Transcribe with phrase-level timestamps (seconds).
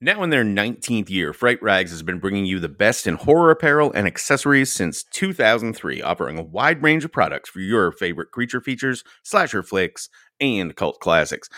[0.00, 3.50] Now in their 19th year, Fright Rags has been bringing you the best in horror
[3.50, 8.60] apparel and accessories since 2003, offering a wide range of products for your favorite creature
[8.60, 10.08] features, slasher flicks,
[10.40, 11.48] and cult classics.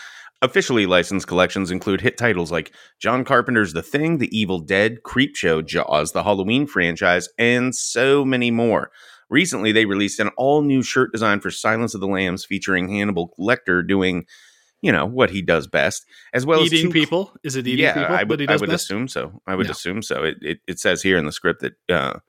[0.41, 5.63] Officially licensed collections include hit titles like John Carpenter's The Thing, The Evil Dead, Creepshow,
[5.63, 8.89] Jaws, the Halloween franchise, and so many more.
[9.29, 13.35] Recently, they released an all new shirt design for Silence of the Lambs featuring Hannibal
[13.39, 14.25] Lecter doing
[14.81, 17.33] you know what he does best, as well eating as eating people.
[17.43, 18.15] Is it eating yeah, people?
[18.15, 18.83] I would, I would best?
[18.83, 19.41] assume so.
[19.47, 20.23] I would assume so.
[20.23, 22.19] It, it it says here in the script that uh,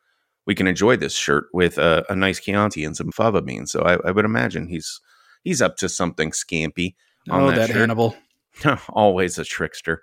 [0.47, 3.73] we can enjoy this shirt with a, a nice Chianti and some fava beans.
[3.73, 5.01] So I, I would imagine he's
[5.45, 6.95] he's up to something scampy.
[7.31, 7.77] on Oh, that that, shirt.
[7.77, 8.17] Hannibal.
[8.91, 10.03] Always a trickster.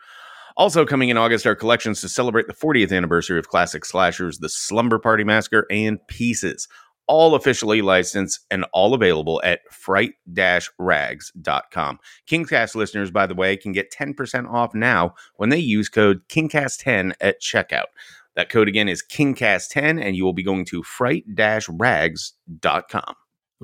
[0.57, 4.49] Also coming in August are collections to celebrate the 40th anniversary of classic slashers, The
[4.49, 6.67] Slumber Party Massacre, and Pieces.
[7.11, 11.99] All officially licensed and all available at fright-rags.com.
[12.29, 17.13] Kingcast listeners, by the way, can get 10% off now when they use code KingCast10
[17.19, 17.87] at checkout.
[18.35, 23.15] That code again is KingCast10, and you will be going to fright-rags.com.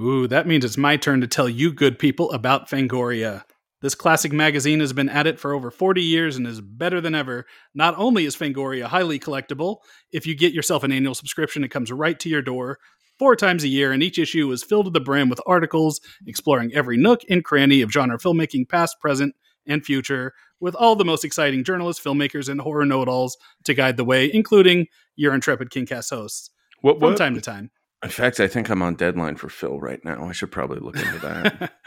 [0.02, 3.44] Ooh, that means it's my turn to tell you good people about Fangoria.
[3.82, 7.14] This classic magazine has been at it for over 40 years and is better than
[7.14, 7.46] ever.
[7.76, 9.82] Not only is Fangoria highly collectible,
[10.12, 12.80] if you get yourself an annual subscription, it comes right to your door
[13.20, 16.74] four times a year, and each issue is filled to the brim with articles exploring
[16.74, 19.36] every nook and cranny of genre filmmaking, past, present,
[19.68, 23.74] and future, with all the most exciting journalists, filmmakers, and horror know it alls to
[23.74, 27.18] guide the way, including your intrepid Kingcast hosts What, from what?
[27.18, 27.72] time to time.
[28.04, 30.28] In fact, I think I'm on deadline for Phil right now.
[30.28, 31.72] I should probably look into that.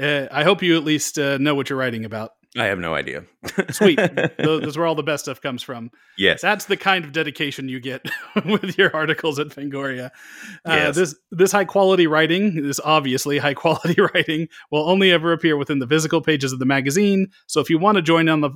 [0.00, 2.30] Uh, I hope you at least uh, know what you're writing about.
[2.56, 3.24] I have no idea.
[3.70, 3.96] Sweet.
[4.38, 5.90] Those That's where all the best stuff comes from.
[6.18, 6.42] yes.
[6.42, 8.04] That's the kind of dedication you get
[8.44, 10.06] with your articles at Fangoria.
[10.64, 10.96] Uh, Yes.
[10.96, 15.78] This this high quality writing, this obviously high quality writing, will only ever appear within
[15.78, 17.28] the physical pages of the magazine.
[17.46, 18.50] So if you want to join on the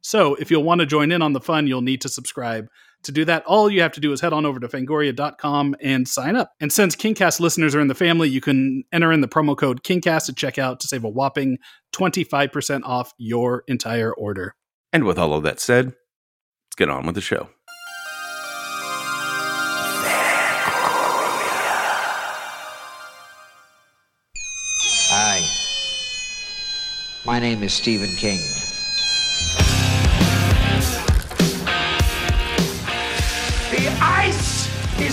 [0.00, 2.68] so if you'll want to join in on the fun, you'll need to subscribe.
[3.04, 6.08] To do that, all you have to do is head on over to fangoria.com and
[6.08, 6.52] sign up.
[6.58, 9.82] And since Kingcast listeners are in the family, you can enter in the promo code
[9.82, 11.58] Kingcast at checkout to save a whopping
[11.94, 14.54] 25% off your entire order.
[14.92, 17.50] And with all of that said, let's get on with the show.
[25.10, 25.46] Hi.
[27.26, 28.40] My name is Stephen King.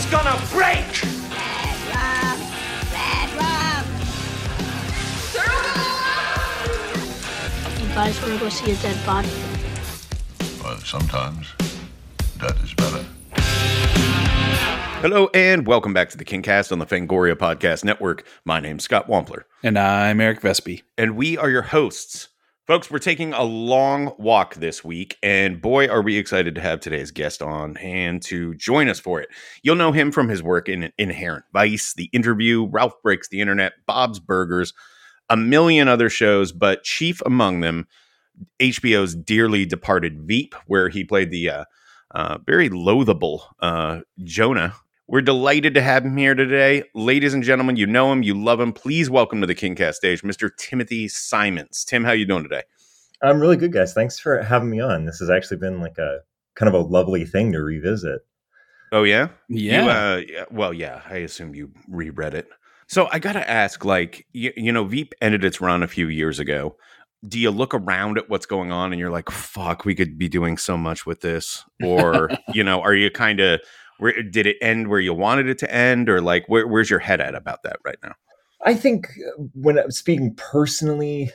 [0.02, 2.02] Is gonna break!
[7.80, 9.30] You guys want to go see a dead body?
[10.64, 11.48] Well, sometimes
[12.40, 13.06] that is better.
[15.02, 18.26] Hello and welcome back to the Kingcast on the Fangoria Podcast Network.
[18.46, 20.84] My name's Scott Wampler, And I'm Eric Vespi.
[20.98, 22.30] and we are your hosts.
[22.72, 26.80] Folks, we're taking a long walk this week, and boy, are we excited to have
[26.80, 29.28] today's guest on and to join us for it.
[29.62, 33.74] You'll know him from his work in Inherent Vice, The Interview, Ralph Breaks the Internet,
[33.86, 34.74] Bob's Burgers,
[35.30, 37.90] a million other shows, but chief among them,
[38.62, 41.66] HBO's dearly departed Veep, where he played the uh,
[42.12, 44.76] uh, very loathable uh, Jonah.
[45.12, 46.84] We're delighted to have him here today.
[46.96, 48.72] Ladies and gentlemen, you know him, you love him.
[48.72, 50.50] Please welcome to the KingCast stage, Mr.
[50.58, 51.84] Timothy Simons.
[51.84, 52.64] Tim, how you doing today?
[53.22, 53.94] I'm really good, guys.
[53.94, 55.04] Thanks for having me on.
[55.04, 56.20] This has actually been like a
[56.56, 58.22] kind of a lovely thing to revisit.
[58.94, 59.84] Oh yeah, Yeah.
[59.84, 61.02] You, uh, yeah, well, yeah.
[61.10, 62.48] I assume you reread it.
[62.88, 66.40] So I gotta ask, like, you, you know, Veep ended its run a few years
[66.40, 66.78] ago.
[67.28, 70.30] Do you look around at what's going on and you're like, "Fuck, we could be
[70.30, 73.60] doing so much with this," or you know, are you kind of
[74.02, 77.00] where did it end where you wanted it to end, or like where, where's your
[77.00, 78.14] head at about that right now?
[78.66, 81.32] I think uh, when I'm speaking personally,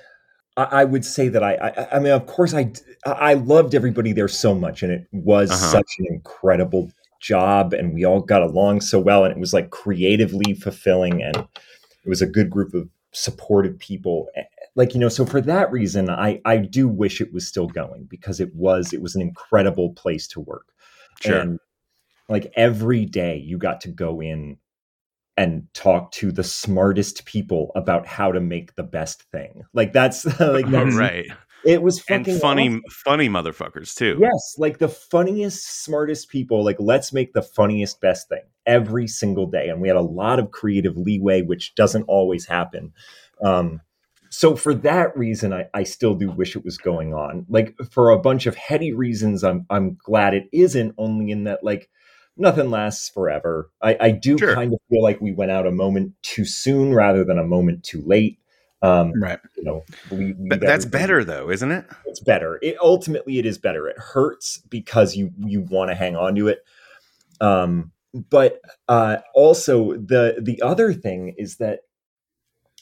[0.56, 2.72] I, I would say that I, I, I mean, of course, I,
[3.04, 5.72] I loved everybody there so much, and it was Uh-huh.
[5.72, 6.90] such an incredible
[7.20, 11.36] job, and we all got along so well, and it was like creatively fulfilling, and
[11.36, 14.28] it was a good group of supportive people.
[14.36, 14.42] Eh,
[14.74, 18.04] Like you know, so for that reason, I, I do wish it was still going
[18.10, 20.66] because it was, it was an incredible place to work.
[21.22, 21.40] Sure.
[21.40, 21.58] And
[22.28, 24.58] like every day you got to go in
[25.36, 29.64] and talk to the smartest people about how to make the best thing.
[29.72, 31.26] Like that's like that's right,
[31.66, 32.82] it was and fucking funny, awesome.
[32.90, 34.16] funny motherfuckers too.
[34.20, 36.64] Yes, like the funniest, smartest people.
[36.64, 39.68] Like, let's make the funniest, best thing every single day.
[39.68, 42.92] And we had a lot of creative leeway, which doesn't always happen.
[43.42, 43.80] Um,
[44.30, 47.46] so, for that reason, I, I still do wish it was going on.
[47.48, 50.94] Like, for a bunch of heady reasons, I'm I'm glad it isn't.
[50.98, 51.90] Only in that, like,
[52.36, 53.70] nothing lasts forever.
[53.82, 54.54] I, I do Sure.
[54.54, 57.82] kind of feel like we went out a moment too soon rather than a moment
[57.82, 58.38] too late.
[58.82, 59.38] Um, Right.
[59.56, 61.86] you know, leave, But that's better though, isn't it?
[62.04, 62.58] It's better.
[62.62, 63.88] It ultimately it is better.
[63.88, 66.58] It hurts because you you want to hang on to it.
[67.40, 67.92] Um,
[68.30, 71.80] but uh, also the the other thing is that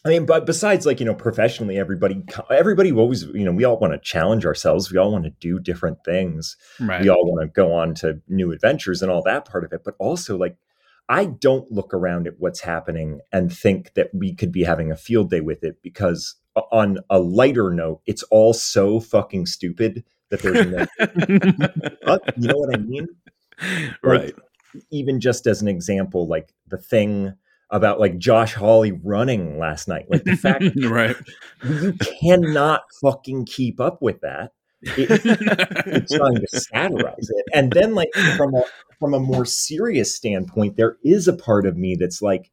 [0.06, 3.78] I mean, but besides like you know professionally, everybody everybody always you know we all
[3.78, 4.92] want to challenge ourselves.
[4.92, 6.56] We all want to do different things.
[6.78, 7.00] Right.
[7.00, 9.82] We all want to go on to new adventures and all that part of it.
[9.84, 10.56] But also like
[11.08, 14.96] I don't look around at what's happening and think that we could be having a
[14.96, 16.36] field day with it because
[16.70, 20.86] on a lighter note, it's all so fucking stupid that there's no
[22.36, 23.06] you know what I mean?
[24.02, 24.34] right.
[24.90, 27.34] Even just as an example, like the thing
[27.74, 31.16] about like Josh Hawley running last night, like the fact right.
[31.68, 34.52] you cannot fucking keep up with that.
[34.82, 35.08] It,
[35.86, 38.62] it's trying to satirize it, and then like from a
[39.00, 42.50] from a more serious standpoint, there is a part of me that's like,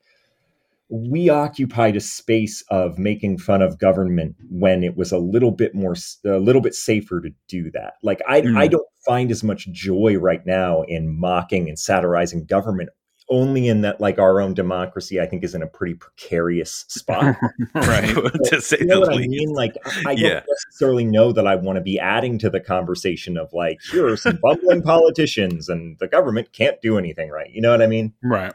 [0.90, 5.76] we occupied a space of making fun of government when it was a little bit
[5.76, 5.96] more
[6.26, 8.58] a little bit safer to do that like i Mm.
[8.58, 12.90] i don't find as much joy right now in mocking and satirizing government
[13.30, 17.36] only in that like our own democracy i think is in a pretty precarious spot
[17.76, 18.14] right.
[18.46, 19.54] to say you know the what I mean?
[19.54, 20.30] Like, I I Yeah.
[20.30, 24.08] don't necessarily know that I want to be adding to the conversation of like, here
[24.08, 27.50] are some bumbling politicians, and the government can't do anything right.
[27.52, 28.14] You know what I mean?
[28.24, 28.54] Right.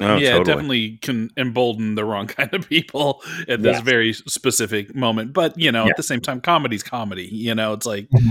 [0.00, 0.44] Oh, yeah, it totally.
[0.44, 3.82] definitely can embolden the wrong kind of people at this Yes.
[3.82, 5.32] very specific moment.
[5.32, 5.90] But you know, Yeah.
[5.90, 7.28] at the same time, comedy's comedy.
[7.30, 8.30] You know, it's like Mhm.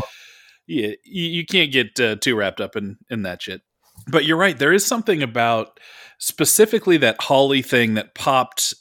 [0.67, 3.61] yeah, you, you can't get uh, too wrapped up in in that shit.
[4.07, 4.57] But you're right.
[4.57, 5.79] There is something about
[6.17, 8.73] specifically that Hawley thing that popped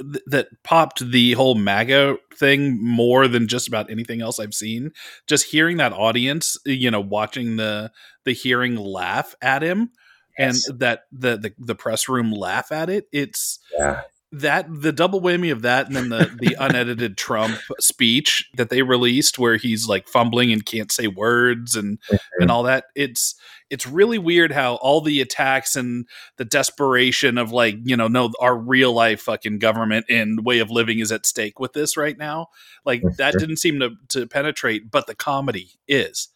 [0.00, 4.92] th- that popped the whole MAGA thing more than just about anything else I've seen.
[5.26, 7.90] Just hearing that audience, you know, watching the
[8.24, 9.90] the hearing laugh at him
[10.38, 10.68] Yes.
[10.68, 13.06] and that the, the the press room laugh at it.
[13.12, 14.02] It's Yeah.
[14.32, 18.82] that the double whammy of that and then the the unedited Trump speech that they
[18.82, 22.42] released where he's like fumbling and can't say words and mm-hmm.
[22.42, 22.84] and all that.
[22.94, 23.34] It's
[23.70, 28.30] it's really weird how all the attacks and the desperation of like, you know, no
[28.40, 32.16] our real life fucking government and way of living is at stake with this right
[32.16, 32.48] now.
[32.84, 33.38] Like that Mhm.
[33.40, 36.28] didn't seem to to penetrate, but the comedy is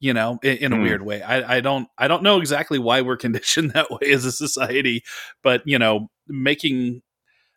[0.00, 0.82] you know in, in a Hmm.
[0.82, 4.24] weird way I, I don't i don't know exactly why we're conditioned that way as
[4.24, 5.02] a society
[5.42, 7.02] but you know making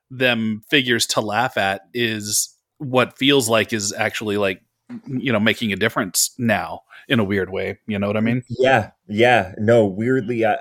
[0.09, 4.61] them figures to laugh at is what feels like is actually like
[5.07, 8.43] you know making a difference now in a weird way you know what i mean
[8.59, 10.57] Yeah, yeah, no, weirdly, I,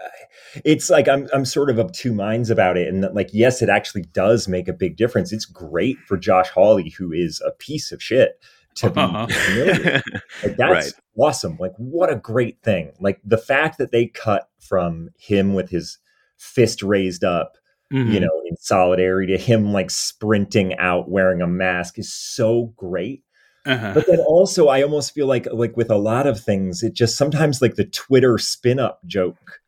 [0.64, 3.62] it's like I'm I'm sort of of two minds about it, and that, like, yes,
[3.62, 5.32] it actually does make a big difference.
[5.32, 8.40] It's great for Josh Hawley, who is a piece of shit,
[8.76, 9.26] to be Uh-huh.
[10.42, 10.92] Like, that's Right.
[11.18, 11.56] awesome.
[11.58, 12.92] Like, what a great thing.
[13.00, 15.98] Like the fact that they cut from him with his
[16.38, 17.56] fist raised up,
[17.92, 18.12] Mhm.
[18.12, 23.22] you know, in solidarity to him like sprinting out wearing a mask is so great
[23.66, 23.92] Uh-huh.
[23.94, 27.16] but then also i almost feel like like with a lot of things it just
[27.16, 29.60] sometimes like the twitter spin up joke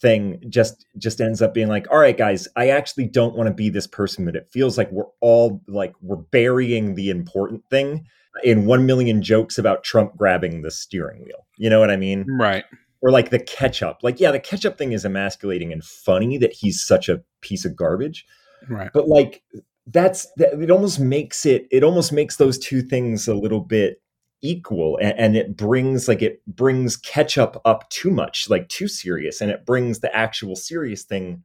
[0.00, 3.54] thing just just ends up being like all right guys i actually don't want to
[3.54, 8.04] be this person but it feels like we're all like we're burying the important thing
[8.42, 11.46] in 1 million jokes about trump grabbing the steering wheel.
[11.58, 12.26] You know what i mean?
[12.28, 12.64] Right.
[13.00, 13.98] Or like the ketchup.
[14.02, 17.76] Like yeah the ketchup thing is emasculating and funny that he's such a piece of
[17.76, 18.26] garbage.
[18.68, 18.90] Right.
[18.92, 19.42] But like
[19.86, 24.00] that's that it almost makes it it almost makes those two things a little bit
[24.40, 29.40] equal and, and it brings like it brings ketchup up too much like too serious
[29.40, 31.42] and it brings the actual serious thing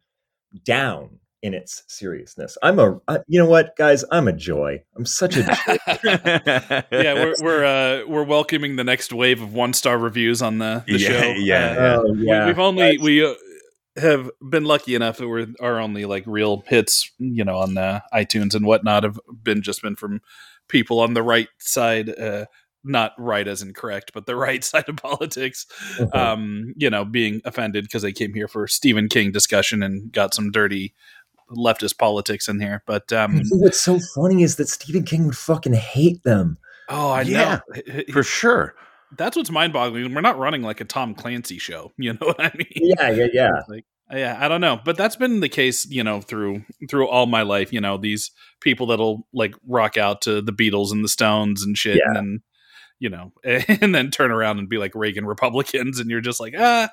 [0.66, 2.58] down in its seriousness.
[2.64, 4.04] I'm a I, you know what guys?
[4.12, 4.84] I'm a joy.
[4.96, 5.78] I'm such a joy.
[6.92, 10.84] Yeah we're we're uh we're welcoming the next wave of one star reviews on the,
[10.88, 11.34] the Yeah, show.
[11.38, 11.76] yeah.
[11.78, 12.46] Uh, oh we, yeah.
[12.48, 13.34] We've only we uh,
[13.98, 18.00] have been lucky enough that we're our only like real hits you know on uh,
[18.14, 20.22] itunes and whatnot have been just been from
[20.68, 22.46] people on the right side uh
[22.84, 25.66] not right as incorrect but the right side of politics
[25.98, 26.16] Mhm.
[26.16, 30.34] um you know being offended because they came here for stephen king discussion and got
[30.34, 30.94] some dirty
[31.52, 35.74] leftist politics in here but um what's so funny is that stephen king would fucking
[35.74, 36.58] hate them
[36.90, 38.76] oh i Yeah, know For sure.
[39.16, 40.14] That's what's mind-boggling.
[40.14, 42.68] We're not running like a tom clancy show you know what i mean?
[42.72, 43.62] Yeah yeah yeah.
[43.68, 47.26] Like yeah i don't know but that's been the case you know through through all
[47.26, 51.10] my life you know these people that'll like rock out to the beatles and the
[51.10, 52.40] stones and shit and then
[53.00, 56.54] you know and then turn around and be like reagan republicans and you're just like
[56.58, 56.90] ah.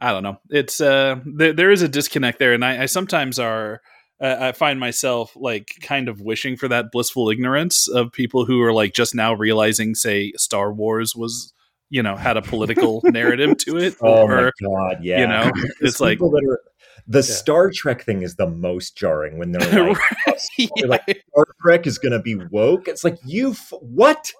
[0.00, 0.38] I don't know.
[0.50, 3.80] It's uh there, there is a disconnect there and i, I sometimes are
[4.20, 8.60] uh, I find myself like kind of wishing for that blissful ignorance of people who
[8.62, 11.52] are like just now realizing, say, Star Wars was
[11.90, 15.20] you know had a political narrative to it, Oh or my god, yeah.
[15.20, 16.60] you know, it's like that are,
[17.06, 21.44] the Star Trek thing is the most jarring when they're like, Right, they're like, Star
[21.60, 22.88] Trek is going to be woke.
[22.88, 24.32] It's like you f- what?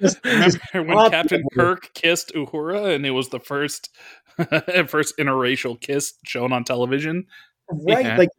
[0.00, 1.42] Just- just when Captain.
[1.54, 3.90] Kirk kissed Uhura, and it was the first
[4.86, 7.26] first interracial kiss shown on television?
[7.70, 8.04] right?
[8.04, 8.16] Yeah.
[8.16, 8.30] Like,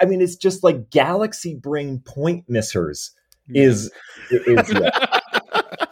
[0.00, 3.10] I mean, it's just like galaxy brain point missers
[3.48, 3.90] is
[4.30, 5.18] is yeah.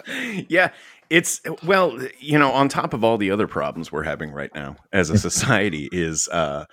[0.48, 0.70] yeah,
[1.10, 4.76] it's well, you know, on top of all the other problems we're having right now
[4.92, 6.64] as a society is uh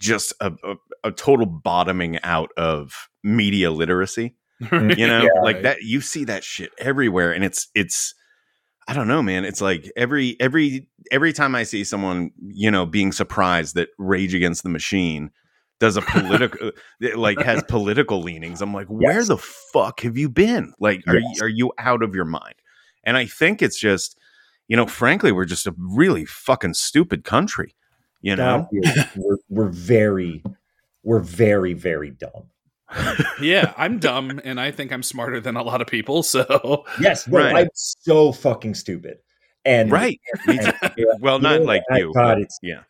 [0.00, 0.74] just a, a,
[1.04, 4.34] a total bottoming out of media literacy.
[4.72, 5.40] You know, Yeah.
[5.42, 8.14] like that you see that shit everywhere and it's it's
[8.88, 9.44] I don't know, man.
[9.44, 14.34] It's like every every every time I see someone, you know, being surprised that Rage
[14.34, 15.30] Against the Machine
[15.78, 16.68] does a political
[17.04, 18.60] uh, like has political leanings.
[18.62, 19.28] I'm like, where Yes.
[19.28, 20.74] the fuck have you been?
[20.80, 21.38] Like, are Yes.
[21.38, 22.54] you are you out of your mind?
[23.04, 24.18] And I think it's just,
[24.68, 27.74] you know, frankly, we're just a really fucking stupid country.
[28.20, 28.68] You know?
[29.16, 30.42] We're we're very
[31.02, 32.50] we're very very dumb.
[33.40, 36.22] yeah, I'm dumb, and I think I'm smarter than a lot of people.
[36.22, 37.56] So Yes, no, Right.
[37.56, 39.18] I'm so fucking stupid.
[39.64, 40.20] And right.
[40.46, 40.72] Me too.
[40.82, 42.12] and- Well, not know, like you.
[42.12, 42.82] thought but it's- yeah.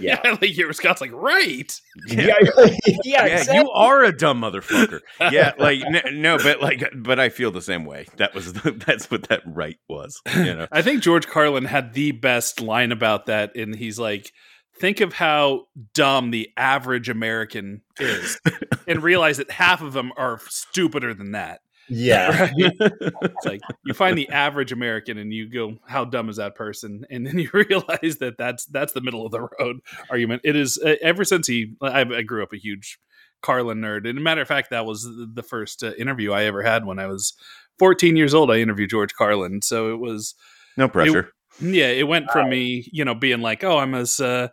[0.00, 1.72] yeah, like your Scott's like right.
[2.08, 2.66] yeah, yeah,
[3.04, 3.56] yeah, exactly.
[3.56, 5.00] you are a dumb motherfucker.
[5.20, 8.06] Yeah, like n- no, but like, but I feel the same way.
[8.16, 10.20] That was the, that's what that right was.
[10.34, 14.32] You know, I think George Carlin had the best line about that, and he's like,
[14.78, 18.40] "Think of how dumb the average American is,
[18.88, 24.18] and realize that half of them are stupider than that." Yeah, It's like you find
[24.18, 28.18] the average American, and you go, "How dumb is that person?" And then you realize
[28.18, 29.80] that that's that's the middle of the road
[30.10, 30.42] argument.
[30.44, 31.74] It is uh, ever since he.
[31.80, 32.98] I, I grew up a huge
[33.42, 36.62] Carlin nerd, and a matter of fact, that was the first uh, interview I ever
[36.62, 37.34] had when I was
[37.78, 38.50] 14 years old.
[38.50, 40.34] I interviewed George Carlin, so it was
[40.76, 41.32] no pressure.
[41.60, 44.48] Yeah, it went from me, you know, being like, "Oh, I'm this, uh,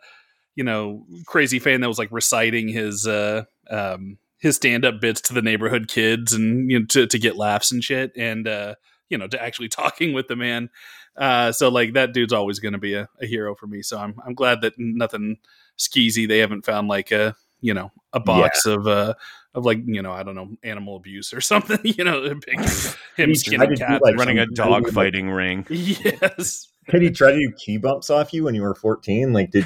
[0.55, 5.21] you know, crazy fan that was like reciting his uh, um, his stand up bits
[5.21, 8.75] to the neighborhood kids and you know to to get laughs and shit, and uh,
[9.09, 10.69] you know to actually talking with the man."
[11.15, 13.81] Uh, so like that dude's always going to be a, a hero for me.
[13.81, 15.37] So I'm I'm glad that nothing
[15.77, 16.27] skeezy.
[16.27, 19.13] They haven't found like a you know a box of uh
[19.53, 21.79] of like you know I don't know animal abuse or something.
[21.83, 22.23] You know,
[23.17, 24.01] him skinning tried to do, cats.
[24.01, 25.65] like, Running a dog fighting ring.
[25.69, 26.67] yes.
[26.89, 29.33] Did he try to do key bumps off you when you were 14?
[29.33, 29.65] Like, did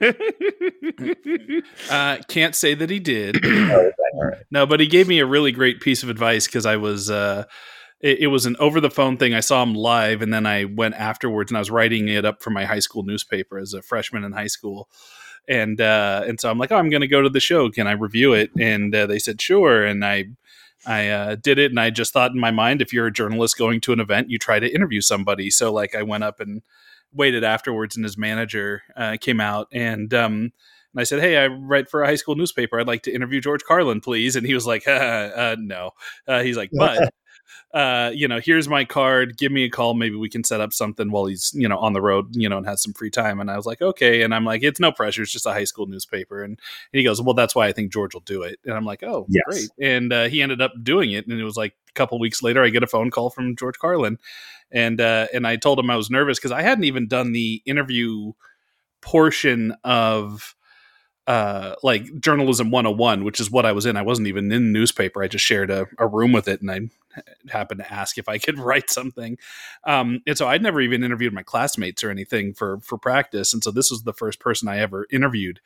[1.90, 3.40] Uh, can't say that he did.
[3.44, 4.42] oh, right.
[4.50, 7.44] No, but he gave me a really great piece of advice because I was uh
[8.00, 9.34] it, it was an over the phone thing.
[9.34, 12.42] I saw him live and then I went afterwards and I was writing it up
[12.42, 14.88] for my high school newspaper as a freshman in high school.
[15.48, 17.70] And uh and so I'm like, "Oh, I'm going to go to the show.
[17.70, 20.26] Can I review it?" And uh, they said, "Sure." And I
[20.88, 23.58] I uh, did it and I just thought in my mind if you're a journalist
[23.58, 25.50] going to an event, you try to interview somebody.
[25.50, 26.62] So like I went up and
[27.12, 30.52] waited afterwards and his manager uh, came out and um
[30.94, 32.80] and I said, "Hey, I write for a high school newspaper.
[32.80, 35.90] I'd like to interview George Carlin, please." And he was like, uh, "No."
[36.26, 37.12] Uh, he's like, "But,
[37.74, 39.36] uh, you know, here's my card.
[39.36, 39.94] Give me a call.
[39.94, 42.58] Maybe we can set up something while he's, you know, on the road, you know,
[42.58, 44.92] and has some free time." And I was like, "Okay." And I'm like, "It's no
[44.92, 45.22] pressure.
[45.22, 46.52] It's just a high school newspaper." And,
[46.92, 49.02] and he goes, "Well, that's why I think George will do it." And I'm like,
[49.02, 49.42] "Oh, Yes.
[49.46, 51.26] great." And uh, he ended up doing it.
[51.26, 53.78] And it was like a couple weeks later, I get a phone call from George
[53.78, 54.18] Carlin,
[54.70, 57.62] and uh, and I told him I was nervous because I hadn't even done the
[57.66, 58.32] interview
[59.00, 60.54] portion of
[61.28, 63.98] uh like journalism 101 which is what i was in.
[63.98, 65.22] I wasn't even in newspaper.
[65.22, 66.80] I just shared a, a room with it and i
[67.50, 69.36] happened to ask if i could write something.
[69.84, 73.52] Um and so i'd never even interviewed my classmates or anything for for practice.
[73.52, 75.60] And so this was the first person i ever interviewed.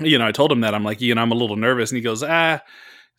[0.00, 0.74] You know i told him that.
[0.74, 1.90] I'm like you know i'm a little nervous.
[1.90, 2.60] And he goes ah.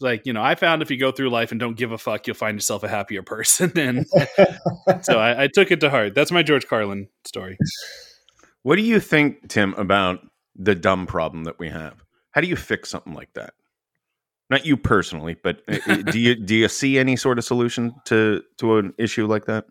[0.02, 2.28] Like you know i found if you go through life and don't give a fuck
[2.28, 3.72] you'll find yourself a happier person.
[3.78, 4.06] And
[5.06, 6.16] so I, I took it to heart.
[6.16, 7.58] That's my george carlin story.
[8.64, 10.20] What do you think, Tim, about
[10.58, 12.04] the dumb problem that we have?
[12.32, 13.54] How do you fix something like that?
[14.50, 17.94] Not you personally, but uh, uh, do you do you see any sort of solution
[18.06, 19.66] to to an issue like that?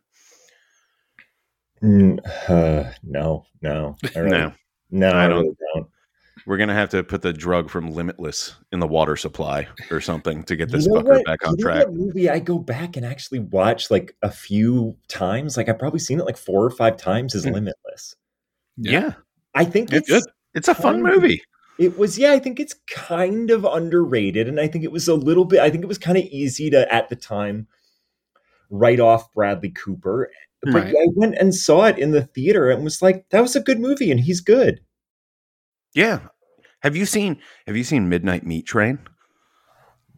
[1.83, 4.53] Mm, uh, no, no, really- No,
[4.91, 5.87] no, I I don't- really don't.
[6.47, 10.43] we're gonna have to put the drug from Limitless in the water supply or something
[10.45, 11.25] to get this You know fucker what?
[11.27, 11.87] back on You know track.
[11.89, 15.57] what movie I go back and actually watch like a few times.
[15.57, 17.35] Like I've probably seen it like four or five times.
[17.35, 17.53] Is Hmm.
[17.53, 18.15] Limitless.
[18.79, 19.13] Yeah,
[19.55, 20.33] I think it's it's good.
[20.57, 21.43] It's a fun movie.
[21.79, 24.49] It was, yeah, I think it's kind of underrated.
[24.49, 26.71] And I think it was a little bit, I think it was kind of easy
[26.71, 27.69] to, at the time,
[28.71, 30.31] write off Bradley Cooper.
[30.63, 30.95] But Right.
[30.99, 33.79] I went and saw it in the theater and was like, that was a good
[33.79, 34.81] movie and he's good.
[35.95, 36.21] Yeah.
[36.83, 38.99] Have you seen Have you seen Midnight Meat Train?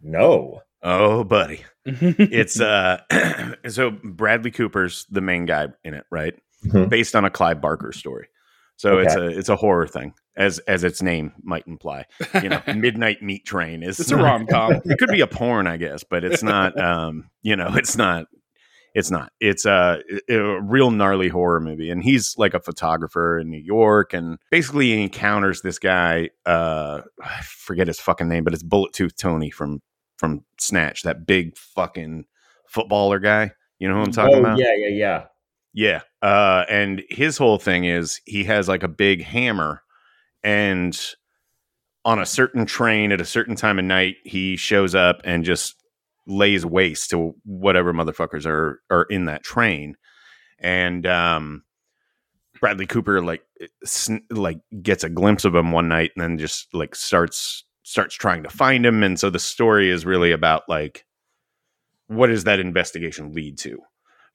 [0.02, 0.62] No.
[0.82, 1.64] Oh, buddy.
[1.84, 3.00] it's uh
[3.68, 6.34] so Bradley Cooper's the main guy in it, right?
[6.66, 6.88] Mhm.
[6.88, 8.28] Based on a Clive Barker story.
[8.78, 12.04] So it's a it's a horror thing, as as its name might imply.
[12.40, 14.72] You know, Midnight Meat Train is it's a rom com.
[14.84, 16.78] it could be a porn, I guess, but it's not.
[16.88, 18.26] Um, you know, it's not.
[18.94, 19.32] It's not.
[19.40, 24.14] It's a, a real gnarly horror movie, and he's like a photographer in New York,
[24.14, 26.30] and basically he encounters this guy.
[26.46, 29.82] Uh, I forget his fucking name, but it's Bullet Tooth Tony from
[30.18, 32.26] from Snatch, that big fucking
[32.68, 33.50] footballer guy.
[33.80, 34.58] You know who I'm talking oh about?
[34.58, 35.24] yeah, yeah, yeah.
[35.78, 36.00] Yeah.
[36.20, 39.80] Uh, and his whole thing is he has like a big hammer,
[40.42, 40.98] and
[42.04, 45.76] on a certain train at a certain time of night, he shows up and just
[46.26, 49.94] lays waste to whatever motherfuckers are are in that train.
[50.58, 51.62] And um,
[52.58, 53.44] Bradley Cooper like
[53.84, 58.16] sn- like gets a glimpse of him one night, and then just like starts starts
[58.16, 59.04] trying to find him.
[59.04, 61.06] And so the story is really about like
[62.08, 63.78] what does that investigation lead to?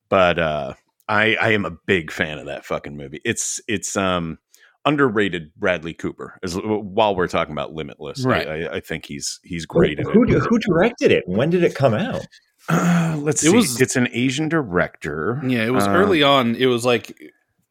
[0.07, 0.73] But uh
[1.07, 3.21] I I am a big fan of that fucking movie.
[3.25, 4.37] It's it's um
[4.85, 8.25] underrated Bradley Cooper as while we're talking about Limitless.
[8.25, 8.47] I- Right.
[8.47, 10.39] I, I think he's he's great in Who, it.
[10.43, 11.23] who directed it?
[11.27, 12.25] When did it come out?
[12.69, 13.55] Uh, let's It see.
[13.55, 15.41] was- it's an Asian director.
[15.45, 16.55] Yeah, it was Uh, early on.
[16.55, 17.17] It was like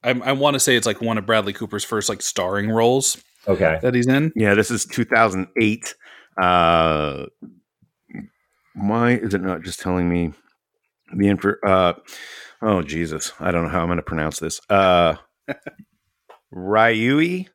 [0.04, 3.22] I, I want to say it's like one of Bradley Cooper's first like starring roles
[3.48, 3.78] Okay.
[3.82, 4.32] that he's in.
[4.36, 5.94] Yeah, this is 2008.
[6.40, 7.26] Uh,
[8.74, 10.32] why is it not just telling me
[11.16, 11.54] the info?
[11.66, 11.92] Uh,
[12.62, 14.60] oh Jesus, I don't know how I'm going to pronounce this.
[14.70, 15.16] Uh,
[16.54, 17.48] Ryui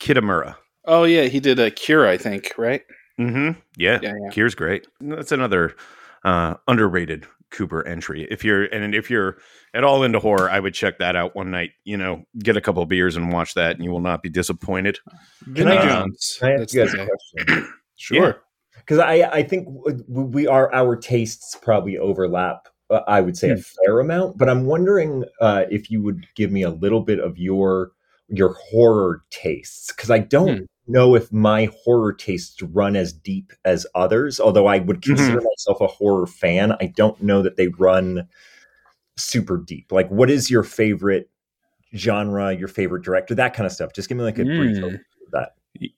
[0.00, 0.56] Kitamura.
[0.84, 2.82] Oh yeah, he did a Cure, I think, right?
[3.18, 3.58] Mm-hmm.
[3.76, 4.30] Yeah, Yeah, yeah.
[4.30, 4.86] Kier's great.
[5.00, 5.74] That's another
[6.24, 8.26] uh, underrated Cooper entry.
[8.30, 9.38] If you're and if you're
[9.72, 11.70] at all into horror, I would check that out one night.
[11.84, 14.28] You know, get a couple of beers and watch that, and you will not be
[14.28, 14.98] disappointed.
[15.42, 16.38] Vinnie I- Jones.
[16.42, 17.72] I ask you guys a question?
[17.96, 18.40] Sure.
[18.78, 19.68] Because I, I think
[20.08, 22.66] we are our tastes probably overlap.
[22.94, 26.52] Uh, I would say a fair amount, but I'm wondering uh, if you would give
[26.52, 27.90] me a little bit of your
[28.28, 30.64] your horror tastes because I don't Hmm.
[30.86, 34.38] know if my horror tastes run as deep as others.
[34.40, 38.28] Although I would consider myself a horror fan, I don't know that they run
[39.16, 39.90] super deep.
[39.92, 41.30] Like, what is your favorite
[41.96, 42.54] genre?
[42.54, 43.34] Your favorite director?
[43.34, 43.92] That kind of stuff.
[43.92, 44.84] Just give me like a brief Hmm.
[44.84, 45.54] overview of that.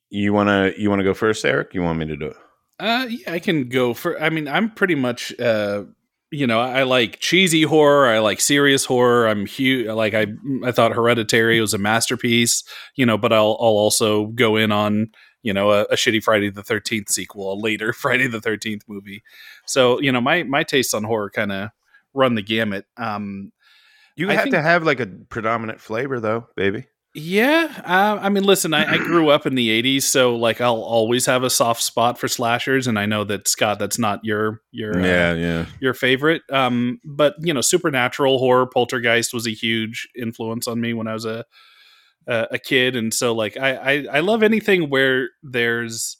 [0.09, 1.75] You wanna you wanna go first, Eric?
[1.75, 2.37] You want me to do it?
[2.79, 4.21] Uh, yeah, I can go for.
[4.21, 5.39] I mean, I'm pretty much.
[5.39, 5.85] Uh,
[6.31, 8.07] you know, I like cheesy horror.
[8.09, 9.29] I like serious horror.
[9.29, 9.87] I'm huge.
[9.87, 10.27] Like I,
[10.65, 12.65] I thought Hereditary was a masterpiece.
[12.97, 15.13] You know, but I'll, I'll also go in on
[15.43, 19.23] you know a, a shitty Friday the Thirteenth sequel, a later Friday the Thirteenth movie.
[19.67, 21.71] So you know, my my tastes on horror kind of
[22.15, 22.87] run the gamut.
[22.97, 23.53] Um,
[24.17, 26.87] You I have think- to have like a predominant flavor, though, baby.
[27.19, 30.83] Yeah, uh, I mean, listen, I, I grew up in the '80s, so like I'll
[30.83, 34.61] always have a soft spot for slashers, and I know that Scott, that's not your
[34.71, 35.67] your uh, yeah.
[35.81, 36.43] your favorite.
[36.53, 41.15] Um, but you know, supernatural horror, Poltergeist was a huge influence on me when I
[41.15, 41.47] was a
[42.27, 46.19] a, a kid, and so like I, I I love anything where there's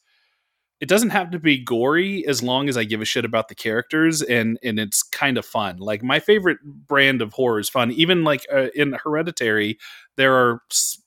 [0.81, 3.55] it doesn't have to be gory as long as I give a shit about the
[3.55, 5.79] characters and and it's kind of fun.
[5.79, 7.91] Like my favorite brand of horror is fun.
[7.93, 9.79] Even like uh, in Hereditary,
[10.17, 10.61] there are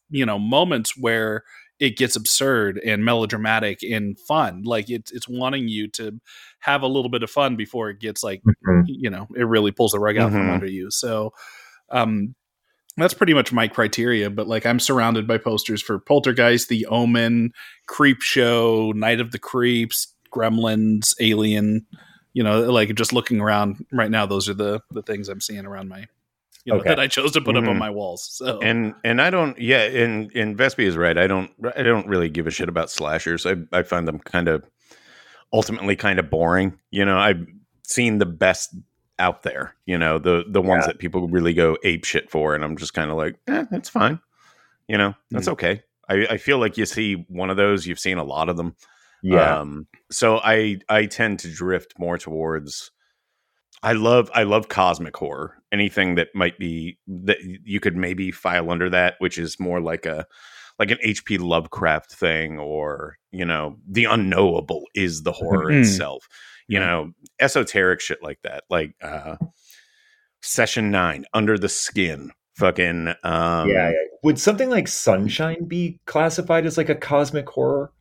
[0.10, 1.44] you know moments where
[1.80, 4.64] it gets absurd and melodramatic and fun.
[4.64, 6.20] Like it's it's wanting you to
[6.60, 8.84] have a little bit of fun before it gets like Mhm.
[8.88, 10.54] you know it really pulls the rug out from Mhm.
[10.56, 10.92] under you.
[10.92, 11.32] So
[11.92, 12.36] um
[13.02, 17.52] that's pretty much my criteria but like i'm surrounded by posters for poltergeist the omen
[17.88, 21.86] creepshow night of the creeps gremlins alien
[22.34, 25.66] you know like just looking around right now those are the the things i'm seeing
[25.66, 26.06] around my
[26.66, 26.90] you know Okay.
[26.90, 27.80] that i chose to put up on Mhm.
[27.80, 31.18] my walls so And and I don't yeah, and and Vespi is right.
[31.18, 33.46] I don't I don't really give a shit about slashers.
[33.46, 34.64] I I find them kind of
[35.54, 36.78] ultimately kind of boring.
[36.92, 37.48] You know, I've
[37.84, 38.76] seen the best
[39.20, 42.64] out there, you know, the the ones that people really go ape shit for and
[42.64, 44.20] I'm just kind of like, eh, that's fine.
[44.88, 45.84] You know, that's okay.
[46.10, 48.76] I, I feel like you see one of those, you've seen a lot of them.
[49.22, 49.60] Yeah.
[49.60, 52.90] Um, so I I tend to drift more towards
[53.84, 55.56] I love I love cosmic horror.
[55.72, 60.06] Anything that might be that you could maybe file under that, which is more like
[60.06, 60.26] a
[60.80, 65.82] like an HP Lovecraft thing, or you know, the unknowable is the horror Mhm.
[65.82, 66.28] itself.
[66.70, 69.36] You know, esoteric shit like that, like uh
[70.42, 73.94] Session Nine, Under the Skin, fucking um, yeah, yeah.
[74.24, 77.92] Would something like Sunshine be classified as like a cosmic horror?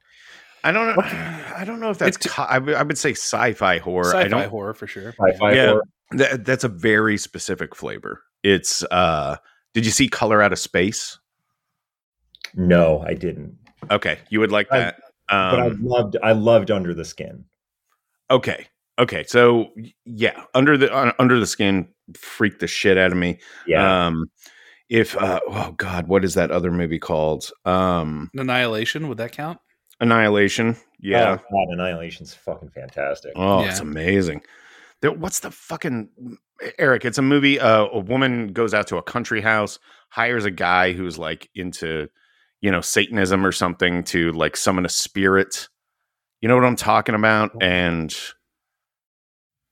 [0.65, 1.03] I don't know.
[1.03, 2.17] I don't know if that's.
[2.19, 4.15] Co- I would say sci-fi horror.
[4.15, 4.51] I sci-fi don't.
[4.51, 5.67] horror for sure Sci-fi Yeah.
[5.71, 5.83] horror?
[6.13, 8.23] That, that's a very specific flavor.
[8.43, 8.83] It's.
[8.91, 9.37] uh
[9.73, 11.19] Did you see Color Out of Space?
[12.55, 13.57] No, I didn't.
[13.91, 14.97] Okay, you would like I- that.
[15.29, 17.45] But I Um, loved I loved Under the Skin.
[18.31, 18.67] Okay,
[18.99, 19.69] Okay, so
[20.05, 23.39] yeah, under the uh, under the skin freaked the shit out of me.
[23.67, 24.07] Yeah.
[24.07, 24.27] Um,
[24.89, 27.51] if uh, oh god, what is that other movie called?
[27.65, 29.61] Um, Annihilation, would that count?
[30.01, 30.77] Annihilation.
[30.99, 31.39] Yeah.
[31.39, 33.33] Oh, God, Annihilation's fucking fantastic.
[33.37, 34.43] Oh, it's amazing.
[35.01, 36.09] There, what's the fucking
[36.79, 37.05] Eric?
[37.05, 37.61] It's a movie.
[37.61, 42.09] Uh, a woman goes out to a country house, hires a guy who's like into,
[42.61, 45.69] you know, Satanism or something to like summon a spirit.
[46.41, 47.53] You know what I'm talking about?
[47.63, 48.15] And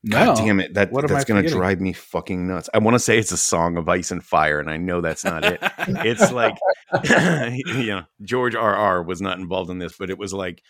[0.03, 0.27] No.
[0.27, 2.69] God damn it, that that's gonna drive me fucking nuts.
[2.75, 5.25] I want to say it's a song of ice and fire, and I know that's
[5.25, 5.59] not it.
[5.89, 6.57] it's like
[7.05, 10.63] you know george r r was not involved in this but it was like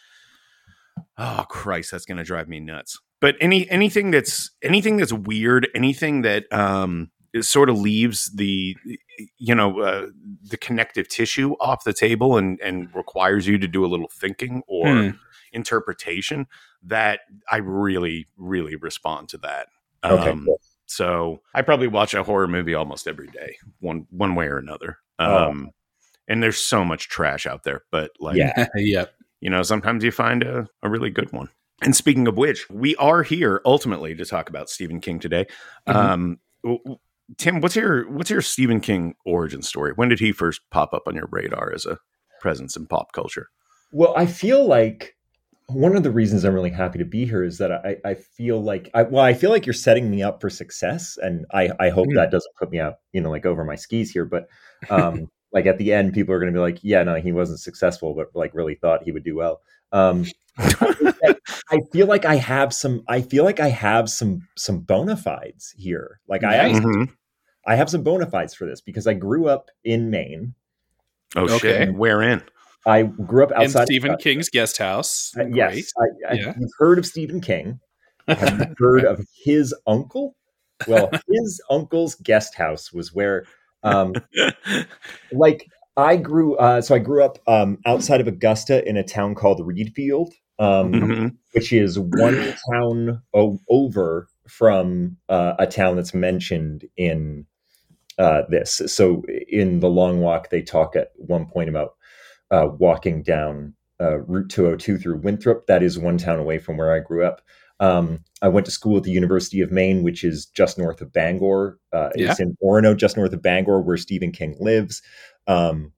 [1.19, 6.23] oh christ that's gonna drive me nuts but any anything that's anything that's weird anything
[6.23, 7.11] that um
[7.43, 8.75] sort of leaves the
[9.39, 10.07] you know uh,
[10.49, 14.63] the connective tissue off the table and and requires you to do a little thinking
[14.67, 15.11] or Hmm.
[15.57, 16.47] Interpretation
[16.83, 19.69] that i really really respond to that
[20.05, 20.61] Okay, um, cool.
[20.85, 24.99] so I probably watch a horror movie almost every day, one one way or another.
[25.19, 25.49] Oh.
[25.49, 25.71] Um,
[26.29, 28.69] and there's so much trash out there, but like, Yeah.
[28.77, 29.13] yep.
[29.41, 31.49] you know, sometimes you find a, a really good one.
[31.83, 35.47] And speaking of which, we are here ultimately to talk about Stephen King today.
[35.89, 35.95] Mhm.
[35.97, 36.99] Um, w- w-
[37.37, 39.93] Tim, what's your what's your Stephen King origin story?
[39.97, 41.99] When did he first pop up on your radar as a
[42.41, 43.49] presence in pop culture?
[43.91, 45.17] Well, I feel like
[45.69, 48.63] one of the reasons I'm really happy to be here is that I, I feel
[48.63, 51.89] like I well, I feel like you're setting me up for success, and I, I
[51.91, 52.15] hope Mm.
[52.15, 54.25] that doesn't put me out, you know, like over my skis here.
[54.25, 54.49] But
[54.91, 57.61] um, like at the end, people are going to be like, "Yeah, no, he wasn't
[57.61, 59.61] successful, but like really thought he would do well."
[59.93, 60.25] Um,
[60.59, 63.03] I feel like I have some.
[63.09, 66.21] I feel like I have some some bona fides here.
[66.29, 66.77] Like I Nice.
[66.77, 67.13] actually, Mhm.
[67.67, 70.55] I have some bona fides for this because I grew up in Maine.
[71.35, 71.59] Oh Okay.
[71.87, 72.43] shit, where in?
[72.87, 73.87] I grew up In outside.
[73.87, 75.33] Stephen uh, King's guest house.
[75.39, 76.55] Uh, yes, I, I, Yeah.
[76.59, 77.81] you've heard of Stephen King.
[78.29, 80.37] Have you heard of his uncle?
[80.87, 83.45] Well, his uncle's guest house was where,
[83.83, 84.15] um,
[85.33, 86.57] like, I grew.
[86.57, 90.93] Uh, so I grew up um, outside of Augusta in a town called Readfield, um,
[90.93, 91.37] Mhm.
[91.53, 97.47] which is one town o- over from uh, a town that's mentioned in
[98.19, 98.81] uh, this.
[98.87, 101.96] So in the Long Walk, they talk at one point about
[102.51, 105.67] uh, walking down uh, Route 202 through Winthrop.
[105.67, 107.43] That is one town away from where I grew up.
[107.81, 111.13] Um, I went to school at the University of Maine, which is just north of
[111.13, 111.79] Bangor.
[111.93, 115.03] Uh, It's in Orono, just north of Bangor, where Stephen King lives.
[115.47, 115.93] Um,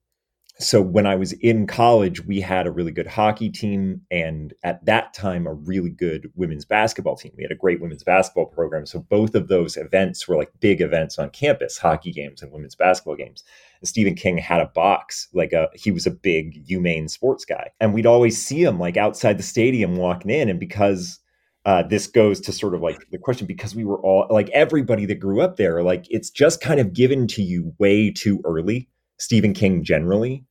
[0.60, 4.84] so when I was in college, we had a really good hockey team, and at
[4.86, 7.32] that time, a really good women's basketball team.
[7.36, 8.84] We had a great women's basketball program.
[8.84, 12.74] So both of those events were like big events on campus: hockey games and women's
[12.74, 13.44] basketball games.
[13.80, 17.70] And Stephen King had a box, like a he was a big humane sports guy,
[17.78, 20.48] and we'd always see him like outside the stadium walking in.
[20.48, 21.20] And because
[21.66, 25.06] uh, this goes to sort of like the question, because we were all like everybody
[25.06, 28.88] that grew up there, like it's just kind of given to you way too early.
[29.20, 30.44] Stephen King generally,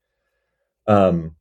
[0.87, 1.35] um,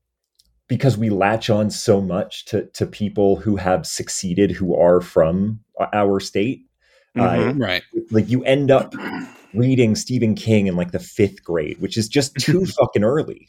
[0.69, 5.61] because we latch on so much to to people who have succeeded, who are from
[5.93, 6.63] our state.
[7.17, 7.61] Mhm.
[7.61, 7.83] Right.
[8.11, 8.95] Like you end up
[9.55, 13.49] reading Stephen King in like the fifth grade, which is just too fucking early.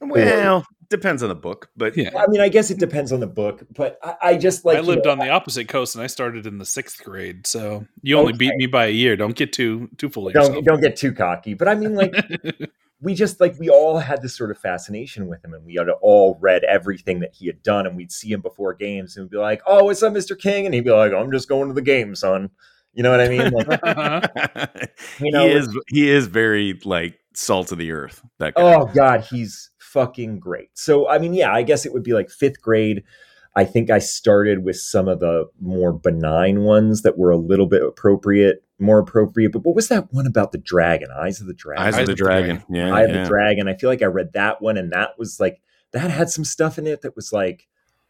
[0.00, 2.10] Well, depends on the book, but Yeah.
[2.16, 4.80] I mean, I guess it depends on the book, but I, I just like I
[4.80, 7.46] you lived know, on the opposite coast and I started in the sixth grade.
[7.46, 9.16] So you only beat me by a year.
[9.16, 12.14] Don't get too too full of don't don't get too cocky, but I mean, like
[13.04, 15.88] we just like we all had this sort of fascination with him, and we had
[16.00, 19.30] all read everything that he had done, and we'd see him before games, and we'd
[19.30, 21.74] be like, "Oh, what's up, Mister King?" And he'd be like, "I'm just going to
[21.74, 22.50] the game, son."
[22.94, 23.50] You know what I mean?
[23.52, 24.90] Like.
[25.20, 28.22] You know, he is he is very like salt of the earth.
[28.38, 28.62] That guy.
[28.62, 30.70] Oh God, he's fucking great.
[30.74, 33.04] So I mean, yeah, I guess it would be like fifth grade.
[33.56, 37.66] I think I started with some of the more benign ones that were a little
[37.66, 39.52] bit appropriate, more appropriate.
[39.52, 41.08] But what was that one about the dragon?
[41.16, 41.84] Eyes of the Dragon.
[41.84, 42.62] Eyes, of the Dragon.
[42.68, 43.22] Yeah, Eye of yeah.
[43.22, 43.68] the Dragon.
[43.68, 45.60] I feel like I read that one, and that was like
[45.92, 47.68] that had some stuff in it that was like,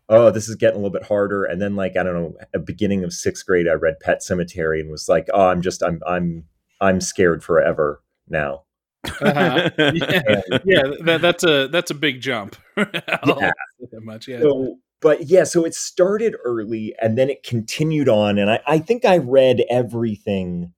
[0.08, 1.44] oh, this is getting a little bit harder.
[1.44, 4.80] And then like I don't know, at beginning of sixth grade, I read Pet Sematary
[4.80, 6.44] and was like, oh, I'm just I'm I'm
[6.80, 8.62] I'm scared forever now.
[9.04, 9.70] Uh-huh.
[9.78, 12.56] yeah, yeah that, that's a that's a big jump.
[12.76, 13.52] I'll Yeah.
[13.92, 14.40] that much, yeah.
[14.40, 18.38] So, but yeah, so it started early and then it continued on.
[18.38, 20.72] And I, I think I read everything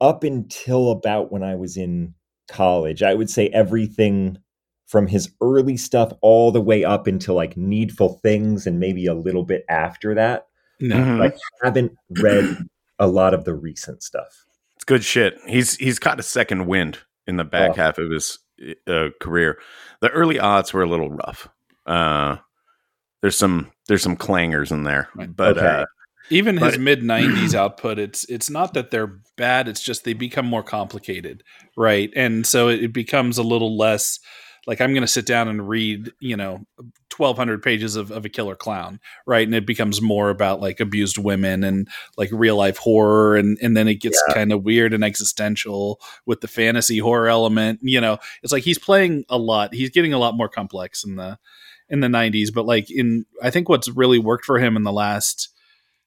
[0.00, 2.14] up until about when I was in
[2.48, 3.02] college.
[3.02, 4.38] I would say everything
[4.86, 9.14] from his early stuff all the way up until like Needful Things and maybe a
[9.14, 10.46] little bit after that.
[10.80, 10.96] no.
[10.96, 11.18] Mhm.
[11.20, 12.56] Like, haven't read
[12.98, 14.46] a lot of the recent stuff.
[14.76, 15.36] It's good shit.
[15.46, 17.74] He's he's got a second wind in the back Oh.
[17.74, 18.38] half of his
[18.88, 19.58] uh, career.
[20.00, 21.48] The early odds were a little rough.
[21.86, 22.38] Uh,
[23.22, 25.66] there's some there's some clangers in there, but Okay.
[25.66, 25.86] uh,
[26.30, 30.46] even his mid 90s output it's it's not that they're bad it's just they become
[30.46, 31.42] more complicated
[31.76, 32.10] right?
[32.14, 34.20] And so it, it becomes a little less
[34.66, 36.60] like i'm going to sit down and read you know
[37.16, 39.46] 1200 pages of, of a killer clown right?
[39.46, 43.76] And it becomes more about like abused women and like real life horror and and
[43.76, 48.18] then it gets kind of weird and existential with the fantasy horror element you know?
[48.42, 51.38] It's like he's playing a lot he's getting a lot more complex in the
[51.90, 54.92] in the 90s but like in i think what's really worked for him in the
[54.92, 55.48] last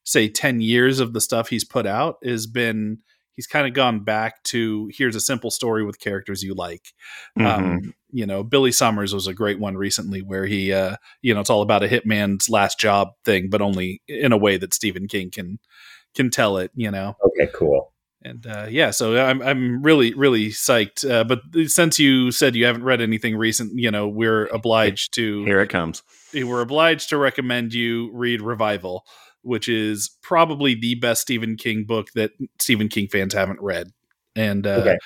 [0.03, 2.97] say 10 years of the stuff he's put out has been
[3.35, 6.93] he's kind of gone back to here's a simple story with characters you like
[7.37, 7.45] Mhm.
[7.45, 11.39] um, you know billy summers was a great one recently where he uh, you know
[11.39, 15.07] it's all about a hitman's last job thing but only in a way that stephen
[15.07, 15.59] king can
[16.15, 17.92] can tell it you know Okay, cool.
[18.23, 22.65] And uh, yeah so i'm i'm really really psyched uh, but since you said you
[22.65, 26.01] haven't read anything recent you know we're obliged to Here it comes.
[26.33, 29.05] we're obliged to recommend you read Revival,
[29.41, 33.89] which is probably the best Stephen King book that Stephen King fans haven't read.
[34.35, 34.97] And uh, Okay.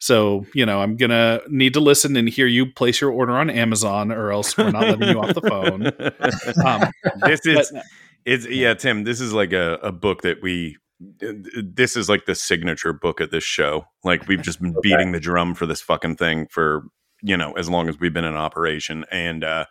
[0.00, 3.48] so, you know, I'm gonna need to listen and hear you place your order on
[3.50, 5.92] Amazon, or else we're not letting you off the phone.
[6.66, 6.90] Um,
[7.26, 7.82] this is but-
[8.24, 9.04] it's yeah, Tim.
[9.04, 10.76] This is like a, a book that we.
[11.00, 13.86] This is like the signature book of this show.
[14.04, 14.80] Like we've just been Okay.
[14.90, 16.84] beating the drum for this fucking thing for
[17.22, 19.04] you know as long as we've been in operation.
[19.10, 19.66] And uh,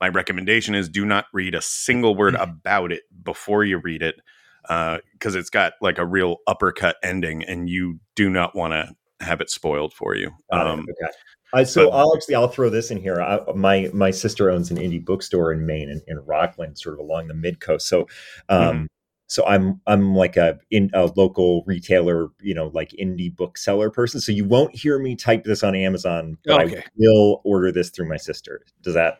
[0.00, 4.16] my recommendation is do not read a single word about it before you read it
[4.62, 8.92] because it's got like a real uppercut ending, and you do not want to
[9.24, 10.30] have it spoiled for you.
[10.50, 11.12] Um, okay.
[11.52, 13.20] Uh, so but- I'll actually I'll throw this in here.
[13.22, 16.98] I, my my sister owns an indie bookstore in Maine in, in Rockland, sort of
[16.98, 17.86] along the mid coast.
[17.88, 18.08] So,
[18.50, 18.84] um, Mm-hmm.
[19.26, 24.20] So I'm I'm like a in a local retailer, you know, like indie bookseller person.
[24.20, 26.78] So you won't hear me type this on Amazon, but Okay.
[26.78, 28.62] I will order this through my sister.
[28.82, 29.18] Does that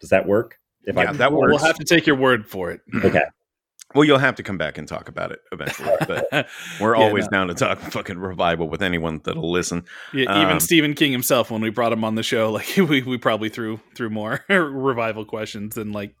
[0.00, 0.58] does that work?
[0.84, 2.80] If Yeah, that we'll, we'll have to take your word for it.
[3.04, 3.22] okay,
[3.94, 5.92] Well, you'll have to come back and talk about it eventually.
[6.06, 6.28] But
[6.80, 7.30] we're Yeah, always no.
[7.30, 9.84] down to talk fucking revival with anyone that'll listen.
[10.12, 13.02] Yeah, even Um, Stephen King himself, when we brought him on the show, like we,
[13.02, 16.14] we probably threw threw more revival questions than like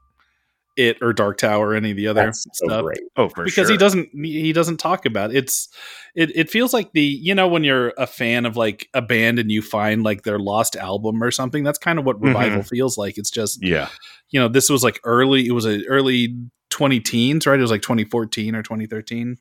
[0.76, 2.82] it or Dark Tower or any of the other that's so stuff.
[2.82, 3.00] great.
[3.16, 3.70] Oh, for because sure.
[3.72, 5.36] he doesn't he doesn't talk about it.
[5.36, 5.68] it's
[6.14, 9.38] it it feels like the you know when you're a fan of like a band
[9.38, 12.68] and you find like their lost album or something that's kind of what revival mm-hmm.
[12.68, 13.88] feels like it's just Yeah.
[14.30, 16.36] you know this was like early it was a early
[16.70, 19.36] 20 teens right it was like 2014 or 2013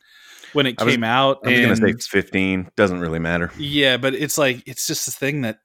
[0.53, 2.71] when it I was- came out I was going to say and 15.
[2.75, 3.51] Doesn't really matter.
[3.57, 5.59] yeah but it's like it's just a thing that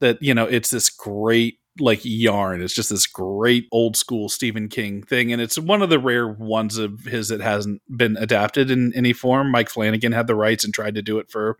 [0.00, 2.62] that you know it's this great like yarn.
[2.62, 6.28] It's just this great old school stephen king thing and it's one of the rare
[6.28, 9.50] ones of his that hasn't been adapted in any form.
[9.50, 11.56] Mike flanagan had the rights and tried to do it for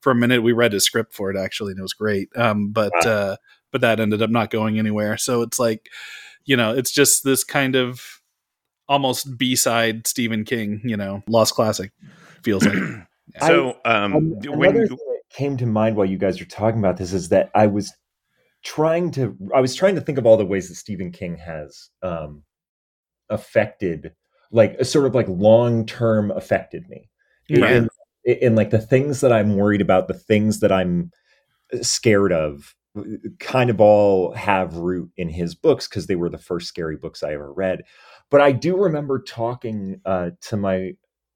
[0.00, 0.42] for a minute.
[0.42, 2.28] We read his script for it actually and it was great.
[2.36, 3.10] Um but Wow.
[3.10, 3.36] uh
[3.70, 5.18] but that ended up not going anywhere.
[5.18, 5.88] So it's like
[6.46, 8.00] you know it's just this kind of
[8.88, 11.92] almost b-side stephen king you know lost classic
[12.42, 12.78] feels like.
[13.42, 16.78] So, um, when another you- thing that came to mind while you guys were talking
[16.78, 17.92] about this is that I was
[18.64, 21.90] trying to I was trying to think of all the ways that Stephen King has
[22.02, 22.42] um,
[23.30, 24.12] affected,
[24.50, 27.08] like sort of like long term affected me.
[27.48, 27.68] In- Yeah.
[27.70, 27.88] In,
[28.24, 31.10] in like the things that I'm worried about, the things that I'm
[31.80, 32.74] scared of,
[33.38, 37.22] kind of all have root in his books because they were the first scary books
[37.22, 37.84] I ever read.
[38.30, 40.92] But I do remember talking uh, to my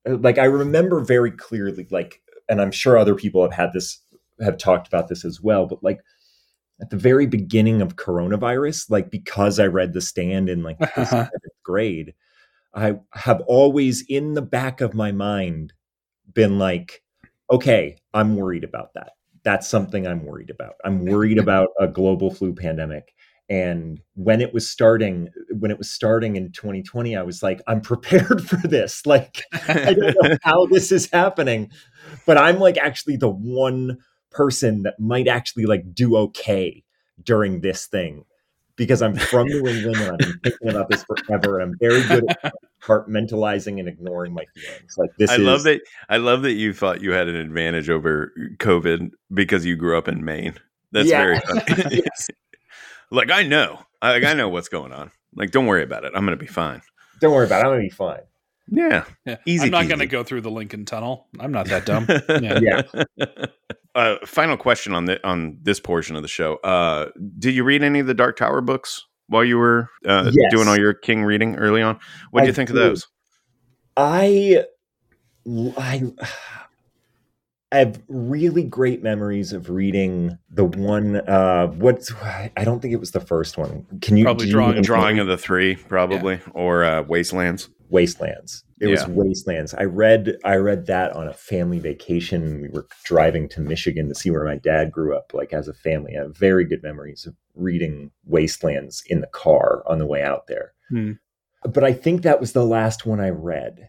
[0.07, 4.01] like I remember very clearly, like, and I'm sure other people have had this,
[4.41, 6.01] have talked about this as well, but like
[6.81, 11.05] at the very beginning of coronavirus, like because I read The Stand in like uh-huh.
[11.05, 12.15] seventh grade,
[12.75, 15.73] I have always in the back of my mind
[16.33, 17.03] been like,
[17.51, 19.13] okay, I'm worried about that.
[19.45, 20.75] That's something I'm worried about.
[20.85, 23.15] I'm worried about a global flu pandemic.
[23.49, 27.81] And when it was starting, when it was starting in 2020, I was like, I'm
[27.81, 29.05] prepared for this.
[29.05, 31.71] Like, I don't know how this is happening,
[32.27, 33.99] but I'm like actually the one
[34.33, 36.83] person that might actually like do okay
[37.23, 38.25] during this thing
[38.77, 41.61] because I'm from New England and I've been thinking about this forever.
[41.61, 44.97] And I'm very good at compartmentalizing and ignoring my feelings.
[44.97, 45.81] Like this I is love that.
[46.09, 50.09] I love that you thought you had an advantage over COVID because you grew up
[50.09, 50.55] in Maine.
[50.92, 51.23] That's Yeah.
[51.25, 52.03] very funny.
[52.05, 52.31] Yes.
[53.11, 55.11] like I know, I, like I know what's going on.
[55.35, 56.12] Like, don't worry about it.
[56.14, 56.83] I'm gonna be fine.
[57.21, 57.66] Don't worry about it.
[57.66, 58.21] I'm gonna be fine.
[58.75, 59.37] Yeah, Yeah.
[59.47, 61.27] Easy I'm not going to go through the Lincoln Tunnel.
[61.39, 62.07] I'm not that dumb.
[62.43, 62.83] Yeah.
[63.19, 63.27] Yeah.
[63.95, 66.55] Uh, final question on the on this portion of the show.
[66.65, 70.51] Uh, did you read any of the Dark Tower books while you were uh, Yes.
[70.51, 71.99] doing all your King reading early on?
[72.31, 73.07] What do you think of those?
[73.99, 74.65] I
[75.77, 76.03] I
[77.71, 83.01] I have really great memories of reading the one uh what's I don't think it
[83.01, 83.85] was the first one.
[84.01, 87.69] Can you Probably do you drawing- Drawing of the Three, probably, or uh, Wastelands.
[87.93, 88.65] Wastelands.
[88.81, 88.95] It Yeah.
[88.95, 89.75] was Wastelands.
[89.75, 92.63] I read I read that on a family vacation.
[92.63, 95.75] We were driving to Michigan to see where my dad grew up, like as a
[95.75, 96.17] family.
[96.17, 100.47] I have very good memories of reading Wastelands in the car on the way out
[100.49, 100.73] there.
[100.89, 101.13] Hmm.
[101.65, 103.89] But I think that was the last one I read.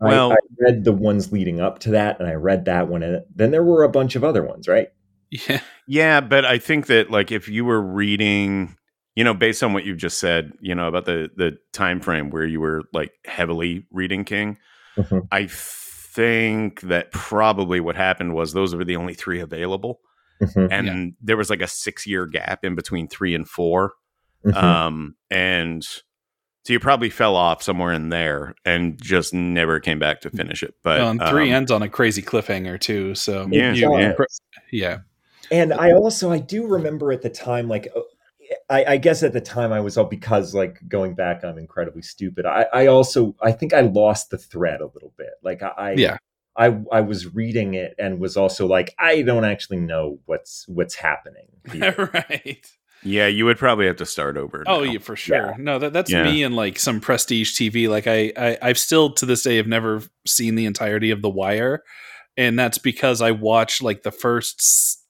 [0.00, 3.02] I- Well- I, read the ones leading up to that, and I read that one,
[3.02, 4.88] and then there were a bunch of other ones, right?
[5.30, 5.60] Yeah.
[5.86, 8.76] Yeah, but I think that like if you were reading,
[9.18, 12.30] you know, based on what you've just said, you know, about the the time frame
[12.30, 14.58] where you were like heavily reading King,
[14.96, 15.26] Mhm.
[15.32, 20.00] I think that probably what happened was those were the only three available,
[20.40, 23.92] Mhm, and there was like a six year gap in between three and 4
[24.46, 24.54] mhm.
[24.54, 30.20] um, and so you probably fell off somewhere in there and just never came back
[30.20, 30.74] to finish it.
[30.84, 33.14] But Well, and three um, ends on a crazy cliffhanger too.
[33.16, 34.12] So Yeah, you- yeah.
[34.70, 34.98] yeah.
[35.50, 38.00] and I also I do remember at the time like uh,
[38.70, 42.02] I, I guess at the time I was all because like going back I'm incredibly
[42.02, 42.44] stupid.
[42.46, 45.30] I, I also I think I lost the thread a little bit.
[45.42, 46.16] Like I, I Yeah.
[46.56, 50.96] I I was reading it and was also like I don't actually know what's what's
[50.96, 51.46] happening.
[51.72, 52.10] here.
[52.12, 52.66] right.
[53.02, 54.64] yeah, you would probably have to start over.
[54.66, 55.54] Oh, yeah, for sure.
[55.58, 56.24] No, that, that's Yeah.
[56.24, 57.88] me and like some prestige TV.
[57.88, 61.28] Like I, I, I've still to this day have never seen the entirety of The
[61.30, 61.82] Wire,
[62.36, 65.04] and that's because I watched like the first, s-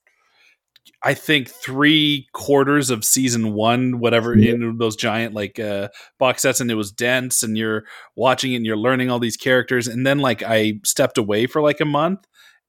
[1.03, 4.53] I think three quarters of season one, whatever Yeah.
[4.55, 7.85] in those giant like uh, box sets, and it was dense, and you're
[8.16, 11.61] watching it, and you're learning all these characters, and then like I stepped away for
[11.62, 12.20] like a month,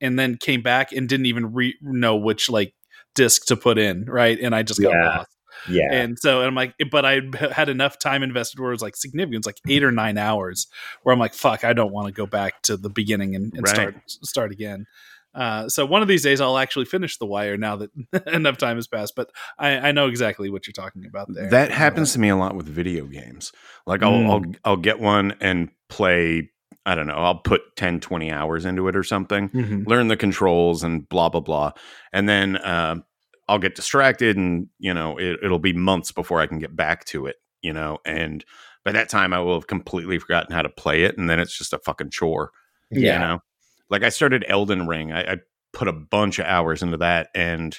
[0.02, 2.74] and then came back and didn't even re- know which like
[3.16, 4.40] disc to put in, right?
[4.40, 5.18] And I just got Yeah.
[5.18, 5.30] lost.
[5.70, 5.92] Yeah.
[5.92, 7.20] And so and I'm like, but I
[7.52, 10.68] had enough time invested where it was like significant, like eight or nine hours,
[11.04, 13.64] where I'm like, fuck, I don't want to go back to the beginning and, and
[13.66, 13.76] Right.
[13.76, 14.86] start start again.
[15.40, 17.92] Uh, so one of these days I'll actually finish The Wire now that
[18.28, 19.16] enough time has passed.
[19.16, 21.50] But I, I know exactly what you're talking about there.
[21.50, 23.52] That happens to me a lot with video games.
[23.88, 24.30] Like I'll Mm.
[24.30, 26.50] I'll I'll get one and play
[26.86, 29.50] I don't know, I'll put 10 20 hours into it or something.
[29.50, 29.88] Mhm.
[29.88, 31.72] Learn the controls and blah blah blah.
[32.12, 32.96] And then uh,
[33.48, 37.06] I'll get distracted and you know, it, it'll be months before I can get back
[37.06, 38.44] to it, you know, and
[38.84, 41.58] by that time I will have completely forgotten how to play it and then it's
[41.58, 42.52] just a fucking chore.
[42.92, 43.14] yeah.
[43.14, 43.40] You know?
[43.90, 45.12] Like I started Elden Ring.
[45.12, 45.38] I, I
[45.74, 47.78] put a bunch of hours into that and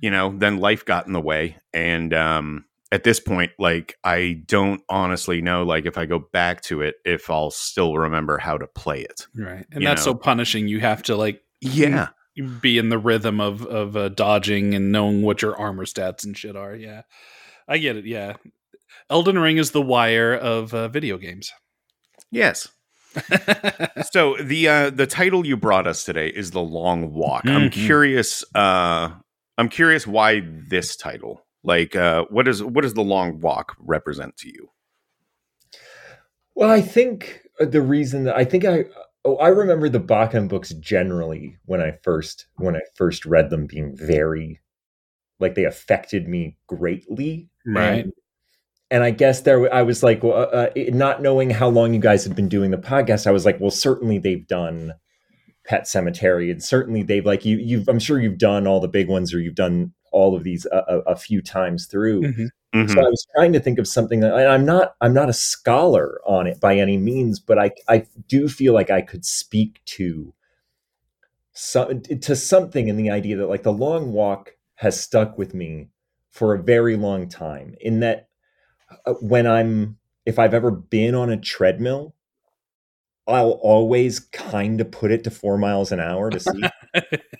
[0.00, 1.56] you know, then life got in the way.
[1.72, 6.62] And um at this point, like I don't honestly know like if I go back
[6.64, 9.26] to it, if I'll still remember how to play it.
[9.34, 10.12] right, and that's know.
[10.12, 10.68] so punishing.
[10.68, 12.08] You have to like Yeah.
[12.60, 16.36] be in the rhythm of of uh, dodging and knowing what your armor stats and
[16.36, 16.74] shit are.
[16.74, 17.02] Yeah,
[17.66, 18.04] I get it.
[18.04, 18.36] Yeah,
[19.10, 21.50] Elden Ring is the Wire of uh, video games.
[22.30, 22.68] Yes.
[24.10, 27.44] So the uh the title you brought us today is The Long Walk.
[27.46, 27.72] I'm Mhm.
[27.72, 29.10] curious uh
[29.58, 31.44] I'm curious why this title.
[31.62, 34.70] Like uh what is what does The Long Walk represent to you?
[36.54, 38.84] Well, I think uh, the reason that I think I
[39.24, 43.66] oh I remember the Bachman books generally when I first when I first read them
[43.66, 44.60] being very
[45.40, 47.48] like they affected me greatly.
[47.66, 48.04] Right.
[48.04, 48.12] And,
[48.92, 52.24] and I guess there I was like uh, uh, not knowing how long you guys
[52.24, 54.92] had been doing the podcast, I was like, well, certainly they've done
[55.64, 59.08] Pet Sematary, and certainly they've like you you've I'm sure you've done all the big
[59.08, 62.20] ones or you've done all of these a, a, a few times through.
[62.22, 62.48] Mhm.
[62.74, 62.90] Mhm.
[62.90, 65.34] So I was trying to think of something that and I'm not I'm not a
[65.34, 69.80] scholar on it by any means, but I I do feel like I could speak
[69.86, 70.34] to
[71.54, 75.88] some to something in the idea that like the long walk has stuck with me
[76.30, 78.28] for a very long time in that
[79.20, 82.14] when I'm if I've ever been on a treadmill
[83.26, 86.62] I'll always kind of put it to 4 miles an hour to see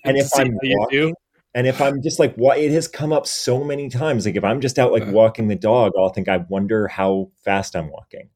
[0.04, 1.14] And if See I'm how you walking- do.
[1.54, 4.24] and if I'm just like, what it has come up so many times.
[4.24, 5.12] Like if I'm just out like Uh-huh.
[5.12, 8.30] walking the dog, I'll think, I wonder how fast I'm walking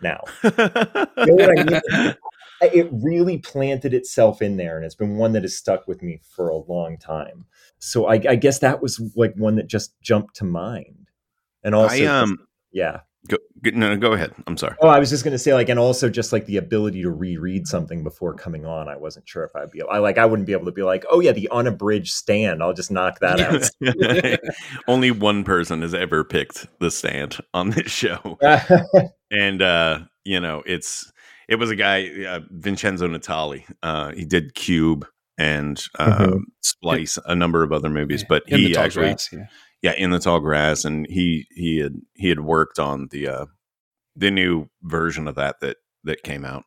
[0.00, 0.22] now.
[0.42, 2.14] You know what I mean?
[2.62, 6.20] It really planted itself in there, and it's been one that has stuck with me
[6.22, 7.44] for a long time.
[7.80, 11.08] So I, I guess that was like one that just jumped to mind.
[11.64, 12.38] And also, I um
[12.72, 13.00] yeah.
[13.28, 14.32] go, go, no, go ahead.
[14.48, 14.74] I'm sorry.
[14.80, 17.10] Oh, I was just going to say, like, and also just like the ability to
[17.10, 18.88] reread something before coming on.
[18.88, 21.04] I wasn't sure if I'd be, I like, I wouldn't be able to be like,
[21.10, 22.62] oh yeah, the unabridged stand.
[22.62, 24.40] I'll just knock that out.
[24.88, 28.38] Only one person has ever picked the stand on this show.
[29.30, 31.10] and uh you know it's
[31.48, 35.06] it was a guy uh, vincenzo natali uh he did cube
[35.38, 36.40] and uh Mhm.
[36.60, 38.26] splice a number of other movies Yeah.
[38.28, 39.46] but In he actually grass, yeah.
[39.82, 43.46] Yeah in the tall grass and he he had he had worked on the uh
[44.16, 46.64] the new version of that that that came out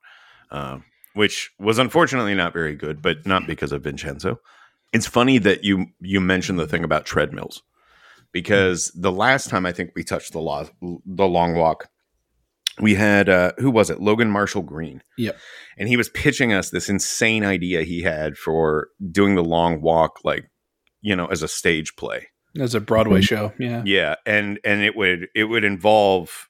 [0.51, 0.78] uh,
[1.13, 4.39] which was unfortunately not very good but not because of vincenzo
[4.93, 7.63] it's funny that you you mentioned the thing about treadmills
[8.32, 11.89] because the last time i think we touched the law the long walk
[12.80, 14.01] we had uh who was it?
[14.01, 15.01] Logan Marshall Green.
[15.18, 15.38] Yep.
[15.78, 20.20] And he was pitching us this insane idea he had for doing the long walk
[20.24, 20.49] like,
[21.01, 22.28] you know, as a stage play.
[22.60, 23.28] As a Broadway Mhm.
[23.28, 23.82] show, yeah.
[23.86, 26.49] Yeah, and and it would it would involve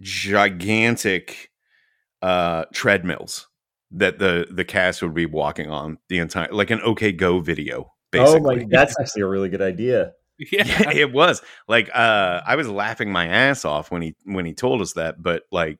[0.00, 1.50] gigantic
[2.22, 3.48] uh treadmills
[3.92, 7.92] that the the cast would be walking on the entire like an OK Go video
[8.10, 8.40] basically.
[8.40, 10.12] Oh my, that's actually a really good idea.
[10.52, 10.64] Yeah.
[10.64, 14.54] yeah, it was like uh I was laughing my ass off when he when he
[14.54, 15.78] told us that, but like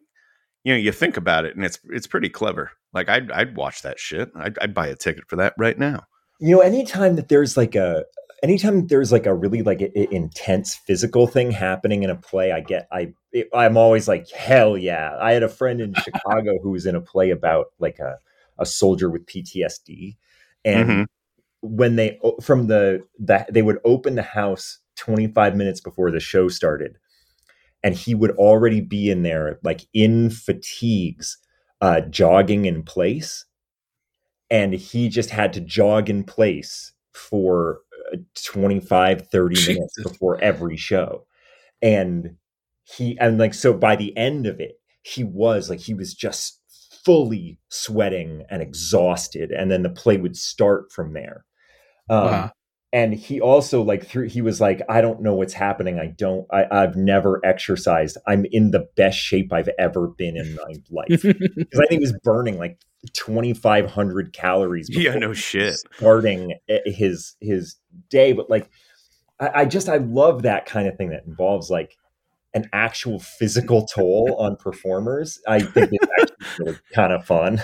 [0.65, 2.73] you know, you think about it and it's it's pretty clever.
[2.93, 4.31] Like I'd I'd watch that shit.
[4.35, 6.05] I'd, I'd buy a ticket for that right now.
[6.41, 8.05] You know, anytime that there's like a
[8.43, 12.53] anytime there's like a really like a, a- intense physical thing happening in a play,
[12.53, 15.17] I get I it, I'm always like hell yeah.
[15.21, 18.19] I had a friend in Chicago who was in a play about like a
[18.59, 20.17] a soldier with PTSD,
[20.65, 21.07] and Mhm.
[21.63, 26.49] when they from the that they would open the house 25 minutes before the show
[26.49, 26.99] started,
[27.83, 31.39] and he would already be in there like in fatigues,
[31.81, 33.47] uh, jogging in place
[34.51, 37.81] and he just had to jog in place for
[38.45, 41.27] 25 30 minutes before every show.
[41.83, 42.37] And
[42.85, 46.61] he and like so by the end of it he was like he was just
[47.05, 51.45] fully sweating and exhausted and then the play would start from there.
[52.09, 52.53] Um, Wow.
[52.93, 56.47] And he also like through he was like i don't know what's happening i don't
[56.53, 61.23] I, i've never exercised i'm in the best shape i've ever been in my life
[61.23, 62.79] because I think he was burning like
[63.13, 64.89] 2,500 calories.
[65.01, 65.77] Yeah, no shit.
[65.97, 67.77] Starting eh, his his
[68.11, 68.69] day, but like,
[69.39, 71.97] I, I just I love that kind of thing that involves like
[72.53, 75.41] an actual physical toll on performers.
[75.49, 77.63] I think it's actually really kind of fun.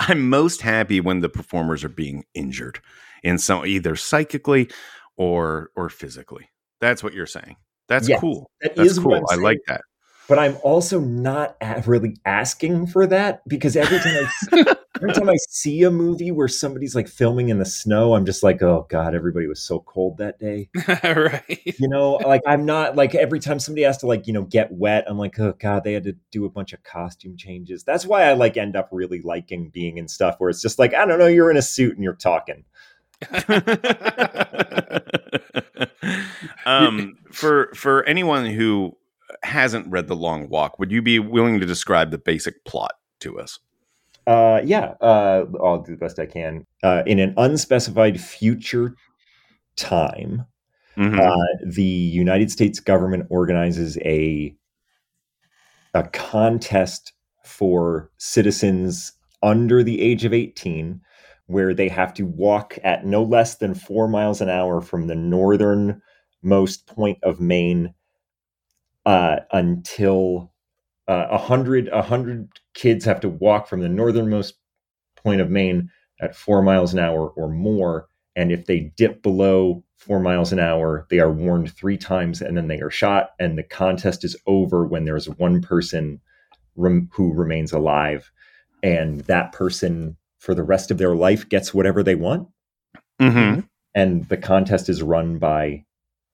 [0.00, 2.80] I'm most happy when the performers are being injured
[3.22, 4.70] in some either psychically
[5.16, 6.48] or or physically.
[6.80, 7.56] That's what you're saying.
[7.88, 8.50] That's Yes, cool.
[8.60, 9.24] that That's is cool.
[9.30, 9.82] I like that.
[10.28, 11.56] But I'm also not
[11.86, 16.48] really asking for that because every time I every time I see a movie where
[16.48, 20.18] somebody's like filming in the snow, I'm just like, oh god, everybody was so cold
[20.18, 20.70] that day.
[21.04, 21.62] right.
[21.78, 24.70] you know like i'm not like every time somebody has to like you know get
[24.72, 28.06] wet i'm like oh god they had to do a bunch of costume changes that's
[28.06, 31.04] why i like end up really liking being in stuff where it's just like i
[31.04, 32.64] don't know you're in a suit and you're talking
[36.66, 38.96] um, for for anyone who
[39.42, 43.38] hasn't read The Long Walk, would you be willing to describe the basic plot to
[43.40, 43.58] us?
[44.28, 48.94] uh yeah uh i'll do the best i can uh in an unspecified future
[49.74, 50.46] time
[50.96, 51.18] Mhm.
[51.18, 51.34] uh,
[51.66, 54.54] the United States government organizes a
[55.94, 57.12] a contest
[57.44, 59.12] for citizens
[59.42, 61.00] under the age of 18
[61.46, 65.14] where they have to walk at no less than 4 miles an hour from the
[65.14, 67.94] northernmost point of Maine
[69.04, 70.52] uh, until
[71.08, 74.54] uh, a hundred a hundred kids have to walk from the northernmost
[75.16, 75.90] point of Maine
[76.20, 80.58] at four miles an hour or more and if they dip below four miles an
[80.58, 83.30] hour, they are warned three times and then they are shot.
[83.38, 86.20] And the contest is over when there's one person
[86.76, 88.30] rem- who remains alive.
[88.82, 92.48] And that person, for the rest of their life, gets whatever they want.
[93.20, 93.68] Mhm.
[93.94, 95.84] And the contest is run by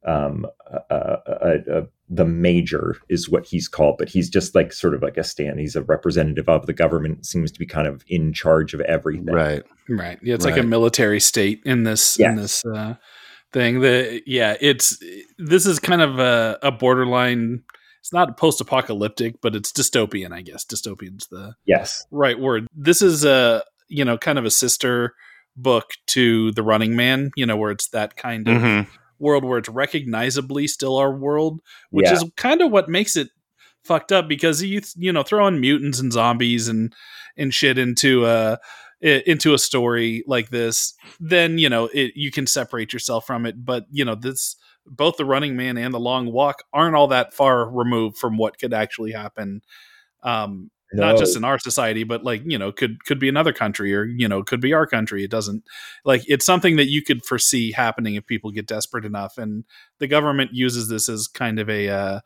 [0.07, 0.47] um,
[0.91, 0.95] uh,
[1.29, 3.97] uh, uh, the major, is what he's called.
[3.99, 5.59] But he's just like sort of like a stand.
[5.61, 9.27] He's a representative of the government, seems to be kind of in charge of everything.
[9.35, 9.63] Right.
[9.89, 10.19] Right.
[10.23, 12.95] Yeah, it's like a military state in this in this uh,
[13.53, 13.81] thing.
[13.81, 15.03] The yeah, it's
[15.37, 17.65] this is kind of a, a borderline.
[18.01, 20.65] It's not post-apocalyptic, but it's dystopian, I guess.
[20.65, 22.07] Dystopian's the Yes.
[22.11, 22.67] right word.
[22.75, 25.15] This is a you know kind of a sister
[25.57, 27.31] book to The Running Man.
[27.37, 28.87] You know where it's that kind of Mhm.
[29.19, 31.61] world where it's recognizably still our world,
[31.91, 32.15] which Yeah.
[32.15, 33.31] is kind of what makes it
[33.85, 36.95] fucked up because you you know throwing mutants and zombies and
[37.37, 38.59] and shit into a
[39.01, 43.65] into a story like this, then you know it you can separate yourself from it.
[43.65, 47.33] But you know this both the Running Man and the Long Walk aren't all that
[47.35, 49.61] far removed from what could actually happen.
[50.23, 53.95] Um, not just in our society but like you know could could be another country
[53.95, 55.25] or you know could be our country.
[55.25, 55.65] It doesn't
[56.05, 59.65] like it's something that you could foresee happening if people get desperate enough and
[59.99, 62.21] the government uses this as kind of a uh,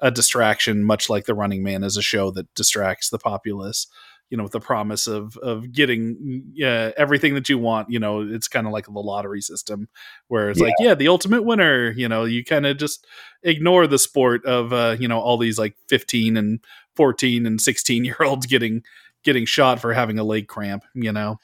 [0.00, 3.86] a distraction much like the running man is a show that distracts the populace
[4.30, 8.22] you know with the promise of of getting uh, everything that you want you know
[8.22, 9.88] it's kind of like the lottery system
[10.28, 10.94] where it's like yeah.
[10.94, 13.06] The ultimate winner you know you kind of just
[13.42, 16.60] ignore the sport of uh you know all these like 15 and
[16.96, 18.82] 14 and 16 year olds getting
[19.22, 21.38] getting shot for having a leg cramp you know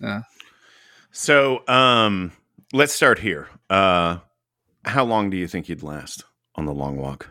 [0.00, 0.22] Yeah.
[1.10, 2.32] So, um,
[2.72, 3.48] let's start here.
[3.70, 4.18] Uh,
[4.84, 6.24] how long do you think you'd last
[6.54, 7.28] on the long walk?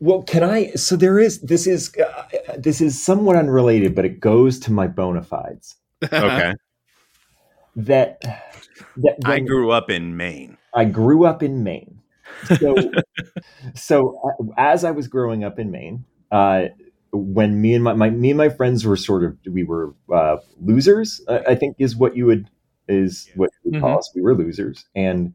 [0.00, 0.70] Well, can I?
[0.70, 1.40] So there is.
[1.40, 1.94] This is.
[1.96, 2.24] Uh,
[2.58, 5.76] this is somewhat unrelated, but it goes to my bona fides.
[6.04, 6.54] Okay.
[7.78, 8.22] That.
[8.96, 10.56] That I grew up in Maine.
[10.72, 12.00] I grew up in Maine.
[12.58, 12.76] So,
[13.74, 16.66] so uh, as I was growing up in Maine, uh,
[17.12, 20.36] when me and my, my me and my friends were sort of we were uh,
[20.60, 22.48] losers, I, I think is what you would
[22.88, 24.10] is what you would call us.
[24.14, 25.34] We were losers, and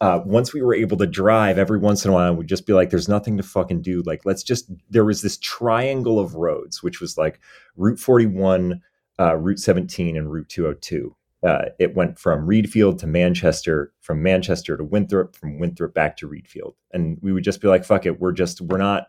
[0.00, 2.72] uh, once we were able to drive, every once in a while, we'd just be
[2.72, 4.02] like, "There's nothing to fucking do.
[4.04, 7.40] Like, let's just." There was this triangle of roads, which was like
[7.76, 8.82] Route 41,
[9.18, 11.14] uh, Route 17, and Route 202
[11.46, 16.28] uh, it went from Readfield to Manchester, from Manchester to Winthrop, from Winthrop back to
[16.28, 19.06] Readfield, and we would just be like, "Fuck it, we're just we're not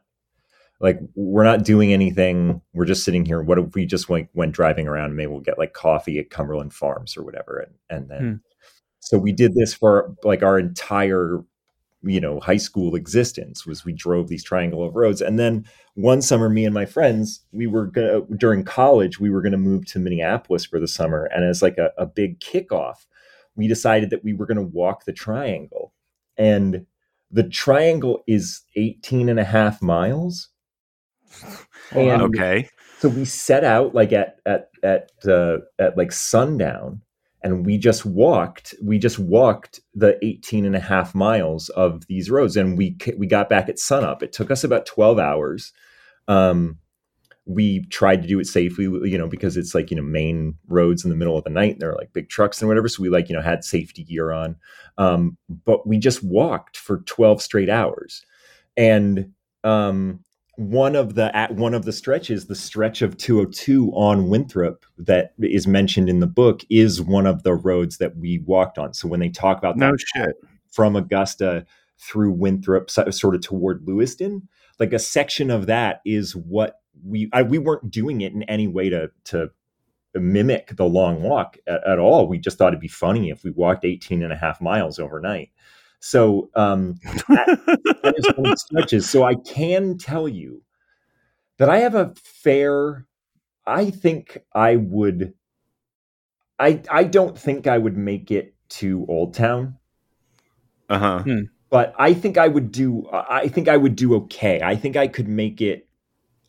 [0.80, 2.62] like we're not doing anything.
[2.74, 3.42] We're just sitting here.
[3.42, 5.08] What if we just went went driving around?
[5.08, 8.36] and Maybe we'll get like coffee at Cumberland Farms or whatever." And and then Hmm.
[9.00, 11.44] so we did this for like our entire
[12.04, 15.22] you know high school existence was we drove these triangle of roads.
[15.22, 19.42] And then one summer me and my friends we were gonna during college we were
[19.42, 21.30] gonna move to minneapolis for the summer.
[21.34, 23.06] And as like a, a big kickoff
[23.56, 25.94] we decided that we were gonna walk the triangle.
[26.38, 26.86] And
[27.32, 30.50] the triangle is 18 and a half miles.
[31.92, 32.70] And Okay.
[33.00, 37.02] so we set out like at at at uh, at like sundown
[37.44, 42.30] and we just walked we just walked the 18 and a half miles of these
[42.30, 44.24] roads and we we got back at sunup.
[44.24, 45.72] It took us about 12 hours.
[46.28, 46.78] Um
[47.46, 51.06] we tried to do it safely you know because it's like you know main roads
[51.06, 53.02] in the middle of the night and there are like big trucks and whatever so
[53.02, 54.56] we like you know had safety gear on.
[54.98, 58.26] Um but we just walked for 12 straight hours.
[58.76, 59.32] And
[59.64, 60.24] um
[60.58, 65.34] one of the at one of the stretches the stretch of 202 on winthrop that
[65.40, 68.94] is mentioned in the book is one of the roads that we walked on.
[68.94, 70.36] So when they talk about No that shit.
[70.72, 71.66] from augusta
[72.00, 74.48] through winthrop sort of toward lewiston
[74.80, 78.68] like a section of that is what we I, we weren't doing it in any
[78.68, 79.52] way to to
[80.16, 82.28] mimic the long walk at, at all.
[82.28, 85.52] We just thought it'd be funny if we walked 18 and a half miles overnight
[86.00, 86.96] so um
[88.04, 89.10] that is one of the stretches.
[89.10, 90.62] So I can tell you
[91.58, 93.06] that I have a fair.
[93.66, 95.34] I think I would.
[96.60, 99.78] I I don't think I would make it to Old Town,
[100.90, 101.24] Uh huh.
[101.70, 103.08] but I think I would do.
[103.12, 104.62] I think I would do okay.
[104.62, 105.88] I think I could make it.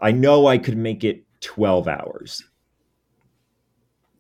[0.01, 2.43] I know I could make it twelve hours.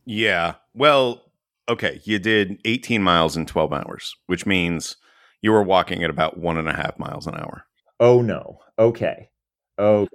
[0.04, 0.54] Yeah.
[0.74, 1.22] Well,
[1.68, 2.00] okay.
[2.04, 4.96] You did 18 miles in 12 hours, which means
[5.42, 7.64] you were walking at about one and a half miles an hour.
[8.00, 8.60] Oh no.
[8.78, 9.30] Okay.
[9.78, 10.06] Oh.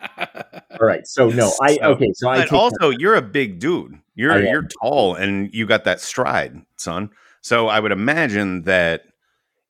[0.18, 1.06] All right.
[1.06, 1.52] So no.
[1.62, 2.12] I So- okay.
[2.14, 3.98] So I But take also, you're a big dude.
[4.14, 7.10] You're you're tall and you got that stride, son.
[7.40, 9.02] So I would imagine that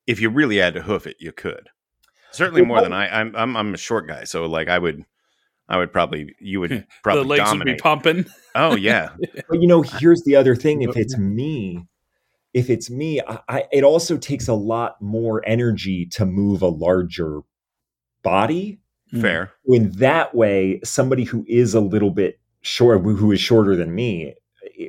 [0.05, 1.69] if you really had to hoof it, you could.
[2.31, 3.07] Certainly Well, more than I.
[3.19, 5.05] I'm I'm I'm a short guy, so like I would,
[5.69, 7.67] I would probably you would probably the legs dominate.
[7.67, 8.25] would be pumping.
[8.55, 9.09] oh yeah,
[9.49, 11.85] But you know, here's the other thing: if it's me,
[12.53, 16.67] if it's me, I, I, it also takes a lot more energy to move a
[16.67, 17.41] larger
[18.23, 18.79] body.
[19.11, 19.51] fair.
[19.65, 23.93] In that way, somebody who is a little bit short, who who is shorter than
[23.93, 24.35] me,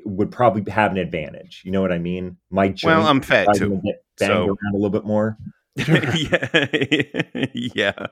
[0.05, 1.62] would probably have an advantage.
[1.65, 2.37] You know what I mean?
[2.51, 3.69] My joints Well, I'm fat are too.
[3.71, 5.37] gonna get banged so- around a little bit more.
[5.77, 8.07] yeah, yeah.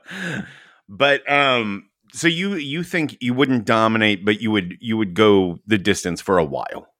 [0.89, 5.59] But um, so you you think you wouldn't dominate, but you would you would go
[5.65, 6.92] the distance for a while.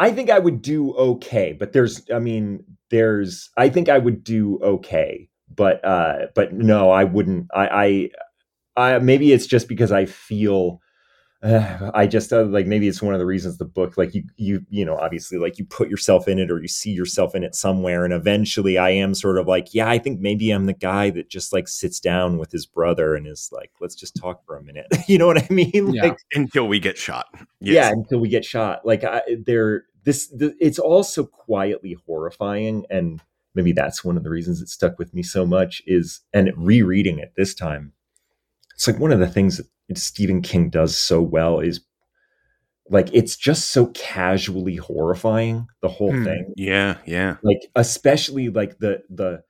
[0.00, 4.22] I think I would do okay, but there's, I mean, there's, I think I would
[4.24, 7.48] do okay, but, uh, but no, I wouldn't.
[7.54, 8.10] I,
[8.76, 10.80] I, I maybe it's just because I feel,
[11.42, 14.24] uh, I just uh, like maybe it's one of the reasons the book, like you,
[14.36, 17.44] you, you know, obviously, like you put yourself in it or you see yourself in
[17.44, 20.72] it somewhere, and eventually, I am sort of like, yeah, I think maybe I'm the
[20.72, 24.44] guy that just like sits down with his brother and is like, let's just talk
[24.46, 24.86] for a minute.
[25.08, 25.92] you know what I mean?
[25.92, 26.04] Yeah.
[26.04, 27.26] Like, Until we get shot.
[27.60, 33.20] yeah until we get shot like I, they're this the, it's also quietly horrifying and
[33.54, 37.18] maybe that's one of the reasons it stuck with me so much is and rereading
[37.18, 37.92] it this time
[38.74, 39.66] it's like one of the things that
[39.98, 41.80] stephen king does so well is
[42.90, 46.24] like it's just so casually horrifying the whole Hmm.
[46.24, 47.36] thing Yeah, yeah.
[47.42, 49.42] like especially like the the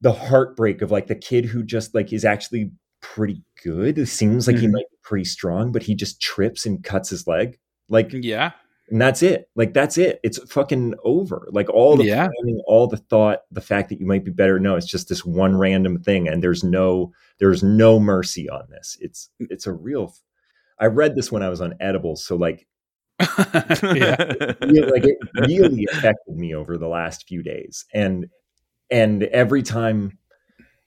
[0.00, 4.46] the heartbreak of like the kid who just like is actually pretty good it seems
[4.46, 4.72] like he Mhm.
[4.72, 7.58] might be pretty strong but he just trips and cuts his leg
[7.88, 8.52] like Yeah.
[8.90, 9.48] And that's it.
[9.56, 10.20] Like that's it.
[10.22, 11.48] It's fucking over.
[11.52, 12.28] Like all the Yeah.
[12.28, 14.58] planning all the thought the fact that you might be better.
[14.60, 18.96] No it's just this one random thing and there's no there's no mercy on this.
[19.00, 20.14] It's it's a real
[20.80, 22.66] i read this when i was on edibles so like
[23.38, 24.16] yeah.
[24.60, 25.16] really, like it
[25.48, 27.84] really affected me over the last few days.
[27.94, 28.26] And
[28.90, 30.18] and every time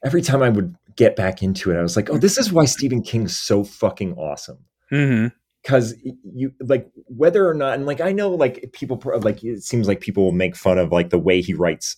[0.03, 2.65] every time i would get back into it, I was like, oh, this is why
[2.65, 4.65] Stephen King's so fucking awesome.
[4.89, 5.27] hmm
[5.68, 9.63] Because you like whether or not, and like I know, like people pro- like it
[9.63, 11.97] seems like people will make fun of like the way he writes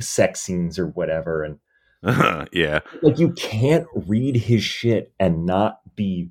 [0.00, 1.58] sex scenes or whatever, and
[2.52, 2.80] yeah.
[3.02, 6.30] like you can't read his shit and not be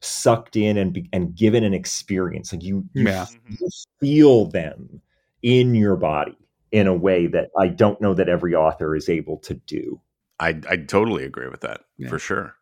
[0.00, 2.50] sucked in and be, and given an experience.
[2.50, 3.26] Like you, you, Yeah.
[3.50, 3.68] you
[4.00, 5.02] feel them
[5.42, 6.38] in your body
[6.72, 10.00] in a way that I don't know that every author is able to do.
[10.38, 12.08] I I totally agree with that Yeah.
[12.08, 12.54] for sure.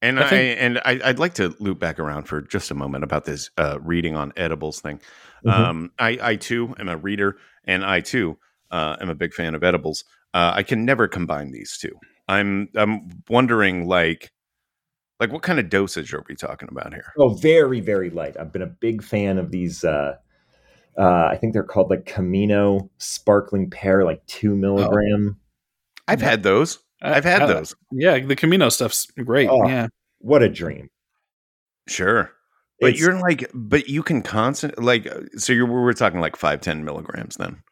[0.00, 2.74] And I I, think- and I, I'd like to loop back around for just a
[2.74, 5.00] moment about this uh, reading on edibles thing.
[5.44, 5.52] Mhm.
[5.52, 8.38] Um, I I too am a reader, and I too
[8.70, 10.04] uh, am a big fan of edibles.
[10.34, 11.96] Uh, I can never combine these two.
[12.28, 14.30] I'm I'm wondering like
[15.20, 17.12] like what kind of dosage are we talking about here?
[17.18, 18.36] Oh, very, very light.
[18.38, 19.82] I've been a big fan of these.
[19.84, 20.16] Uh,
[20.96, 25.38] uh, I think they're called like Camino sparkling pear, like two milligram.
[26.06, 26.78] I've had those.
[27.02, 27.74] I've had Uh, those.
[27.92, 29.48] Yeah, the Camino stuff's great.
[29.48, 29.66] Oh.
[29.68, 29.88] Yeah.
[30.20, 30.90] What a dream!
[31.86, 32.32] Sure.
[32.80, 36.36] But It's- you're like, but you can constant like, uh, so you're we're talking like
[36.36, 37.62] five, ten milligrams then.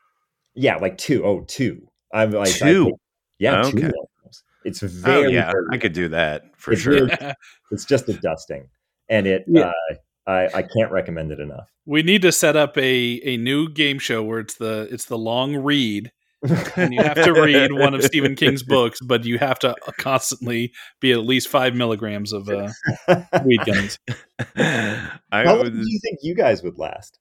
[0.55, 1.25] yeah, like two.
[1.25, 1.87] Oh, two.
[2.13, 2.85] I'm like I Two?
[2.87, 2.95] take-
[3.39, 3.77] yeah, two Okay.
[3.79, 4.43] milligrams.
[4.65, 6.93] It's Oh very, yeah, very I could do that for It's sure.
[7.07, 7.11] really-
[7.73, 8.69] It's just a dusting,
[9.09, 9.45] and it.
[9.49, 9.73] Yeah.
[9.89, 9.95] Uh,
[10.29, 11.69] I I can't recommend it enough.
[11.85, 15.19] We need to set up a a new game show where it's the it's the
[15.19, 16.11] long read
[16.77, 20.73] and you have to read one of Stephen King's books, but you have to constantly
[21.01, 22.69] be at least five milligrams of uh,
[23.45, 23.99] weed gummies.
[24.57, 27.19] I How long do you think you guys would last?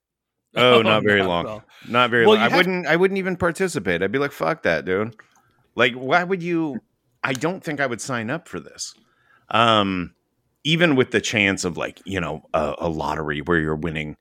[0.54, 1.62] oh, not very not long.
[1.88, 2.52] Not very Well, long.
[2.52, 2.86] I wouldn't.
[2.86, 4.02] I wouldn't even participate.
[4.02, 5.16] I'd be like, "Fuck that, dude."
[5.74, 6.80] Like, why would you?
[7.22, 8.94] I don't think I would sign up for this.
[9.50, 10.14] Um,
[10.64, 14.16] even with the chance of like you know a, a lottery where you're winning,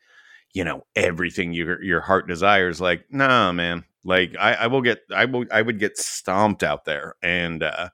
[0.56, 2.82] you know everything your your heart desires.
[2.82, 3.84] Like, nah, man.
[4.04, 5.00] Like, I, I will get.
[5.14, 5.46] I will.
[5.52, 7.90] I would get stomped out there, and uh,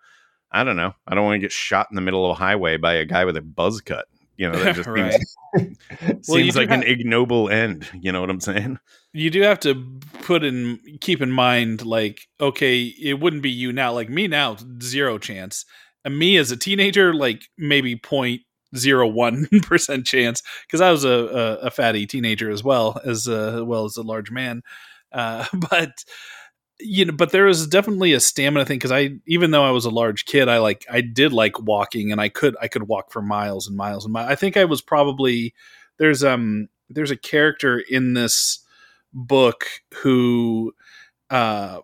[0.52, 0.94] I don't know.
[1.08, 3.26] I don't want to get shot in the middle of a highway by a guy
[3.26, 4.06] with a buzz cut.
[4.38, 5.14] You know, that just Right.
[5.14, 5.38] seems,
[6.02, 7.88] Well, seems like an ignoble end.
[8.00, 8.78] You know what I'm saying?
[9.14, 9.76] You do have to
[10.22, 13.94] put in keep in mind, like, okay, it wouldn't be you now.
[13.94, 15.66] Like me now, zero chance.
[16.04, 18.42] And me as a teenager, like maybe point
[18.76, 23.28] zero one percent chance because I was a, a a fatty teenager as well as
[23.28, 24.62] uh, well as a large man.
[25.12, 26.04] Uh, but
[26.80, 29.86] you know, but there was definitely a stamina thing because I, even though I was
[29.86, 33.12] a large kid, I like I did like walking, and I could I could walk
[33.12, 34.30] for miles and miles and miles.
[34.30, 35.54] I think I was probably
[35.98, 38.60] there's um there's a character in this
[39.14, 39.66] book
[39.96, 40.74] who
[41.30, 41.80] uh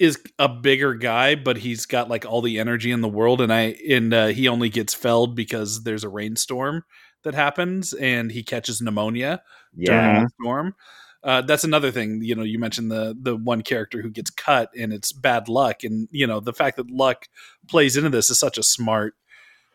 [0.00, 3.52] is a bigger guy, but he's got like all the energy in the world, and
[3.52, 6.84] I and uh, he only gets felled because there's a rainstorm
[7.24, 9.42] that happens, and he catches pneumonia
[9.84, 10.74] during Yeah, the storm.
[11.22, 12.22] Uh, that's another thing.
[12.22, 15.84] You know, you mentioned the the one character who gets cut, and it's bad luck,
[15.84, 17.28] and you know the fact that luck
[17.68, 19.14] plays into this is such a smart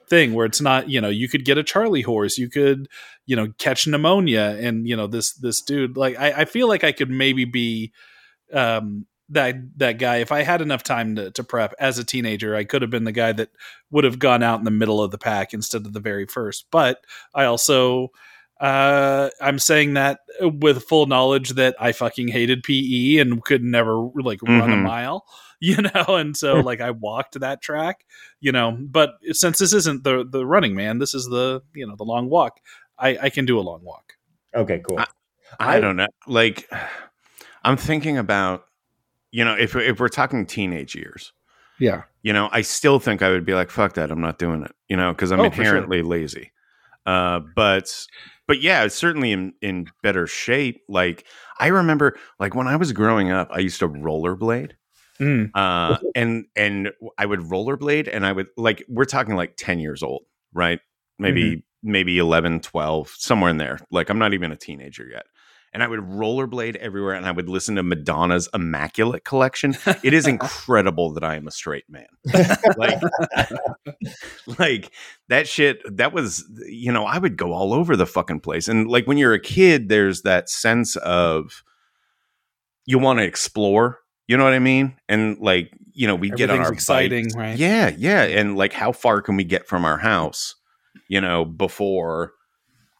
[0.09, 2.87] thing where it's not you know you could get a charley horse you could
[3.25, 6.83] you know catch pneumonia and you know this this dude like i, I feel like
[6.83, 7.91] i could maybe be
[8.53, 12.55] um that that guy if i had enough time to, to prep as a teenager
[12.55, 13.49] i could have been the guy that
[13.89, 16.65] would have gone out in the middle of the pack instead of the very first
[16.71, 17.03] but
[17.33, 18.09] i also
[18.61, 23.95] uh i'm saying that with full knowledge that i fucking hated pe and could never
[24.15, 24.83] like run a Mhm.
[24.83, 25.25] mile
[25.59, 28.05] you know and so like i walked that track
[28.39, 31.95] you know but since this isn't the the running man this is the you know
[31.97, 32.59] the long walk
[32.99, 34.13] i i can do a long walk
[34.55, 34.99] Okay, cool.
[34.99, 35.07] I-
[35.59, 36.07] I I- don't know.
[36.27, 36.69] Like,
[37.65, 38.63] I'm thinking about,
[39.35, 41.33] you know, if if we're talking teenage years,
[41.79, 44.63] yeah you know, I still think I would be like, fuck that, I'm not doing
[44.63, 45.63] it, you know, because I'm Oh, for sure.
[45.65, 46.51] inherently lazy.
[47.05, 48.07] Uh, but
[48.47, 50.81] but yeah, it's certainly in in better shape.
[50.89, 51.25] Like
[51.59, 54.71] I remember, like when I was growing up, I used to rollerblade.
[55.19, 55.51] Mm.
[55.53, 60.01] Uh, and and I would rollerblade, and I would like we're talking like ten years
[60.01, 60.23] old,
[60.53, 60.79] right?
[61.19, 63.77] Maybe maybe 11, 12, somewhere in there.
[63.91, 65.25] Like I'm not even a teenager yet.
[65.75, 69.75] And I would rollerblade everywhere, and I would listen to Madonna's Immaculate Collection.
[70.03, 72.07] It is incredible that I am a straight man.
[72.77, 73.01] Like,
[74.57, 74.91] like
[75.27, 75.81] that shit.
[75.97, 78.69] That was, you know, I would go all over the fucking place.
[78.69, 81.61] And like when you're a kid, there's that sense of
[82.85, 83.99] you want to explore.
[84.27, 84.95] You know what I mean?
[85.09, 87.35] And like, you know, we get on our exciting, bikes.
[87.35, 87.57] right?
[87.57, 88.23] Yeah, yeah.
[88.23, 90.55] And like, how far can we get from our house?
[91.09, 92.31] You know, before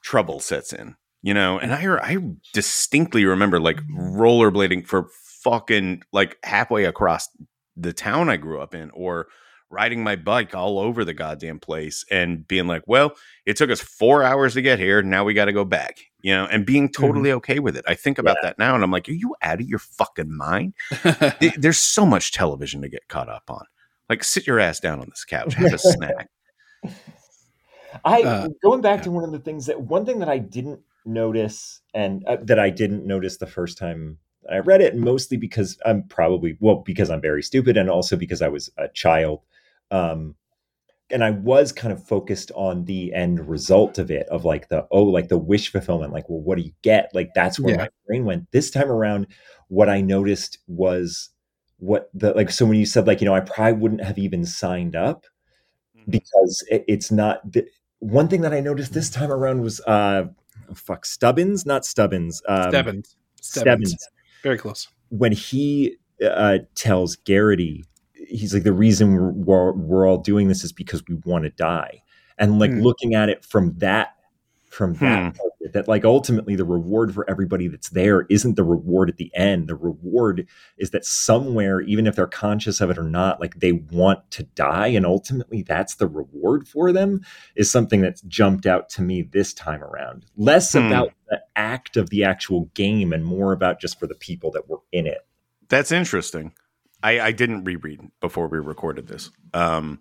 [0.04, 0.98] trouble sets in.
[1.26, 2.18] You know, and I I
[2.54, 5.10] distinctly remember like rollerblading for
[5.42, 7.28] fucking like halfway across
[7.76, 9.26] the town I grew up in, or
[9.72, 13.82] riding my bike all over the goddamn place and being like, well, it took us
[13.82, 15.02] four hours to get here.
[15.02, 17.86] Now we got to go back, you know, and being totally okay with it.
[17.88, 20.76] I think about that now and I'm like, are you out of your fucking mind?
[21.58, 23.66] There's so much television to get caught up on.
[24.12, 26.30] Like, sit your ass down on this couch, have a snack.
[28.04, 30.82] I Uh, going back to one of the things that one thing that I didn't
[31.06, 34.18] notice and uh, that I didn't notice the first time
[34.50, 38.42] I read it, mostly because I'm probably well because I'm very stupid and also because
[38.42, 39.42] I was a child,
[39.92, 40.36] um,
[41.10, 44.88] and I was kind of focused on the end result of it of like the
[44.92, 47.84] oh like the wish fulfillment like well what do you get like that's where Yeah.
[47.84, 49.28] my brain went this time around.
[49.68, 51.30] What I noticed was
[51.78, 54.46] what the like so when you said like you know I probably wouldn't have even
[54.46, 55.26] signed up
[56.10, 57.68] because it, it's not the,
[58.00, 60.26] one thing that I noticed this time around was uh
[60.70, 63.16] oh, fuck Stubbins, not Stubbins, um, Stebbins.
[63.42, 64.08] Stebbins.
[64.44, 64.88] Very close.
[65.10, 70.72] When he uh, tells Garraty, he's like the reason we're, we're all doing this is
[70.72, 72.02] because we want to die,
[72.38, 72.82] and like Hmm.
[72.82, 74.16] looking at it from that
[74.70, 75.40] from that it,
[75.74, 79.68] that like ultimately the reward for everybody that's there isn't the reward at the end.
[79.68, 80.48] The reward
[80.78, 84.44] is that somewhere, even if they're conscious of it or not, like they want to
[84.44, 87.22] die, and ultimately that's the reward for them.
[87.56, 90.26] Is something that's jumped out to me this time around.
[90.38, 90.86] Less Hmm.
[90.88, 94.70] about the act of the actual game and more about just for the people that
[94.70, 95.26] were in it.
[95.70, 96.54] That's interesting.
[97.02, 99.32] I, I didn't reread before we recorded this.
[99.54, 100.00] Um,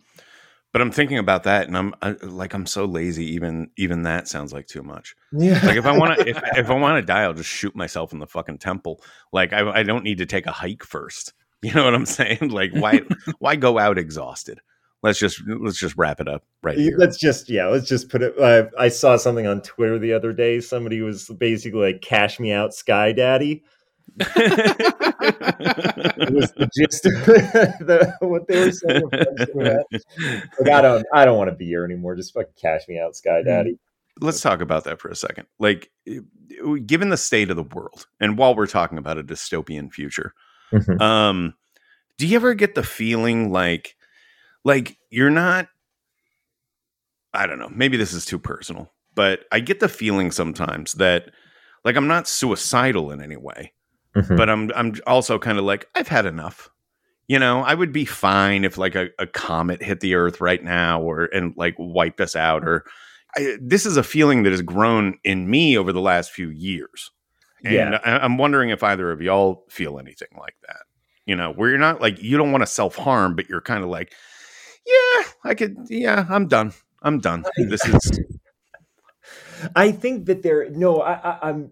[0.74, 3.26] but I'm thinking about that, and I'm I, like, I'm so lazy.
[3.26, 5.14] Even even that sounds like too much.
[5.30, 5.60] Yeah.
[5.62, 8.12] Like if I want to, if, if I want to die, I'll just shoot myself
[8.12, 9.00] in the fucking temple.
[9.32, 11.32] Like I, I don't need to take a hike first.
[11.62, 12.50] You know what I'm saying?
[12.50, 13.00] Like why
[13.38, 14.60] why go out exhausted?
[15.02, 16.98] Let's just let's just wrap it up right here.
[16.98, 18.38] Let's just yeah, let's just put it.
[18.38, 20.60] Uh, I saw something on Twitter the other day.
[20.60, 23.64] Somebody was basically like, "Cash me out, Sky Daddy."
[26.16, 27.12] It was the gist of
[27.86, 29.02] the, what they were saying.
[30.60, 32.14] Like, I don't, I don't want to be here anymore.
[32.16, 33.78] Just fucking cash me out, Sky Daddy.
[34.20, 35.46] let's talk about that for a second.
[35.58, 35.90] Like,
[36.86, 40.34] given the state of the world, and while we're talking about a dystopian future,
[40.72, 41.00] Mhm.
[41.00, 41.54] um,
[42.18, 43.96] do you ever get the feeling like,
[44.64, 45.68] like you're not?
[47.32, 47.70] I don't know.
[47.74, 51.30] Maybe this is too personal, but I get the feeling sometimes that,
[51.84, 53.72] like, I'm not suicidal in any way,
[54.14, 54.36] Mhm.
[54.36, 56.70] but I'm I'm also kind of like I've had enough.
[57.26, 60.62] You know, I would be fine if like a, a comet hit the Earth right
[60.62, 62.84] now, or and like wipe us out, or
[63.36, 67.10] I, this is a feeling that has grown in me over the last few years.
[67.64, 68.00] And Yeah.
[68.04, 70.80] I, I'm wondering if either of y'all feel anything like that.
[71.24, 73.82] You know, where you're not like, you don't want to self harm, but you're kind
[73.82, 74.12] of like,
[74.86, 76.74] yeah, I could, yeah, I'm done.
[77.02, 77.44] I'm done.
[77.56, 78.20] This is,
[79.76, 80.68] I think that there.
[80.70, 81.70] No, I, I, I'm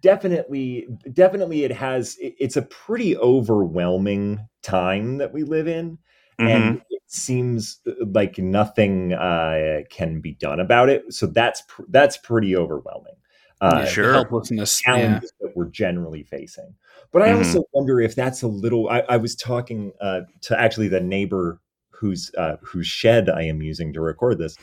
[0.00, 1.64] definitely, definitely.
[1.64, 2.16] It has.
[2.20, 5.98] It's a pretty overwhelming time that we live in.
[6.40, 6.48] Mhm.
[6.50, 11.02] and it seems uh, like nothing uh, can be done about it.
[11.12, 13.12] So that's pr- that's pretty overwhelming.
[13.60, 14.12] Uh, Yeah, sure.
[14.14, 14.80] helplessness.
[14.86, 15.20] Yeah.
[15.40, 16.74] That we're generally facing,
[17.12, 17.36] but I Mhm.
[17.36, 18.88] also wonder if that's a little.
[18.88, 21.60] I, I was talking uh, to actually the neighbor
[21.90, 24.56] whose uh, whose shed I am using to record this.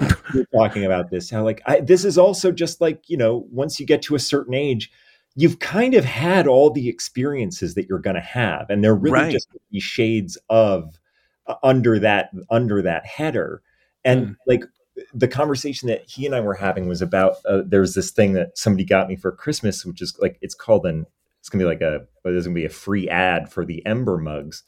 [0.34, 3.78] We're talking about this how like I, this is also just like you know once
[3.78, 4.90] you get to a certain age
[5.34, 9.22] you've kind of had all the experiences that you're going to have and they're really
[9.22, 9.32] Right.
[9.32, 10.98] just these shades of
[11.46, 13.62] uh, under that under that header
[14.04, 14.36] and Mm.
[14.46, 14.64] like
[15.14, 18.58] the conversation that he and I were having was about uh, there's this thing that
[18.58, 21.06] somebody got me for Christmas which is like it's called an
[21.40, 24.62] it's gonna be like a there's gonna be a free ad for the Ember mugs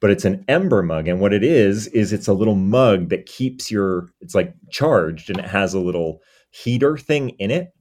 [0.00, 3.26] but it's an Ember mug and what it is is it's a little mug that
[3.26, 6.20] keeps your it's like charged and it has a little
[6.50, 7.72] heater thing in it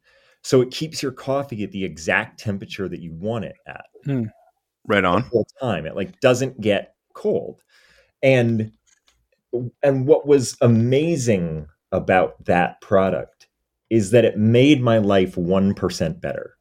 [0.47, 4.23] so it keeps your coffee at the exact temperature that you want it at hmm.
[4.85, 5.23] right on.
[5.23, 5.85] the whole time.
[5.85, 7.61] It like doesn't get cold.
[8.23, 8.71] And
[9.83, 13.47] and what was amazing about that product
[13.89, 16.53] is that it made my life 1% better.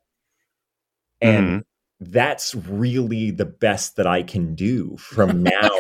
[1.21, 1.59] And mm-hmm.
[2.01, 5.71] That's really the best that I can do from now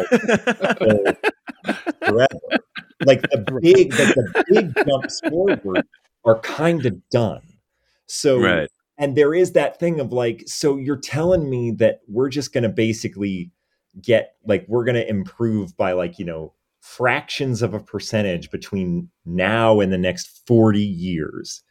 [2.00, 2.28] forever.
[3.04, 5.86] Like the big like the big jumps forward
[6.24, 7.42] are kind of done.
[8.06, 8.68] So right.
[8.98, 12.62] and there is that thing of like so you're telling me that we're just going
[12.64, 13.50] to basically
[14.00, 19.10] get like we're going to improve by like you know fractions of a percentage between
[19.24, 21.62] now and the next 40 years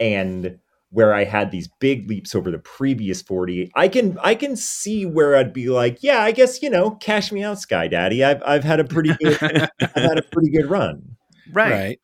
[0.00, 0.58] and
[0.90, 5.06] where i had these big leaps over the previous 40 i can i can see
[5.06, 8.42] where i'd be like yeah i guess you know cash me out sky daddy i've
[8.44, 9.38] i've had a pretty good
[9.80, 11.16] i've had a pretty good run
[11.52, 11.70] right.
[11.70, 12.00] Right.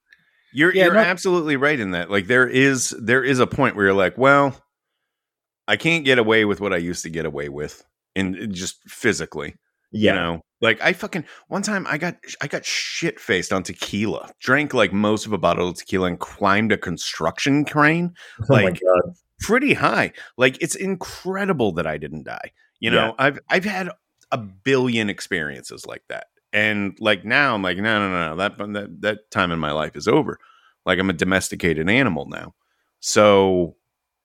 [0.52, 2.10] You're Yeah, you're no- absolutely right in that.
[2.10, 4.56] Like there is there is a point where you're like, well,
[5.68, 7.84] I can't get away with what I used to get away with,
[8.14, 9.56] in just physically.
[9.92, 13.62] Yeah You know, like I fucking one time I got I got shit faced on
[13.62, 14.30] tequila.
[14.40, 18.62] Drank like most of a bottle of tequila and climbed a construction crane oh my
[18.64, 20.12] like- god pretty high.
[20.38, 22.52] Like it's incredible that I didn't die.
[22.80, 23.12] You know, Yeah.
[23.18, 23.90] I've I've had
[24.32, 26.26] a billion experiences like that.
[26.52, 28.36] And like now, I'm like, no, no, no, no.
[28.36, 30.38] That that that time in my life is over.
[30.86, 32.54] Like I'm a domesticated animal now.
[33.00, 33.76] So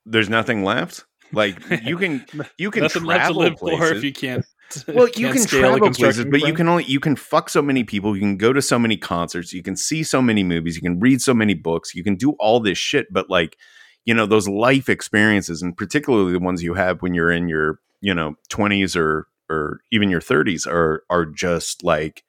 [0.06, 1.04] there's nothing left.
[1.32, 2.24] Like you can
[2.58, 3.88] you can Nothing left to travel live places.
[3.90, 4.44] for if you can't.
[4.88, 8.14] well, you scale travel places, but you can only you can fuck so many people.
[8.14, 9.52] You can go to so many concerts.
[9.52, 10.76] You can see so many movies.
[10.76, 11.94] You can read so many books.
[11.94, 13.06] You can do all this shit.
[13.12, 13.56] But like,
[14.04, 17.80] you know, those life experiences, and particularly the ones you have when you're in your
[18.00, 22.24] you know twenties or or even your thirties, are are just like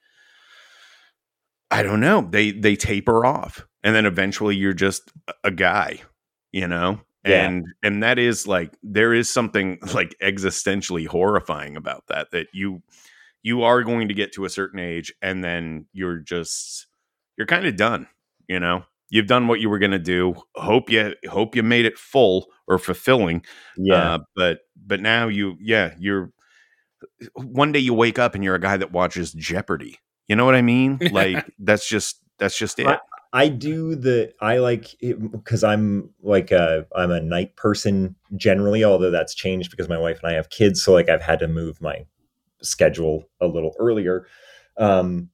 [1.74, 2.28] I don't know.
[2.30, 5.12] They they taper off, and then eventually you're just
[5.44, 6.02] a guy,
[6.52, 7.02] you know.
[7.26, 7.46] Yeah.
[7.46, 12.32] And and that is like there is something like existentially horrifying about that.
[12.32, 12.82] That you
[13.44, 16.88] you are going to get to a certain age, and then you're just
[17.38, 18.08] you're kind of done.
[18.48, 20.36] You know, you've done what you were going to do.
[20.56, 23.46] Hope you hope you made it full or fulfilling.
[23.78, 24.16] Yeah.
[24.16, 26.32] Uh, but but now you yeah you're
[27.36, 30.00] one day you wake up and you're a guy that watches Jeopardy.
[30.28, 31.00] You know what I mean?
[31.12, 33.00] Like that's just that's just it.
[33.34, 39.10] I do the I like because I'm like a I'm a night person generally, although
[39.10, 41.82] that's changed because my wife and I have kids, so like I've had to move
[41.82, 42.06] my
[42.62, 44.28] schedule a little earlier.
[44.78, 45.30] Um,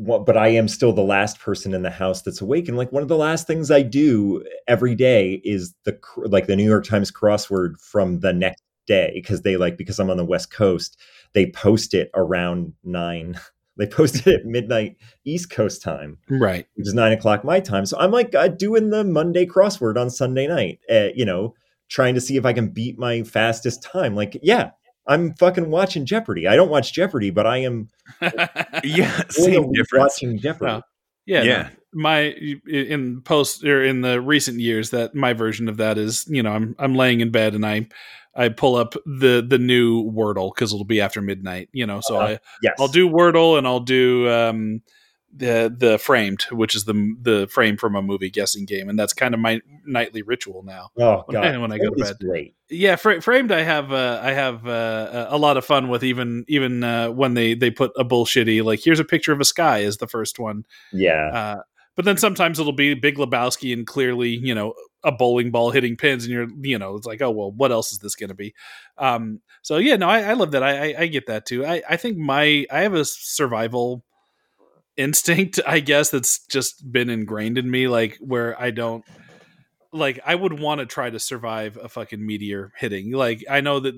[0.00, 3.02] but I am still the last person in the house that's awake, and like one
[3.02, 7.12] of the last things I do every day is the like the New York Times
[7.12, 10.98] crossword from the next day because they like because I'm on the West Coast,
[11.34, 13.38] they post it around nine.
[13.78, 16.66] They posted it at midnight East Coast time right.
[16.74, 17.86] which is nine o'clock my time.
[17.86, 21.54] So I'm like uh, doing the Monday crossword on Sunday night, uh, you know,
[21.88, 24.14] trying to see if I can beat my fastest time.
[24.14, 24.70] Like, yeah,
[25.06, 26.46] I'm fucking watching Jeopardy.
[26.46, 27.88] I don't watch Jeopardy, but I am
[28.84, 30.02] yeah, same difference.
[30.20, 30.66] watching Jeopardy.
[30.72, 30.82] Well,
[31.26, 31.62] yeah, Yeah.
[31.62, 31.68] no.
[31.94, 32.20] my
[32.66, 36.50] in post or in the recent years that my version of that is you know
[36.52, 37.88] I'm I'm laying in bed and I
[38.38, 42.16] I pull up the the new Wordle because it'll be after midnight you know so
[42.16, 44.80] Uh, I yes, I'll do Wordle and I'll do um
[45.36, 49.12] the the framed which is the the frame from a movie guessing game and that's
[49.12, 50.88] kind of my nightly ritual now.
[50.98, 52.16] Oh when god, I- when I go to bed.
[52.18, 52.54] great.
[52.70, 56.44] yeah fra- framed i have uh, i have uh, a lot of fun with even
[56.48, 59.78] even uh, when they they put a bullshitty like here's a picture of a sky
[59.80, 60.64] is the first one.
[60.92, 61.56] Yeah, uh,
[61.94, 64.72] but then sometimes it'll be Big Lebowski and clearly, you know,
[65.04, 67.92] a bowling ball hitting pins, and you're, you know, it's like, oh well, what else
[67.92, 68.54] is this going to be?
[68.96, 70.62] Um, so yeah, no, I, I love that.
[70.62, 71.64] I, I, I get that too.
[71.64, 74.04] I, I think my I have a survival
[74.96, 79.04] instinct, I guess, that's just been ingrained in me, like where I don't
[79.92, 83.12] like I would want to try to survive a fucking meteor hitting.
[83.12, 83.94] Like I know that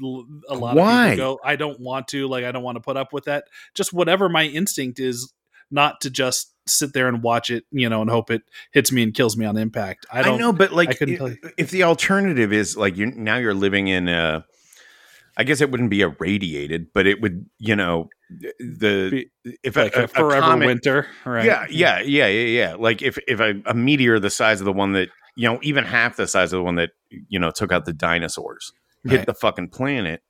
[0.48, 1.06] a lot Why?
[1.06, 3.24] of people go, I don't want to, like I don't want to put up with
[3.24, 3.44] that.
[3.74, 5.32] Just whatever my instinct is,
[5.70, 8.42] not to just sit there and watch it, you know, and hope it
[8.72, 10.06] hits me and kills me on impact.
[10.12, 11.38] I I, don't know, but like, I couldn't if, tell you.
[11.56, 14.44] if the alternative is like you now you're living in a,
[15.36, 18.08] I guess it wouldn't be irradiated, but it would, you know,
[18.58, 19.26] the
[19.62, 21.44] if like a, forever comet- winter, right?
[21.44, 22.74] Yeah, yeah, yeah, yeah, yeah.
[22.78, 25.84] Like if if a, a meteor the size of the one that you know, even
[25.84, 28.72] half the size of the one that you know took out the dinosaurs
[29.04, 30.22] hit the fucking planet,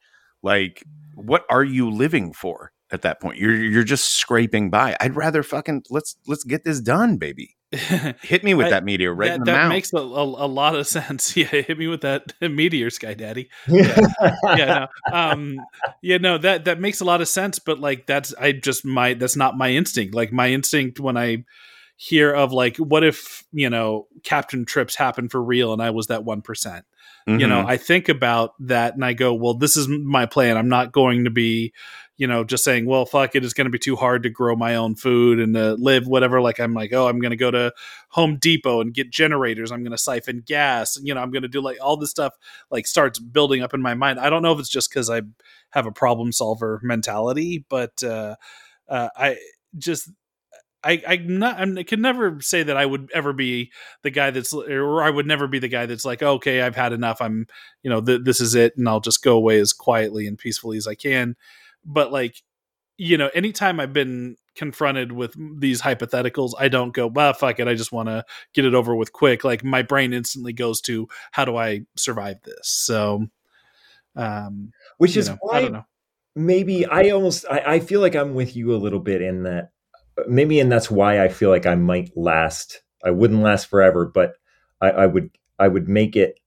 [0.42, 0.84] like
[1.14, 3.38] what are you living for at that point?
[3.38, 4.96] You're you're just scraping by.
[5.00, 7.56] I'd rather fucking let's let's get this done, baby.
[7.72, 9.68] Hit me with I- that meteor right that, in the that mouth.
[9.68, 11.36] makes a, a, a lot of sense.
[11.36, 13.48] Yeah, hit me with that meteor, Sky Daddy.
[13.68, 14.06] yeah.
[14.56, 15.60] yeah, no, um,
[16.02, 17.58] yeah, no, that that makes a lot of sense.
[17.60, 20.14] But like, that's I just my that's not my instinct.
[20.14, 21.44] Like my instinct when I
[21.96, 26.08] hear of like, what if you know Captain Trips happened for real and I was
[26.08, 26.84] that one percent.
[27.38, 27.68] You know, Mhm.
[27.68, 30.56] I think about that and I go, well, this is my plan.
[30.56, 31.72] I'm not going to be,
[32.16, 34.56] you know, just saying, well, fuck it, it's going to be too hard to grow
[34.56, 36.40] my own food and to live whatever.
[36.40, 37.72] Like I'm like, oh, I'm going to go to
[38.10, 39.70] Home Depot and get generators.
[39.72, 40.98] I'm going to siphon gas.
[41.02, 42.34] You know, I'm going to do like all this stuff.
[42.70, 44.18] Like starts building up in my mind.
[44.20, 45.22] I don't know if it's just because I
[45.70, 48.36] have a problem solver mentality, but uh,
[48.88, 49.38] uh, I
[49.78, 50.10] just.
[50.82, 51.60] I, I'm not.
[51.60, 53.70] I'm, I can never say that I would ever be
[54.02, 56.92] the guy that's, or I would never be the guy that's like, okay, I've had
[56.92, 57.20] enough.
[57.20, 57.46] I'm,
[57.82, 60.78] you know, th- this is it, and I'll just go away as quietly and peacefully
[60.78, 61.36] as I can.
[61.84, 62.42] But like,
[62.96, 67.68] you know, anytime I've been confronted with these hypotheticals, I don't go, well, fuck it.
[67.68, 69.44] I just want to get it over with quick.
[69.44, 72.68] Like my brain instantly goes to, how do I survive this?
[72.68, 73.26] So,
[74.16, 75.86] um, Which is know, why I don't know.
[76.36, 79.70] maybe I almost I, I feel like I'm with you a little bit in that
[80.28, 82.82] maybe and that's why I feel like I might last.
[83.04, 84.34] I wouldn't last forever, but
[84.80, 86.38] I, I would I would make it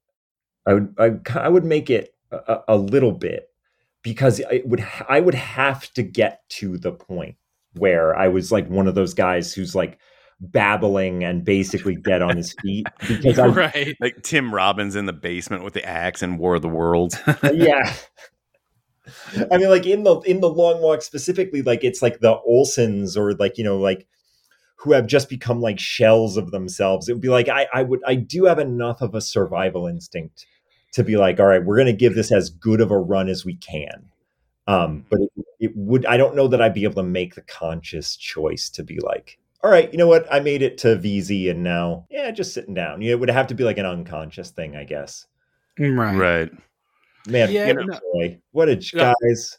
[0.66, 3.50] I would I, I would make it a, a little bit
[4.02, 7.36] because I would I would have to get to the point
[7.74, 9.98] where I was like one of those guys who's like
[10.40, 13.96] babbling and basically dead on his feet because I right.
[14.00, 17.18] like Tim Robbins in the basement with the axe and War of the Worlds.
[17.54, 17.94] yeah
[19.52, 23.18] I mean, like in the in the long walk specifically, like it's like the Olsons
[23.18, 24.08] or like you know like
[24.76, 27.08] who have just become like shells of themselves.
[27.08, 30.46] It would be like I I would I do have enough of a survival instinct
[30.94, 33.28] to be like, all right, we're going to give this as good of a run
[33.28, 34.10] as we can.
[34.68, 37.42] Um, but it, it would I don't know that I'd be able to make the
[37.42, 40.28] conscious choice to be like, all right, you know what?
[40.32, 43.02] I made it to VZ and now, yeah, just sitting down.
[43.02, 45.26] You know, it would have to be like an unconscious thing, I guess.
[45.80, 46.18] Right.
[46.18, 46.52] Right.
[47.28, 48.00] Man, Yeah, you know, no.
[48.52, 49.14] what a No.
[49.22, 49.58] guys.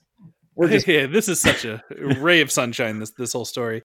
[0.55, 1.83] We're just yeah, this is such a
[2.21, 2.99] ray of sunshine.
[2.99, 3.83] This this whole story.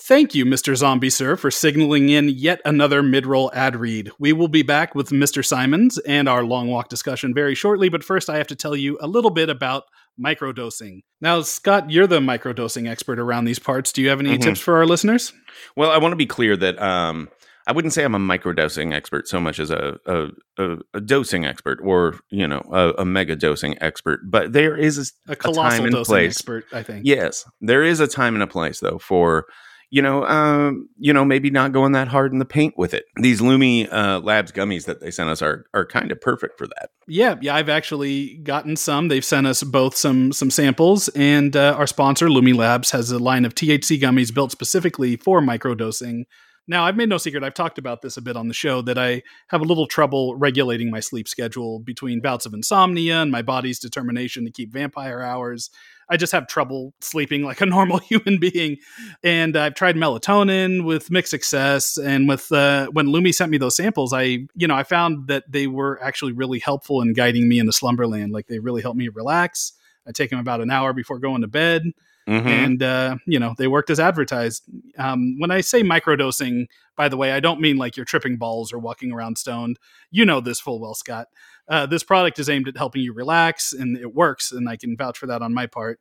[0.00, 0.74] Thank you, Mr.
[0.74, 4.10] Zombie Sir, for signaling in yet another mid-roll ad read.
[4.18, 5.44] We will be back with Mr.
[5.44, 8.96] Simons and our long walk discussion very shortly, but first I have to tell you
[9.02, 9.84] a little bit about
[10.22, 11.00] microdosing.
[11.20, 13.92] Now, Scott, you're the microdosing expert around these parts.
[13.92, 14.42] Do you have any Mhm.
[14.42, 15.32] tips for our listeners?
[15.76, 17.28] Well, I want to be clear that um,
[17.66, 21.44] I wouldn't say I'm a microdosing expert so much as a a, a, a dosing
[21.44, 22.60] expert or you know
[22.98, 24.20] a, mega dosing expert.
[24.24, 26.30] But there is A a, colossal time and dosing place.
[26.36, 27.02] expert, I think.
[27.04, 29.44] Yes, there is a time and a place though for
[29.90, 33.04] you know um, you know maybe not going that hard in the paint with it.
[33.16, 36.66] These Lumi uh, Labs gummies that they sent us are are kind of perfect for
[36.66, 36.90] that.
[37.06, 39.08] Yeah, yeah, I've actually gotten some.
[39.08, 43.18] They've sent us both some some samples, and uh, our sponsor, Lumi Labs, has a
[43.18, 46.24] line of THC gummies built specifically for microdosing.
[46.70, 47.42] Now, I've made no secret.
[47.42, 50.36] I've talked about this a bit on the show that I have a little trouble
[50.36, 55.22] regulating my sleep schedule between bouts of insomnia and my body's determination to keep vampire
[55.22, 55.70] hours.
[56.10, 58.78] I just have trouble sleeping like a normal human being,
[59.22, 61.96] and I've tried melatonin with mixed success.
[61.98, 65.44] And with uh, when Lumi sent me those samples, I you know I found that
[65.50, 68.32] they were actually really helpful in guiding me into slumberland.
[68.32, 69.72] Like they really helped me relax.
[70.06, 71.82] I take them about an hour before going to bed,
[72.26, 72.46] Mhm.
[72.46, 74.62] and uh, you know they worked as advertised.
[74.96, 78.72] Um, when I say microdosing, by the way, I don't mean like you're tripping balls
[78.72, 79.78] or walking around stoned.
[80.10, 81.28] You know this full well, Scott.
[81.68, 84.96] Uh, this product is aimed at helping you relax, and it works, and I can
[84.96, 86.00] vouch for that on my part.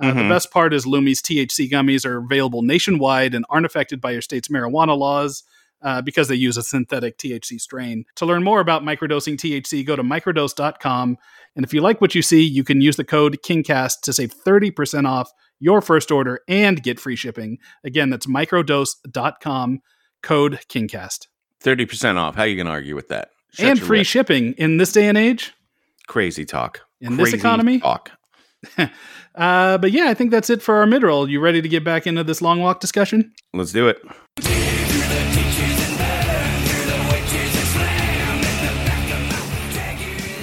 [0.00, 0.28] Uh, The Mhm.
[0.28, 4.48] best part is Lumi's THC gummies are available nationwide and aren't affected by your state's
[4.48, 5.44] marijuana laws
[5.82, 8.06] uh, because they use a synthetic THC strain.
[8.16, 11.18] To learn more about microdosing THC, go to microdose.com.
[11.54, 14.32] And if you like what you see, you can use the code KINGCAST to save
[14.32, 17.58] 30% off your first order and get free shipping.
[17.84, 19.80] Again, that's microdose.com,
[20.22, 21.28] code KINGCAST.
[21.60, 22.34] Thirty percent off.
[22.34, 23.30] How are you gonna argue with that?
[23.58, 25.52] And free shipping in this day and age.
[26.06, 26.80] Crazy talk.
[27.00, 27.80] In this economy?
[27.80, 28.10] talk.
[29.34, 31.28] Uh, but yeah, I think that's it for our mid-roll.
[31.28, 33.32] You ready to get back into this long walk discussion?
[33.52, 34.00] Let's do it.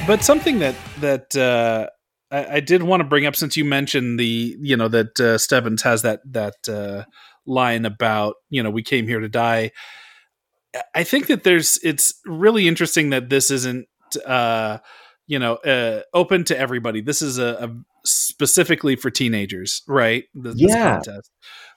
[0.05, 1.87] But something that that uh,
[2.31, 5.37] I, I did want to bring up since you mentioned the you know that uh,
[5.37, 7.03] Stebbins has that that uh,
[7.45, 9.71] line about you know we came here to die.
[10.95, 13.87] I think that there's it's really interesting that this isn't
[14.25, 14.77] uh,
[15.27, 17.01] you know uh, open to everybody.
[17.01, 20.25] This is a, a specifically for teenagers, right?
[20.33, 20.93] Th- This Yeah.
[20.93, 21.31] contest.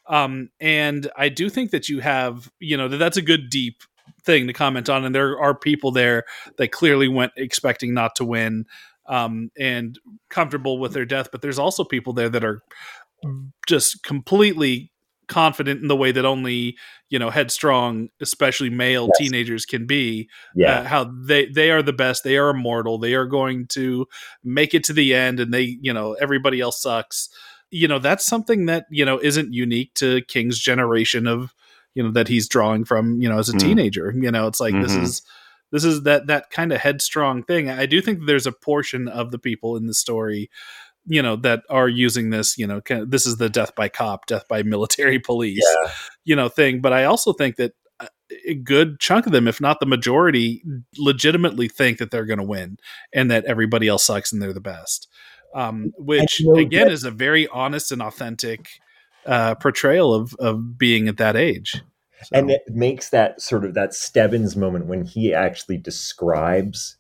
[0.07, 3.83] Um, and I do think that you have you know that that's a good deep
[4.23, 6.25] thing to comment on, and there are people there
[6.59, 8.65] that clearly went expecting not to win
[9.07, 9.99] um, and
[10.31, 11.29] comfortable with their death.
[11.33, 12.63] But there's also people there that are
[13.67, 14.93] just completely
[15.29, 16.77] confident in the way that only
[17.11, 19.18] you know headstrong, especially male Yes.
[19.29, 20.29] teenagers can be.
[20.55, 20.81] yeah.
[20.81, 22.25] Uh, how they they are the best.
[22.25, 22.99] They are immortal.
[22.99, 24.07] They are going to
[24.43, 27.29] make it to the end, and they you know everybody else sucks.
[27.70, 31.53] You know that's something that you know isn't unique to King's generation of
[31.95, 33.61] you know that he's drawing from you know as a Mm.
[33.61, 34.12] teenager.
[34.16, 35.03] You know it's like this Mhm.
[35.03, 35.22] is
[35.72, 37.68] this is that that kind of headstrong thing.
[37.68, 40.49] I do think there's a portion of the people in the story,
[41.07, 42.57] you know, that are using this.
[42.59, 45.91] You know, kind of, this is the death by cop, death by military police, Yeah.
[46.25, 46.81] you know, thing.
[46.81, 48.07] But I also think that uh,
[48.47, 50.63] a good chunk of them, if not the majority,
[50.99, 52.79] legitimately think that they're going to win
[53.13, 55.09] and that everybody else sucks and they're the best.
[55.55, 58.69] Um, which again that- is a very honest and authentic
[59.25, 61.81] uh, portrayal of of being at that age.
[62.25, 66.97] So- and it makes that sort of that Stebbins moment when he actually describes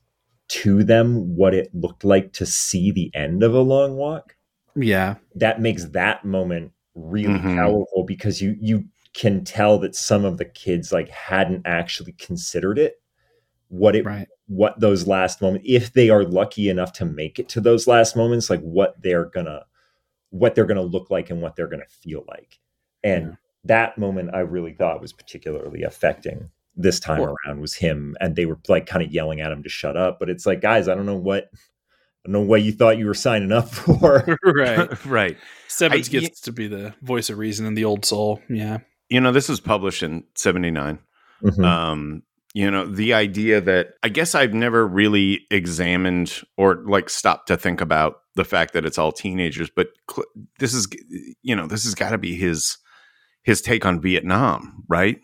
[0.48, 4.36] to them what it looked like to see the end of a long walk.
[4.76, 7.56] yeah, That makes that moment really Mhm.
[7.56, 8.84] powerful because you you
[9.14, 13.00] can tell that some of the kids like hadn't actually considered it
[13.68, 14.28] what it right.
[14.46, 18.14] what those last moments if they are lucky enough to make it to those last
[18.16, 19.64] moments like what they're gonna
[20.30, 22.58] what they're gonna look like and what they're gonna feel like
[23.04, 23.34] and Yeah.
[23.64, 28.34] that moment i really thought was particularly affecting this time Well- around was him and
[28.36, 30.88] they were like kind of yelling at him to shut up but it's like guys
[30.88, 31.58] i don't know what i
[32.26, 35.06] don't know what you thought you were signing up for right.
[35.06, 35.36] right.
[35.68, 38.40] Stebbins I- gets to be the voice of reason and the old soul.
[38.48, 38.78] Yeah.
[39.10, 40.98] You know, this was published in '79.
[41.42, 41.64] Mhm.
[41.64, 42.22] Um,
[42.54, 47.56] you know, the idea that I guess I've never really examined or like stopped to
[47.56, 50.24] think about the fact that it's all teenagers, but cl-
[50.58, 50.88] this is,
[51.42, 52.78] you know, this has got to be his
[53.42, 55.20] his take on Vietnam, right?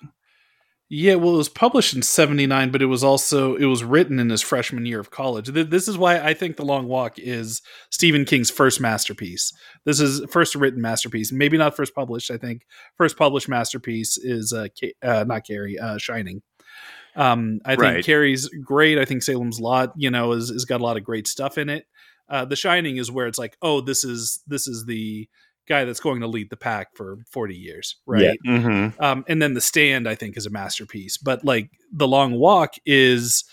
[0.93, 4.29] Yeah, well, it was published in '79, but it was also it was written in
[4.29, 5.47] his freshman year of college.
[5.47, 9.53] This is why I think The Long Walk is Stephen King's first masterpiece.
[9.85, 12.33] This is first written masterpiece, maybe not first published.
[12.33, 12.63] I think
[12.97, 14.67] first published masterpiece is uh,
[15.01, 16.43] uh not Carrie, uh, Shining.
[17.15, 18.05] Um, I think Right.
[18.05, 18.99] Carrie's great.
[18.99, 21.69] I think Salem's Lot, you know, is, is got a lot of great stuff in
[21.69, 21.87] it.
[22.29, 25.29] Uh, the Shining is where it's like, oh, this is this is the
[25.71, 28.37] guy that's going to lead the pack for 40 years, right?
[28.45, 28.53] Yeah.
[28.53, 29.03] Mm-hmm.
[29.03, 32.75] um, and then the stand i think is a masterpiece but like the long walk
[32.85, 33.45] is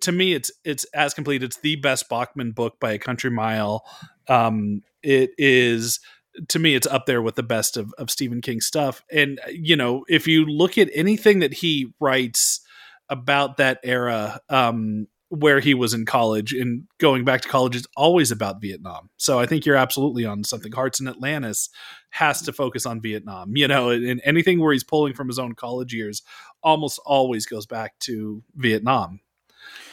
[0.00, 3.84] to me it's it's as complete it's the best bachman book by a country mile
[4.28, 6.00] um, it is
[6.48, 9.76] to me it's up there with the best of, of stephen king stuff and you
[9.76, 12.60] know if you look at anything that he writes
[13.08, 17.86] about that era um, where he was in college and going back to college is
[17.96, 21.70] always about vietnam so i think you're absolutely on something hearts in atlantis
[22.14, 25.52] has to focus on Vietnam, you know, and anything where he's pulling from his own
[25.56, 26.22] college years
[26.62, 29.18] almost always goes back to Vietnam.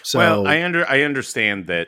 [0.04, 1.88] So well, I under I understand that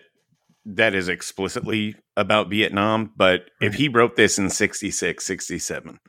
[0.66, 6.00] that is explicitly about Vietnam, but if he wrote this in 66, 67,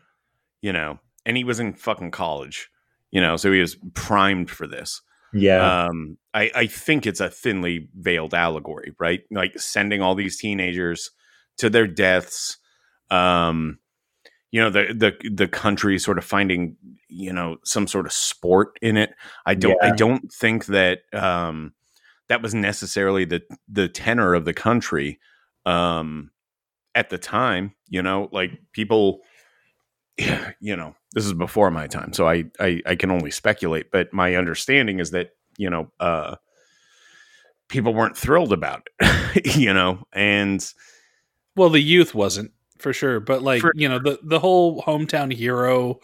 [0.62, 2.70] you know, and he was in fucking college,
[3.10, 5.02] you know, so he was primed for this.
[5.34, 5.86] Yeah.
[5.86, 9.22] Um, I, I think it's a thinly veiled allegory, right?
[9.30, 11.10] Like sending all these teenagers
[11.58, 12.56] to their deaths.
[13.10, 13.78] Um,
[14.50, 16.76] you know, the the the country sort of finding,
[17.08, 19.10] you know, some sort of sport in it.
[19.44, 21.74] I don't I don't think that um
[22.28, 25.18] that was necessarily the the tenor of the country
[25.66, 26.30] um
[26.94, 29.22] at the time, you know, like people
[30.60, 33.90] you know, this is before my time, so I, I I can only speculate.
[33.90, 36.34] But my understanding is that you know, uh,
[37.68, 40.66] people weren't thrilled about it, you know, and
[41.56, 45.32] well, the youth wasn't for sure, but like For- you know, the the whole hometown
[45.32, 46.00] hero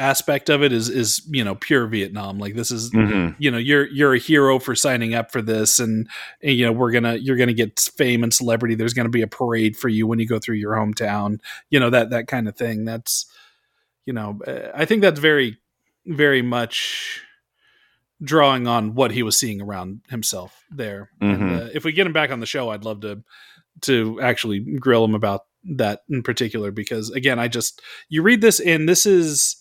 [0.00, 2.38] aspect of it is is you know pure Vietnam.
[2.38, 3.36] Like this is Mhm.
[3.38, 6.08] you know you're you're a hero for signing up for this and,
[6.42, 9.28] and you know we're gonna you're gonna get fame and celebrity there's gonna be a
[9.28, 11.38] parade for you when you go through your hometown
[11.70, 13.26] you know that that kind of thing that's
[14.06, 15.56] you know uh, i think that's very
[16.06, 17.20] very much
[18.22, 21.60] drawing on what he was seeing around himself there and Mhm.
[21.66, 23.22] uh, if we get him back on the show i'd love to
[23.82, 28.60] to actually grill him about that in particular because again i just you read this
[28.60, 29.56] and this is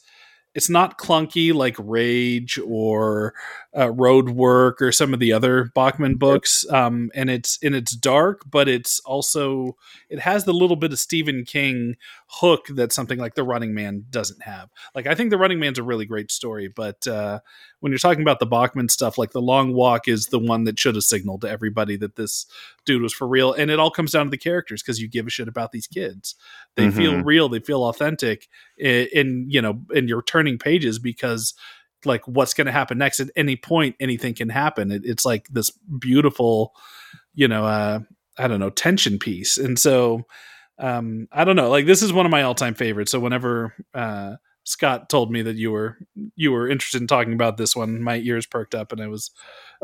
[0.56, 3.34] it's not clunky like Rage or
[3.76, 6.64] uh, Road Work or some of the other Bachman books.
[6.70, 9.76] Um, and it's and it's dark, but it's also
[10.12, 11.96] it has the little bit of Stephen King
[12.38, 14.70] hook that something like The Running Man doesn't have.
[14.96, 17.40] Like I think The Running Man's a really great story, but uh,
[17.80, 20.80] when you're talking about the Bachman stuff, like The Long Walk is the one that
[20.80, 22.48] should have signaled to everybody that this
[22.86, 23.54] dude was for real.
[23.54, 25.86] And it all comes down to the characters because you give a shit about these
[25.88, 26.34] kids.
[26.76, 27.26] They feel Mhm.
[27.26, 27.50] real.
[27.50, 31.54] They feel authentic in you know in your turning pages because
[32.06, 35.48] like what's going to happen next at any point anything can happen it, it's like
[35.48, 36.74] this beautiful
[37.34, 38.00] you know uh
[38.38, 40.26] i don't know tension piece and so
[40.80, 44.36] um i don't know like this is one of my all-time favorites so whenever uh
[44.63, 45.97] scott told me that you were
[46.36, 49.32] you were interested in talking about this one my ears perked up and i was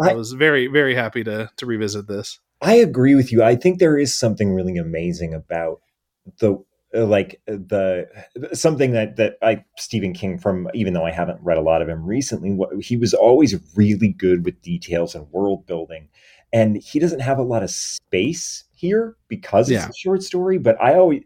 [0.01, 3.41] i I- was very very happy to to revisit this I agree with you.
[3.41, 5.79] I think there is something really amazing about
[6.39, 6.61] the
[6.93, 8.05] uh, like uh, the
[8.51, 11.87] something that that I Stephen King from even though I haven't read a lot of
[11.87, 16.09] him recently, what, he was always really good with details and world building,
[16.51, 20.57] and he doesn't have a lot of space here because it's a short story.
[20.57, 21.23] But I always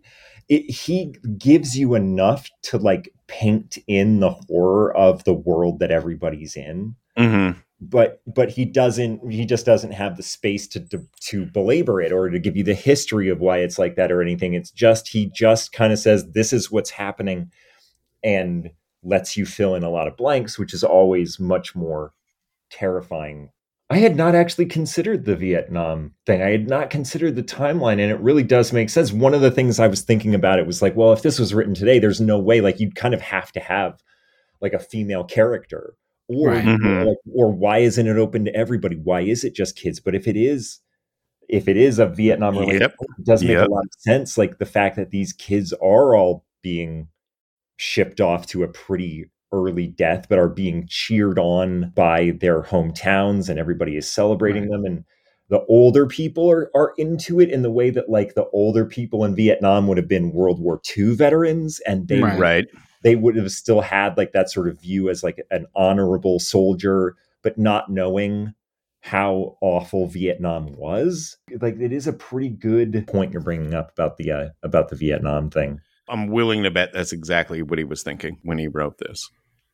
[0.49, 5.91] it, he gives you enough to like paint in the horror of the world that
[5.91, 7.55] everybody's in Mhm.
[7.79, 12.11] but but he doesn't he just doesn't have the space to, to to belabor it
[12.11, 15.07] or to give you the history of why it's like that or anything it's just
[15.07, 17.49] he just kind of says this is what's happening
[18.23, 18.69] and
[19.03, 22.13] lets you fill in a lot of blanks which is always much more
[22.69, 23.49] terrifying
[23.93, 28.11] i had not actually considered the vietnam thing i had not considered the timeline and
[28.11, 30.81] it really does make sense one of the things i was thinking about it was
[30.81, 33.51] like well if this was written today there's no way like you'd kind of have
[33.51, 34.01] to have
[34.61, 35.93] like a female character
[36.29, 36.63] or Right.
[36.63, 37.05] Mhm.
[37.07, 40.27] like, or why isn't it open to everybody why is it just kids but if
[40.27, 40.79] it is
[41.49, 42.95] if it is a vietnam related Yep.
[43.19, 43.67] it does make Yep.
[43.67, 47.09] a lot of sense like the fact that these kids are all being
[47.75, 53.47] shipped off to a pretty early death but are being cheered on by their hometowns
[53.47, 54.71] and everybody is celebrating Right.
[54.71, 55.05] them and
[55.49, 59.23] the older people are, are into it in the way that like the older people
[59.23, 62.39] in vietnam would have been world war ii veterans and they Right.
[62.39, 62.65] Right.
[63.03, 67.15] they would have still had like that sort of view as like an honorable soldier,
[67.43, 68.53] but not knowing
[69.01, 71.35] how awful Vietnam was.
[71.59, 74.95] Like it is a pretty good point you're bringing up about the uh, about the
[74.95, 75.81] Vietnam thing.
[76.07, 79.29] I'm willing to bet that's exactly what he was thinking when he wrote this.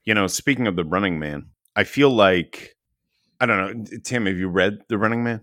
[0.10, 2.76] You know, speaking of the Running Man, I feel like
[3.40, 4.26] I don't know, Tim.
[4.26, 5.42] Have you read the Running Man?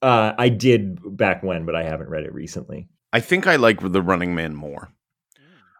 [0.00, 2.88] Uh, I did back when, but I haven't read it recently.
[3.12, 4.92] I think I like the Running Man more.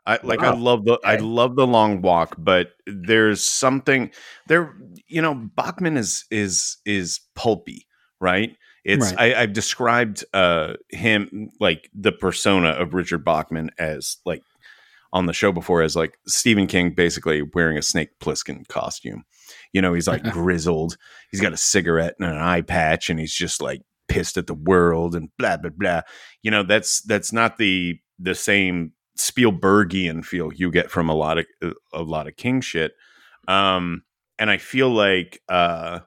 [0.04, 4.10] I like I love the I love the long walk, but there's something
[4.48, 4.74] there.
[5.06, 7.86] You know, Bachman is is is pulpy,
[8.20, 8.56] right?
[8.84, 9.36] It's Right.
[9.36, 14.42] I, I've described uh him like the persona of Richard Bachman as like
[15.12, 19.24] on the show before as like Stephen King basically wearing a Snake Plissken costume.
[19.72, 20.96] You know, he's like grizzled.
[21.30, 24.54] He's got a cigarette and an eye patch, and he's just like pissed at the
[24.54, 26.02] world and blah blah blah.
[26.42, 31.38] You know, that's that's not the the same Spielbergian feel you get from a lot
[31.38, 31.46] of
[31.92, 32.92] a lot of King shit.
[33.48, 34.02] Um,
[34.38, 36.00] and I feel like uh,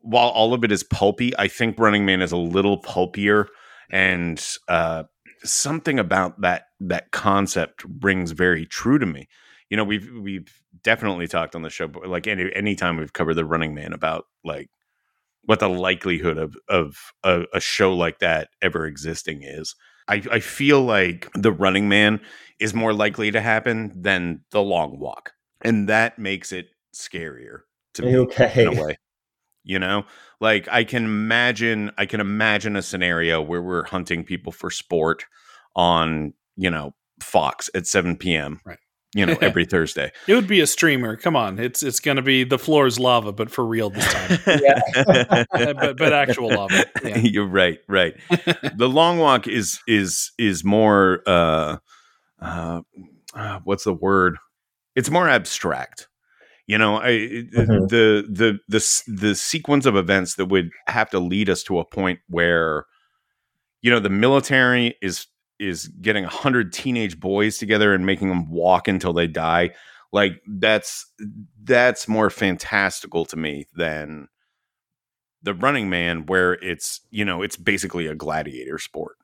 [0.00, 3.48] while all of it is pulpy, I think Running Man is a little pulpier,
[3.90, 5.04] and uh,
[5.44, 9.28] something about that that concept rings very true to me.
[9.70, 10.52] You know, we've we've
[10.82, 14.26] definitely talked on the show, but like any anytime we've covered the Running Man about
[14.44, 14.70] like
[15.44, 19.74] what the likelihood of of a, a show like that ever existing is.
[20.08, 22.20] I, I feel like the Running Man
[22.58, 25.32] is more likely to happen than the Long Walk,
[25.62, 27.60] and that makes it scarier
[27.94, 28.62] to me Okay.
[28.62, 28.96] in a way.
[29.68, 30.06] You know,
[30.40, 35.26] like I can imagine, I can imagine a scenario where we're hunting people for sport
[35.76, 38.62] on, you know, Fox at 7 p.m.
[38.64, 38.78] Right.
[39.14, 40.10] You know, every Thursday.
[40.26, 41.16] It would be a streamer.
[41.16, 44.10] Come on, it's it's going to be the floor is lava, but for real this
[44.10, 44.38] time.
[45.06, 46.86] Uh, but but actual lava.
[47.04, 47.18] Yeah.
[47.22, 48.14] You're right, right.
[48.76, 51.76] the long walk is is is more uh,
[52.40, 52.80] uh,
[53.34, 54.38] uh what's the word?
[54.96, 56.08] It's more abstract.
[56.68, 57.88] You know, I Mhm.
[57.88, 61.84] the the the the sequence of events that would have to lead us to a
[61.84, 62.84] point where
[63.82, 65.26] you know the military is
[65.58, 69.70] is getting a hundred teenage boys together and making them walk until they die.
[70.12, 71.06] Like that's
[71.64, 74.28] that's more fantastical to me than
[75.42, 79.16] the running man where it's you know it's basically a gladiator sport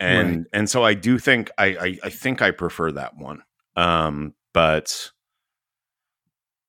[0.00, 3.42] and and so i do think I, I i think i prefer that one
[3.76, 5.10] um but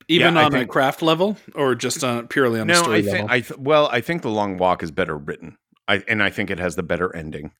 [0.09, 2.97] Even Yeah, I on a craft level, or just on purely on a no story
[2.97, 3.11] i level.
[3.11, 5.57] think i th- well i think the long walk is better written
[5.87, 7.51] i and i think it has the better ending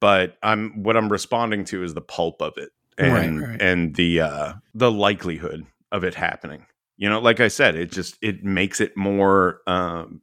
[0.00, 3.60] but i'm what i'm responding to is the pulp of it Right, and right.
[3.62, 8.16] and the uh the likelihood of it happening you know like i said it just
[8.22, 10.22] it makes it more um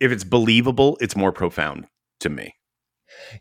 [0.00, 1.86] if it's believable it's more profound
[2.20, 2.54] to me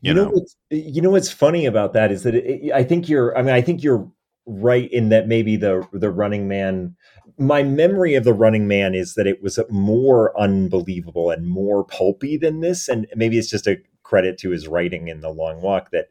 [0.01, 0.31] You, you know, know?
[0.31, 3.41] what's you know what's funny about that is that it, it- I think you're I
[3.41, 4.09] mean I think you're
[4.47, 6.95] right in that maybe the the Running Man
[7.37, 12.37] my memory of the Running Man is that it was more unbelievable and more pulpy
[12.37, 15.91] than this and maybe it's just a credit to his writing in The Long Walk
[15.91, 16.07] that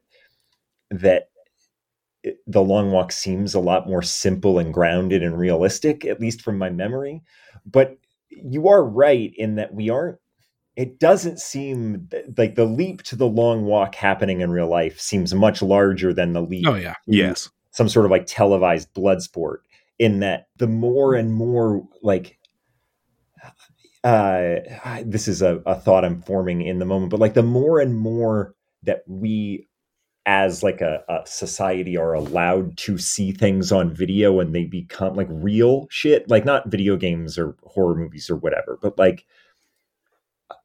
[0.90, 1.30] that
[2.46, 6.58] the long walk seems a lot more simple and grounded and realistic at least from
[6.58, 7.22] my memory.
[7.64, 7.98] But
[8.30, 10.18] you are right in that we aren't
[10.76, 15.32] it doesn't seem like the leap to the long walk happening in real life seems
[15.32, 19.62] much larger than the leap oh yeah, yes some sort of like televised blood sport
[19.98, 22.38] in that the more and more like
[24.02, 24.56] uh
[25.04, 27.94] this is a, a thought i'm forming in the moment but like the more and
[27.98, 29.68] more that we
[30.24, 35.14] as like a, a society are allowed to see things on video and they become
[35.14, 39.26] like real shit like not video games or horror movies or whatever but like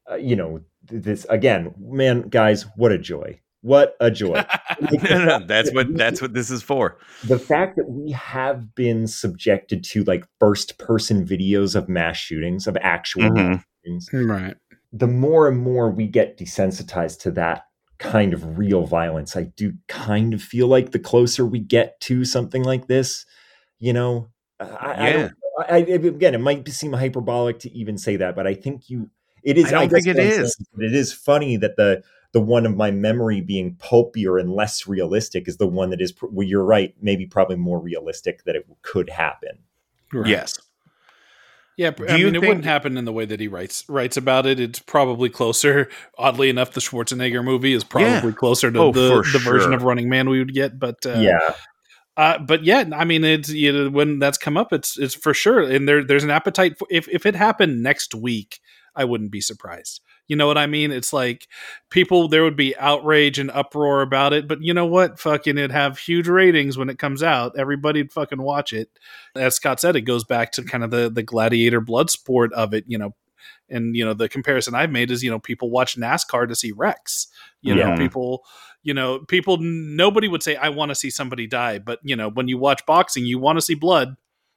[0.10, 3.40] uh, you know this again man guys what a joy.
[3.64, 4.44] What a joy
[4.82, 9.08] no, no, that's what that's what this is for the fact that we have been
[9.08, 13.64] subjected to like first person videos of mass shootings of actual Mhm.
[13.86, 14.56] shootings right.
[14.92, 17.64] the more and more we get desensitized to that
[18.00, 22.26] kind of real violence i do kind of feel like the closer we get to
[22.26, 23.26] something like this
[23.80, 24.28] you know
[24.60, 25.14] i, I, Yeah.
[25.14, 25.34] don't,
[25.70, 29.10] I, I again it might seem hyperbolic to even say that but i think you
[29.44, 30.56] it is I don't guess think it what I'm saying is.
[30.76, 32.04] that it is funny that the
[32.34, 36.14] the one of my memory being pulpier and less realistic is the one that is
[36.22, 39.60] well, you're right maybe probably more realistic that it could happen
[40.14, 40.30] right.
[40.30, 40.60] yes
[41.78, 44.18] Yeah, Do I you mean, it wouldn't happen in the way that he writes writes
[44.18, 44.60] about it.
[44.60, 45.90] It's probably closer.
[46.18, 48.32] Oddly enough, the Schwarzenegger movie is probably Yeah.
[48.32, 50.78] closer to Oh, the, for the version of Running Man we would get.
[50.78, 51.56] But uh, yeah
[52.18, 55.34] uh, but yeah, I mean, it's you know, when that's come up, it's it's for
[55.34, 55.62] sure.
[55.62, 58.60] And there there's an appetite for if if it happened next week,
[58.96, 60.02] I wouldn't be surprised.
[60.32, 60.92] You know what I mean?
[60.94, 61.50] It's like
[61.90, 65.20] people there would be outrage and uproar about it, but you know what?
[65.20, 67.60] Fucking it'd have huge ratings when it comes out.
[67.60, 68.90] Everybody'd fucking watch it.
[69.36, 72.74] As Scott said, it goes back to kind of the the gladiator blood sport of
[72.74, 72.86] it.
[72.88, 73.14] You know,
[73.70, 76.72] and you know the comparison I've made is you know people watch NASCAR to see
[76.72, 77.28] wrecks.
[77.62, 78.46] You know, people
[78.84, 82.30] you know people nobody would say I want to see somebody die, but you know
[82.30, 84.16] when you watch boxing, you want to see blood.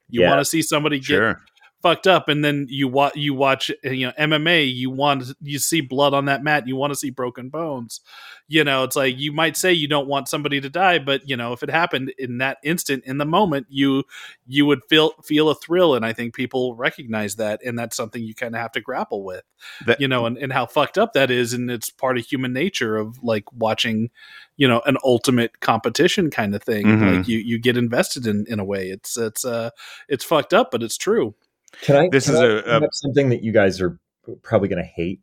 [0.09, 0.29] You Yeah.
[0.31, 1.41] want to see somebody get Sure.
[1.85, 5.83] Fucked up and then you watch you watch you know MMA you want you see
[5.83, 8.01] blood on that mat you want to see broken bones.
[8.49, 11.37] You know it's like you might say you don't want somebody to die but you
[11.37, 14.05] know if it happened in that instant in the moment you
[14.47, 18.23] you would feel feel a thrill and I think people recognize that and that's something
[18.23, 19.43] you kind of have to grapple with
[19.87, 22.55] That- you know and, and how fucked up that is and it's part of human
[22.55, 24.09] nature of like watching
[24.57, 26.87] you know an ultimate competition kind of thing.
[26.87, 27.17] Mhm.
[27.19, 28.89] like you you get invested in in a way.
[28.89, 29.69] It's it's uh
[30.09, 31.35] it's fucked up but it's true
[31.83, 32.09] Can I?
[32.11, 33.99] This can is I a- bring a- up something that you guys are
[34.43, 35.21] probably going to hate.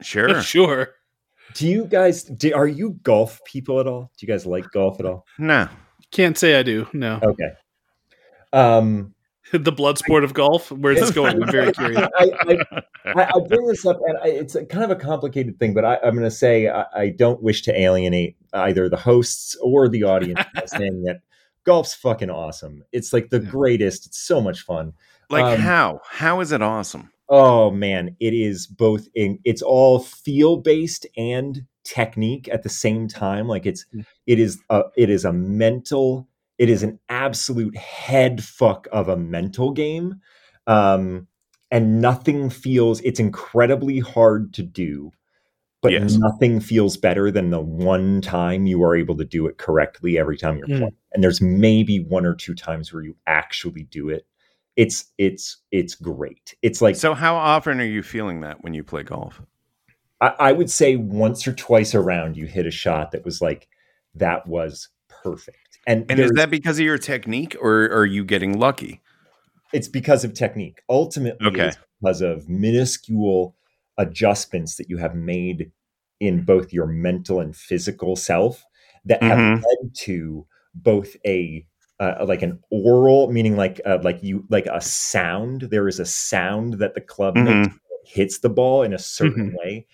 [0.00, 0.42] Sure.
[0.42, 0.90] sure.
[1.54, 2.24] Do you guys?
[2.24, 4.10] Do, are you golf people at all?
[4.16, 5.26] Do you guys like golf at all?
[5.38, 5.68] No.
[6.10, 6.86] Can't say I do.
[6.92, 7.20] No.
[7.22, 7.50] Okay.
[8.52, 9.14] Um,
[9.52, 10.70] the blood sport of golf.
[10.72, 11.42] Where's this going?
[11.42, 12.00] I'm very curious.
[12.18, 12.56] I, I,
[13.14, 15.84] I, I bring this up, and I, it's a, kind of a complicated thing, but
[15.84, 19.88] I, I'm going to say I, I don't wish to alienate either the hosts or
[19.88, 21.20] the audience by saying that
[21.64, 22.84] golf's fucking awesome.
[22.92, 23.50] It's like the Yeah.
[23.50, 24.06] greatest.
[24.06, 24.92] It's so much fun.
[25.30, 26.00] Like Um, how?
[26.08, 27.10] How is it awesome?
[27.28, 33.08] Oh man, it is both in it's all feel based and technique at the same
[33.08, 33.48] time.
[33.48, 34.04] Like it's Mm.
[34.26, 36.28] it is a it is a mental,
[36.58, 40.20] it is an absolute head fuck of a mental game.
[40.66, 41.26] Um
[41.70, 45.10] and nothing feels it's incredibly hard to do,
[45.82, 46.16] but Yes.
[46.18, 50.36] nothing feels better than the one time you are able to do it correctly every
[50.36, 50.78] time you're Mm.
[50.78, 50.96] playing.
[51.12, 54.26] And there's maybe one or two times where you actually do it.
[54.76, 56.54] It's it's it's great.
[56.62, 59.40] It's like so how often are you feeling that when you play golf?
[60.20, 63.68] I, I would say once or twice around you hit a shot that was like
[64.14, 65.58] that was perfect.
[65.86, 69.00] And, And is that because of your technique or are you getting lucky?
[69.72, 70.80] it's because of technique.
[70.88, 71.66] Ultimately, Okay.
[71.68, 73.56] it's because of minuscule
[73.98, 75.72] adjustments that you have made
[76.20, 78.64] in both your mental and physical self
[79.04, 79.62] that have Mhm.
[79.62, 81.66] led to both a
[82.00, 85.62] uh, like an oral, meaning like uh, like you like a sound.
[85.62, 87.72] There is a sound that the club makes Mhm.
[87.88, 89.86] when hits the ball in a certain way,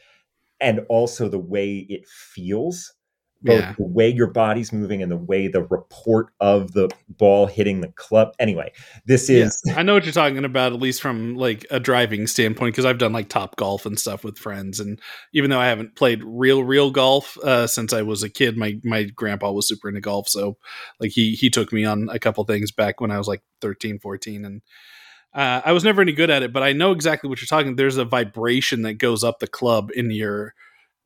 [0.61, 2.95] and also the way it feels.
[3.43, 3.75] Both Yeah.
[3.79, 7.89] the way your body's moving and the way the report of the ball hitting the
[7.89, 8.35] club.
[8.39, 8.71] Anyway,
[9.07, 9.79] this is Yeah.
[9.79, 12.99] I know what you're talking about, at least from like a driving standpoint, because I've
[12.99, 15.01] done like top golf and stuff with friends, and
[15.33, 18.79] even though I haven't played real, real golf uh, since I was a kid, my
[18.85, 20.59] my grandpa was super into golf, so
[21.01, 23.99] like he he took me on a couple things back when I was like 13,
[24.01, 24.61] 14, and
[25.33, 27.77] uh, I was never any good at it, but I know exactly what you're talking.
[27.77, 30.55] There's a vibration that goes up the club in your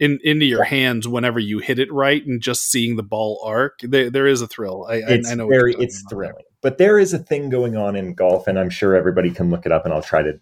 [0.00, 3.80] in into your hands whenever you hit it right, and just seeing the ball arc,
[3.82, 4.86] there there is a thrill.
[4.88, 6.08] I, it's I know very it's there.
[6.18, 9.50] thrilling but there is a thing going on in golf and i'm sure everybody can
[9.50, 10.40] look it up and i'll try to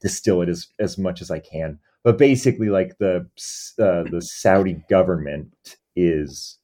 [0.00, 3.26] distill it as as much as i can but basically like the
[3.80, 6.58] uh, the saudi government is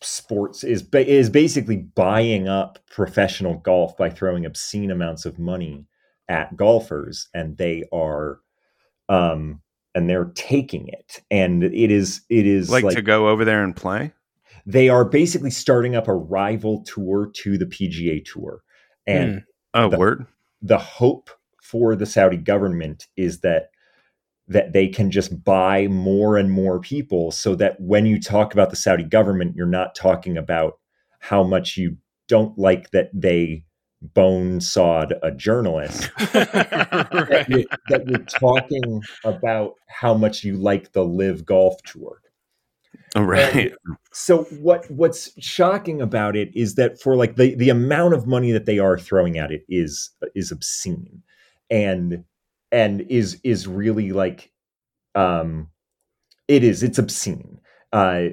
[0.00, 5.84] sports is is basically buying up professional golf by throwing obscene amounts of money
[6.28, 8.38] at golfers and they are
[9.08, 9.60] um
[9.94, 13.62] and they're taking it and it is it is Like, like to go over there
[13.64, 14.12] and play?
[14.66, 18.62] they are basically starting up a rival tour to the PGA Tour.
[19.06, 19.38] And hmm.
[19.74, 20.26] Oh, The- word.
[20.62, 21.30] the hope
[21.62, 23.70] for the Saudi government is that
[24.50, 28.70] that they can just buy more and more people so that when you talk about
[28.70, 30.78] the Saudi government you're not talking about
[31.20, 31.96] how much you
[32.28, 33.64] don't like that they
[34.00, 36.10] bone sawed a journalist.
[37.28, 42.20] That, you're, that you're talking about how much you like the LIV golf tour.
[43.16, 43.72] Oh, right.
[44.12, 48.52] so what what's shocking about it is that for like the the amount of money
[48.52, 51.22] that they are throwing at it is is obscene.
[51.70, 52.24] And
[52.70, 54.52] and is is really like
[55.14, 55.68] um
[56.46, 57.60] it is it's obscene.
[57.92, 58.28] Uh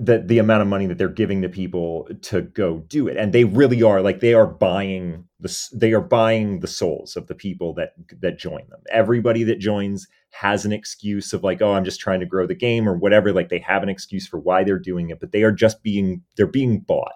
[0.00, 3.16] that the amount of money that they're giving the people to go do it.
[3.16, 7.26] And they really are like they are buying the they are buying the souls of
[7.26, 8.80] the people that that join them.
[8.90, 12.54] Everybody that joins has an excuse of like oh i'm just trying to grow the
[12.54, 15.42] game or whatever like they have an excuse for why they're doing it but they
[15.42, 17.14] are just being they're being bought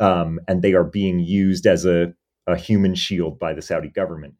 [0.00, 2.12] um, and they are being used as a,
[2.46, 4.34] a human shield by the saudi government.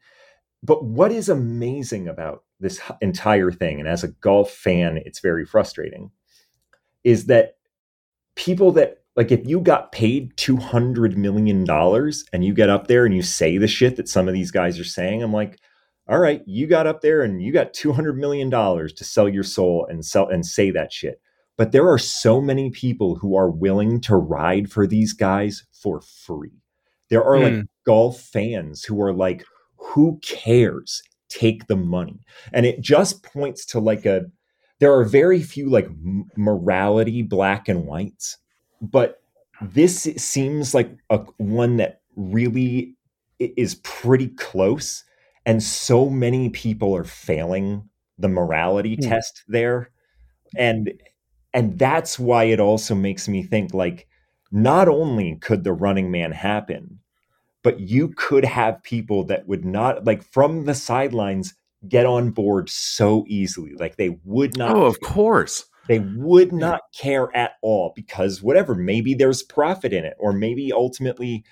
[0.62, 5.44] But what is amazing about this entire thing and as a golf fan it's very
[5.44, 6.10] frustrating
[7.02, 7.56] is that
[8.36, 13.04] people that like if you got paid 200 million dollars and you get up there
[13.06, 15.58] and you say the shit that some of these guys are saying i'm like
[16.08, 19.28] all right, you got up there and you got two hundred million dollars to sell
[19.28, 21.20] your soul and sell and say that shit.
[21.56, 26.00] But there are so many people who are willing to ride for these guys for
[26.02, 26.60] free.
[27.10, 27.62] There are like Hmm.
[27.86, 29.44] golf fans who are like,
[29.76, 31.02] who cares?
[31.28, 32.20] Take the money.
[32.52, 34.26] And it just points to like a,
[34.80, 35.88] there are very few like
[36.36, 38.38] morality black and whites,
[38.80, 39.22] but
[39.60, 42.96] this seems like a one that really
[43.38, 45.04] is pretty close.
[45.46, 47.88] And so many people are failing
[48.18, 49.08] the morality Hmm.
[49.08, 49.90] test there.
[50.56, 50.92] And
[51.52, 54.08] and that's why it also makes me think like
[54.52, 57.00] not only could the running man happen
[57.62, 61.54] but you could have people that would not like from the sidelines
[61.88, 65.64] get on board so easily like they would not Oh, of course.
[65.88, 70.72] they would not care at all because whatever maybe there's profit in it or maybe
[70.72, 71.44] ultimately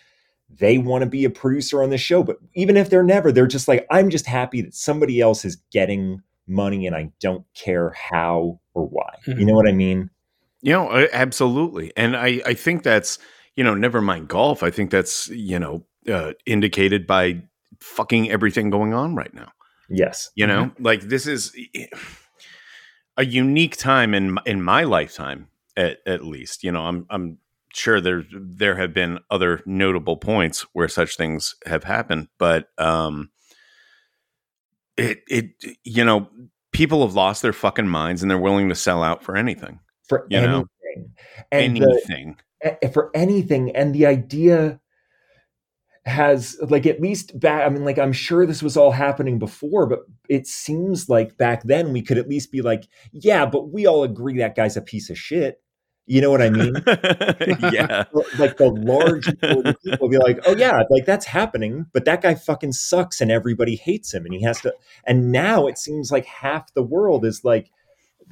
[0.59, 3.47] they want to be a producer on the show but even if they're never they're
[3.47, 7.91] just like i'm just happy that somebody else is getting money and i don't care
[7.91, 10.09] how or why you know what i mean
[10.63, 11.93] You know, absolutely.
[11.97, 13.19] And I, I think that's,
[13.57, 14.63] you know, never mind golf.
[14.63, 17.43] I think that's, you know, uh, indicated by
[17.81, 19.51] fucking everything going on right now.
[19.93, 21.55] Yes You know, like this is
[23.17, 26.65] a unique time in in my lifetime, at, at least.
[26.65, 27.39] You know, I'm I'm
[27.75, 33.31] sure there there have been other notable points where such things have happened, but um,
[34.97, 35.51] it it
[35.85, 36.29] you know
[36.73, 39.79] people have lost their fucking minds and they're willing to sell out for anything,
[40.09, 41.15] for You know, anything
[41.51, 42.37] and anything.
[42.63, 44.81] a- for anything and the idea
[46.05, 49.87] has like at least back i mean like i'm sure this was all happening before
[49.87, 53.87] but it seems like back then we could at least be like yeah but we
[53.87, 55.63] all agree that guy's a piece of shit
[56.07, 56.75] you know what i mean
[57.73, 58.05] yeah.
[58.39, 59.27] like the large
[59.85, 63.77] people be like oh yeah like that's happening but that guy fucking sucks and everybody
[63.77, 64.75] hates him and he has to
[65.07, 67.71] and now it seems like half the world is like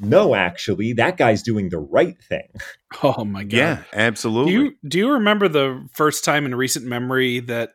[0.00, 2.48] no actually that guy's doing the right thing
[3.02, 3.56] Oh my god.
[3.56, 4.52] Yeah, absolutely.
[4.52, 7.70] Do you do you remember the first time in recent memory that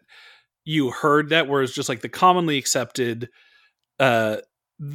[0.65, 3.29] you heard that where it's just like the commonly accepted
[3.99, 4.37] uh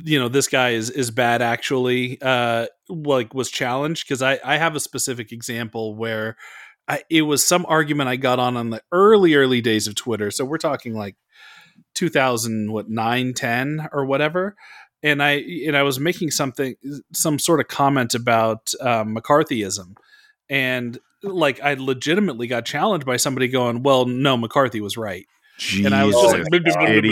[0.04, 4.58] you know this guy is is bad actually uh like was challenged because I I
[4.58, 6.36] have a specific example where
[6.86, 10.30] I it was some argument I got on on the early early days of Twitter
[10.30, 11.16] so we're talking like
[11.94, 14.54] 2000 what 9 10 or whatever
[15.02, 16.76] and I and I was making something
[17.12, 19.96] some sort of comment about um, McCarthyism
[20.48, 25.26] and like I legitimately got challenged by somebody going, "Well, no, McCarthy was right."
[25.84, 26.44] And I was just like,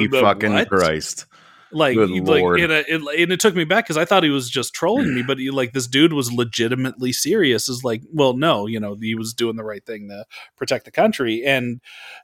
[0.09, 0.53] fucking?
[0.67, 1.27] Christ.
[1.71, 2.61] Like, like Lord.
[2.61, 5.15] and, it, it, and it took me back because I thought he was just trolling
[5.15, 7.69] me, but he, like this dude was legitimately serious.
[7.69, 10.25] Is like, well, no, you know, he was doing the right thing to
[10.57, 11.81] protect the country, and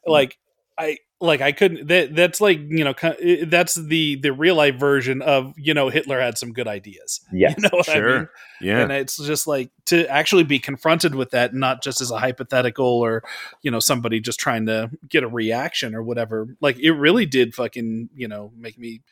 [0.06, 0.38] like
[0.78, 1.86] I like I couldn't.
[1.88, 2.94] That that's like you know,
[3.46, 7.20] that's the the real life version of you know Hitler had some good ideas.
[7.32, 8.18] yes You know what I Sure.
[8.18, 8.28] mean?
[8.60, 8.80] Yeah.
[8.80, 12.86] and it's just like to actually be confronted with that not just as a hypothetical
[12.86, 13.22] or
[13.62, 17.54] you know somebody just trying to get a reaction or whatever like it really did
[17.54, 19.02] fucking you know make me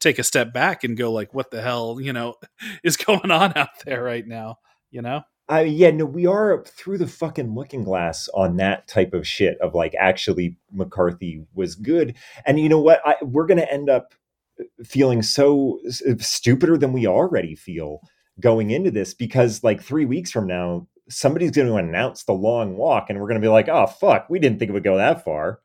[0.00, 2.34] take a step back and go like what the hell you know
[2.84, 4.58] is going on out there right now
[4.90, 9.12] you know I yeah, no, we are through the fucking looking glass on that type
[9.12, 12.16] of shit of like actually McCarthy was good.
[12.46, 13.00] And you know what?
[13.04, 14.14] I, we're going to end up
[14.60, 18.00] uh, feeling so uh, stupider than we already feel
[18.38, 22.76] going into this because like 3 weeks from now somebody's going to announce the long
[22.76, 24.96] walk and we're going to be like, "Oh fuck, we didn't think it would go
[24.96, 25.60] that far."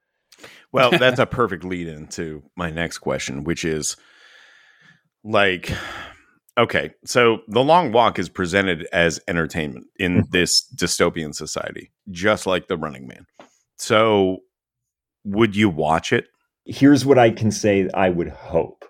[0.72, 3.95] Well, that's a perfect lead into my next question, which is
[5.24, 5.72] like,
[6.57, 10.32] okay, so the long walk is presented as entertainment in Mhm.
[10.32, 13.26] this dystopian society, just like the running man.
[13.77, 14.40] So,
[15.23, 16.27] would you watch it?
[16.65, 18.86] Here's what I can say I would hope.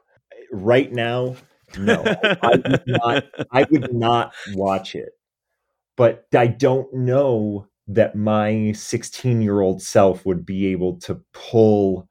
[0.52, 1.36] Right now,
[1.78, 2.04] no.
[2.42, 5.10] I would not I would not watch it.
[5.98, 12.08] But I don't know that my 16 year old self would be able to pull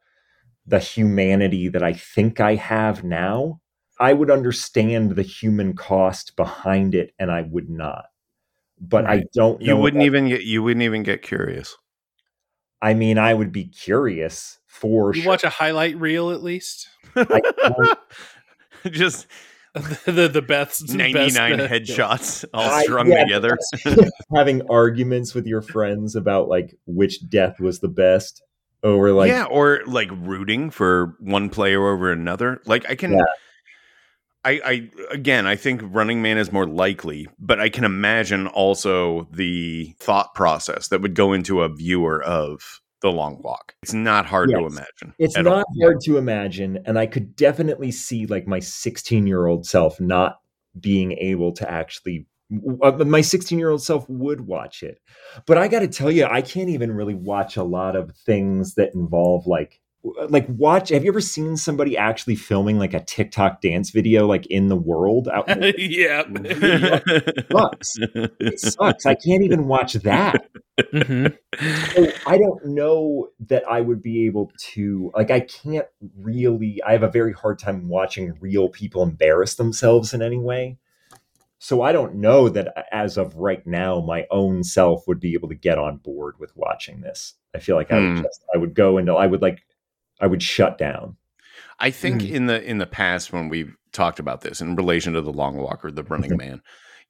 [0.67, 3.61] the humanity that I think I have now.
[3.99, 8.07] I would understand the human cost behind it, and I would not.
[8.81, 9.67] But I don't know.
[9.67, 10.43] You wouldn't that- even get.
[10.43, 11.77] You wouldn't even get curious.
[12.83, 15.31] I mean, I would be curious for you sure.
[15.31, 17.99] watch a highlight reel at least don't-
[18.91, 19.27] Just
[19.75, 23.57] the the best ninety nine best, uh, headshots all I- strung yeah, together.
[24.37, 28.43] having arguments with your friends about like which death was the best
[28.83, 32.61] over like yeah, or like rooting for one player over another.
[32.67, 33.13] Like I can.
[33.13, 33.23] Yeah.
[34.45, 39.29] I, I again, I think Running Man is more likely, but I can imagine also
[39.33, 43.75] the thought process that would go into a viewer of the long walk.
[43.83, 45.15] It's not hard to imagine.
[45.19, 45.65] It's not all.
[45.83, 50.41] hard to imagine, and I could definitely see like my 16 year old self not
[50.81, 52.27] being able to actually.
[52.83, 55.01] Uh, my 16 year old self would watch it,
[55.47, 58.75] but I got to tell you, I can't even really watch a lot of things
[58.75, 59.81] that involve like
[60.29, 60.91] like watch.
[60.91, 64.77] Have you ever seen somebody actually filming like a TikTok dance video like in the
[64.77, 65.29] world?
[65.29, 65.49] Out,
[65.79, 66.25] yeah.
[67.53, 68.01] sucks.
[68.47, 69.07] It sucks.
[69.07, 70.47] I can't even watch that.
[70.93, 71.27] hmm
[71.97, 75.87] so I don't know that I would be able to like I can't
[76.19, 80.79] really I have a very hard time watching real people embarrass themselves in any way.
[81.59, 85.49] So I don't know that as of right now my own self would be able
[85.49, 87.35] to get on board with watching this.
[87.55, 88.07] I feel like I Hmm.
[88.07, 89.63] would just I would go into I would like
[90.21, 91.17] I would shut down.
[91.81, 92.31] I think Mm.
[92.31, 95.57] in the in the past when we've talked about this in relation to the long
[95.57, 96.61] walk or the running man,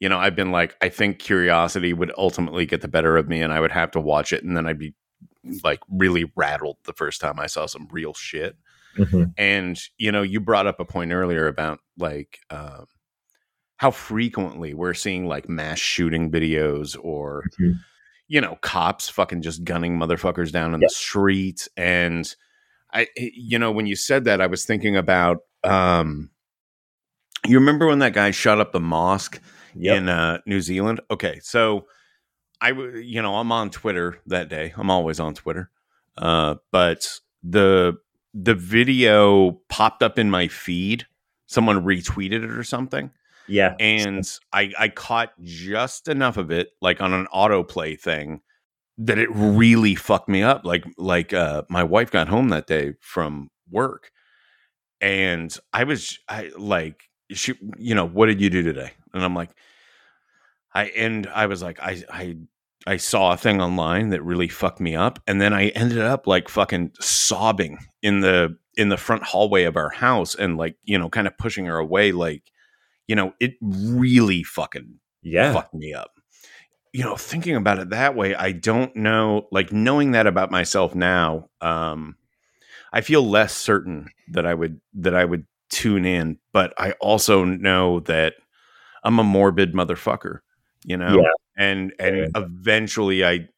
[0.00, 3.40] you know, I've been like, I think curiosity would ultimately get the better of me,
[3.42, 4.94] and I would have to watch it, and then I'd be
[5.62, 8.56] like really rattled the first time I saw some real shit.
[9.36, 12.86] And you know, you brought up a point earlier about like um,
[13.76, 17.74] how frequently we're seeing like mass shooting videos or Mhm.
[18.28, 20.86] you know cops fucking just gunning motherfuckers down in Yeah.
[20.86, 22.34] the street and
[22.94, 26.30] i you know when you said that i was thinking about um
[27.46, 29.40] you remember when that guy shot up the mosque
[29.76, 29.96] Yep.
[29.98, 31.00] in uh new zealand?
[31.10, 31.86] Okay so
[32.60, 34.72] i you know i'm on twitter that day.
[34.76, 35.68] I'm always on twitter.
[36.16, 37.96] Uh but the
[38.32, 41.06] the video popped up in my feed.
[41.46, 43.10] Someone retweeted it or something.
[43.48, 43.74] Yeah.
[43.80, 48.40] and I I caught just enough of it, like on an autoplay thing,
[48.98, 50.64] that it really fucked me up.
[50.64, 54.10] Like like uh, my wife got home that day from work,
[55.00, 57.02] and I was I like
[57.32, 58.92] she you know what did you do today?
[59.12, 59.50] And I'm like
[60.74, 62.36] I and I was like I I
[62.86, 66.26] I saw a thing online that really fucked me up, and then I ended up
[66.26, 70.98] like fucking sobbing in the in the front hallway of our house, and like you
[70.98, 72.42] know kind of pushing her away, like
[73.06, 75.52] you know it really fucking yeah.
[75.52, 76.10] fucked me up.
[76.94, 79.48] You know, thinking about it that way, I don't know.
[79.50, 82.14] Like knowing that about myself now, um,
[82.92, 87.42] I feel less certain that I would that I would tune in, but I also
[87.44, 88.34] know that
[89.02, 90.38] I'm a morbid motherfucker.
[90.84, 91.30] You know, Yeah.
[91.56, 93.48] and and eventually, I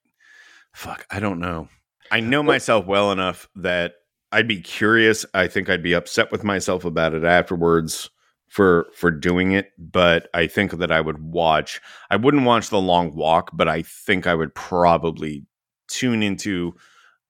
[0.72, 1.04] fuck.
[1.10, 1.68] I don't know.
[2.10, 3.96] I know myself well enough that
[4.32, 5.26] I'd be curious.
[5.34, 8.08] I think I'd be upset with myself about it afterwards
[8.56, 11.78] for for doing it but i think that i would watch
[12.08, 15.44] i wouldn't watch the long walk but i think i would probably
[15.88, 16.74] tune into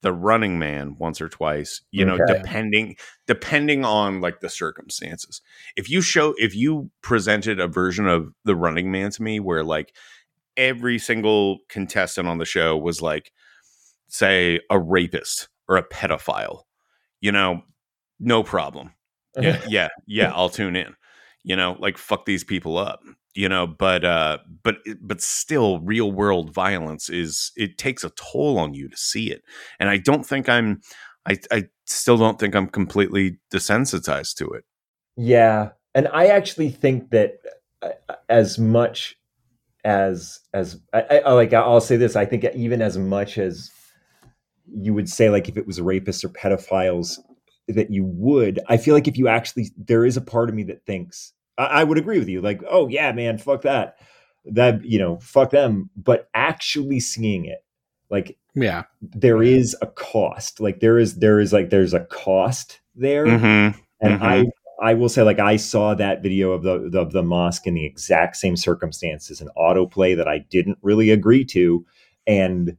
[0.02, 2.94] the running man once or twice you know depending
[3.26, 5.42] depending on like the circumstances.
[5.74, 9.64] If you show if you presented a version of the running man to me where
[9.64, 9.96] like
[10.56, 13.32] every single contestant on the show was like
[14.06, 16.62] say a rapist or a pedophile
[17.20, 17.62] you know
[18.20, 18.92] no problem.
[19.36, 20.94] Yeah yeah yeah i'll tune in
[21.46, 23.00] you know like fuck these people up
[23.34, 28.58] you know but uh but but still real world violence is it takes a toll
[28.58, 29.42] on you to see it
[29.80, 30.80] and i don't think i'm
[31.26, 34.64] i i still don't think i'm completely desensitized to it
[35.16, 37.38] Yeah, and I actually think that
[37.82, 37.90] uh,
[38.28, 39.16] as much
[39.84, 43.70] as as I, I like, I'll say this: I think even as much as
[44.66, 47.18] you would say, like if it was rapists or pedophiles,
[47.68, 48.60] that you would.
[48.68, 51.64] I feel like if you actually, there is a part of me that thinks I,
[51.66, 52.40] I would agree with you.
[52.40, 53.96] Like, oh yeah, man, fuck that,
[54.46, 55.90] that you know, fuck them.
[55.96, 57.64] But actually seeing it,
[58.10, 58.84] like Yeah.
[59.00, 60.60] there is a cost.
[60.60, 63.78] Like there is there is like there's a cost there mm-hmm.
[64.00, 64.22] and Mhm.
[64.22, 64.44] I
[64.78, 67.74] I will say like I saw that video of the, the of the mosque in
[67.74, 71.84] the exact same circumstances, an autoplay that I didn't really agree to,
[72.26, 72.76] and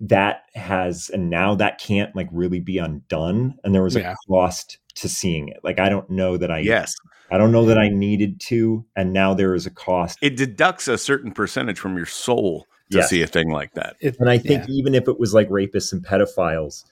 [0.00, 4.14] that has and now that can't like really be undone, and there was a Yeah.
[4.28, 5.60] cost to seeing it.
[5.62, 6.94] Like I don't know that I yes
[7.30, 10.18] I don't know that I needed to, and now there is a cost.
[10.22, 13.10] it deducts a certain percentage from your soul to Yes.
[13.10, 14.74] see a thing like that It, And I think yeah.
[14.74, 16.84] even if it was like rapists and pedophiles,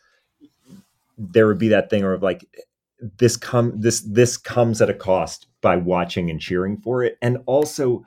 [1.17, 2.45] there would be that thing of like
[3.19, 7.17] this come this this comes at a cost by watching and cheering for it.
[7.23, 8.05] And also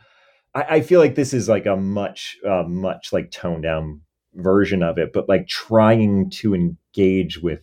[0.54, 4.02] I, I feel like this is like a much uh, much like toned down
[4.38, 7.62] version of it, but like trying to engage with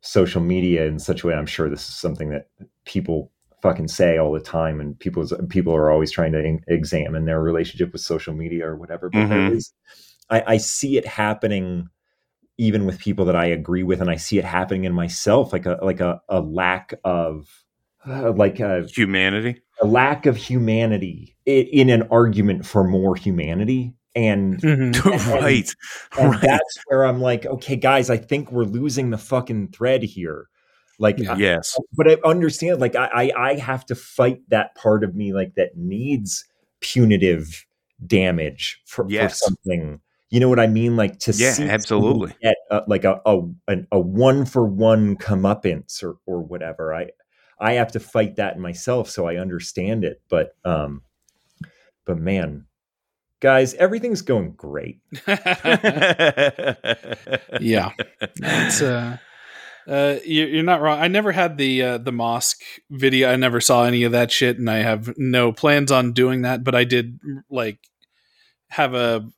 [0.00, 1.34] social media in such a way.
[1.34, 2.48] I'm sure this is something that
[2.84, 3.30] people
[3.62, 7.40] fucking say all the time, and people people are always trying to in- examine their
[7.40, 9.08] relationship with social media or whatever.
[9.10, 9.56] But there Mhm.
[9.56, 9.72] is,
[10.30, 11.88] I, I see it happening
[12.58, 15.66] even with people that I agree with, and I see it happening in myself, like
[15.66, 17.48] a like a, a lack of
[18.06, 23.94] uh, like a, humanity a lack of humanity i- in an argument for more humanity
[24.14, 25.32] and Mhm.
[25.40, 25.74] right.
[26.18, 26.40] and right.
[26.40, 30.48] that's where I'm like, okay, guys, I think we're losing the fucking thread here.
[30.98, 31.32] Like, Yeah.
[31.32, 31.78] I- Yes.
[31.94, 35.54] but I understand, like, I, I I have to fight that part of me, like
[35.56, 36.44] that needs
[36.80, 37.64] punitive
[38.06, 39.38] damage for, Yes.
[39.40, 40.00] for something.
[40.30, 40.96] You know what I mean?
[40.96, 42.34] Like to Yeah, see somebody absolutely.
[42.42, 46.94] get uh, like a a, an, a one for one comeuppance or or whatever.
[46.94, 47.10] I
[47.60, 50.22] I have to fight that myself, so I understand it.
[50.30, 51.02] But um,
[52.06, 52.64] but man,
[53.42, 55.00] guys, everything's going great.
[57.60, 57.90] yeah,
[58.36, 59.18] it's uh,
[59.86, 61.00] uh, you- you're not wrong.
[61.00, 63.30] I never had the uh, the mosque video.
[63.30, 66.64] I never saw any of that shit, and I have no plans on doing that.
[66.64, 67.18] But I did
[67.50, 67.78] like
[68.70, 69.28] have a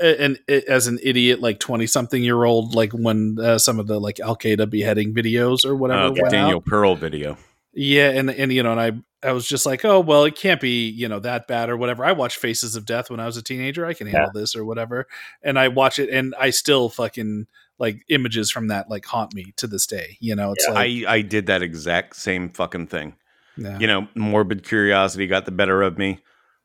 [0.00, 4.00] an as an idiot like 20 something year old like when uh, some of the
[4.00, 6.64] like al qaeda beheading videos or whatever Uh, went Daniel out.
[6.64, 7.38] Pearl video.
[7.78, 8.92] Yeah, and and you know, and I
[9.28, 12.04] I was just like, oh well, it can't be you know that bad or whatever.
[12.06, 13.84] I watched Faces of Death when I was a teenager.
[13.84, 15.06] I can handle this or whatever,
[15.42, 17.46] and I watch it, and I still fucking
[17.78, 20.16] like images from that like haunt me to this day.
[20.20, 23.14] You know, it's Yeah, like I I did that exact same fucking thing.
[23.58, 23.78] yeah.
[23.78, 26.20] You know, morbid curiosity got the better of me.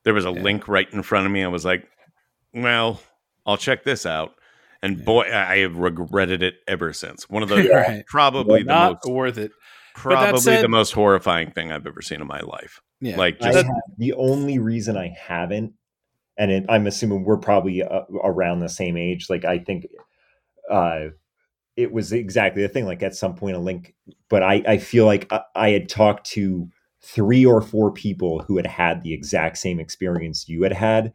[0.06, 0.42] There was a Yeah.
[0.44, 1.44] link right in front of me.
[1.44, 1.88] I was like,
[2.54, 3.02] well,
[3.46, 4.36] I'll check this out.
[4.82, 5.06] And Yeah.
[5.06, 7.30] boy, I have regretted it ever since.
[7.30, 8.06] One of the Right.
[8.08, 9.52] probably the not most worth it.
[9.96, 12.82] That probably said- the most horrifying thing I've ever seen in my life.
[13.00, 15.74] Yeah, Like just have, the only reason I haven't,
[16.38, 19.28] and it, I'm assuming we're probably uh, around the same age.
[19.30, 19.88] Like I think,
[20.70, 21.08] uh,
[21.76, 22.86] it was exactly the thing.
[22.86, 23.96] Like at some point, a link,
[24.30, 26.70] but I I feel like I, I had talked to
[27.02, 31.14] three or four people who had had the exact same experience you had had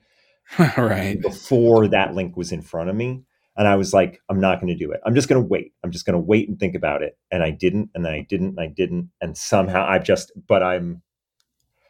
[0.77, 1.21] right.
[1.23, 3.23] before that link was in front of me.
[3.57, 5.01] And I was like, I'm not going to do it.
[5.07, 5.73] I'm just going to wait.
[5.83, 7.17] I'm just going to wait and think about it.
[7.31, 9.11] And I didn't, and then I didn't, and I didn't.
[9.21, 11.03] And somehow I've just, but I'm,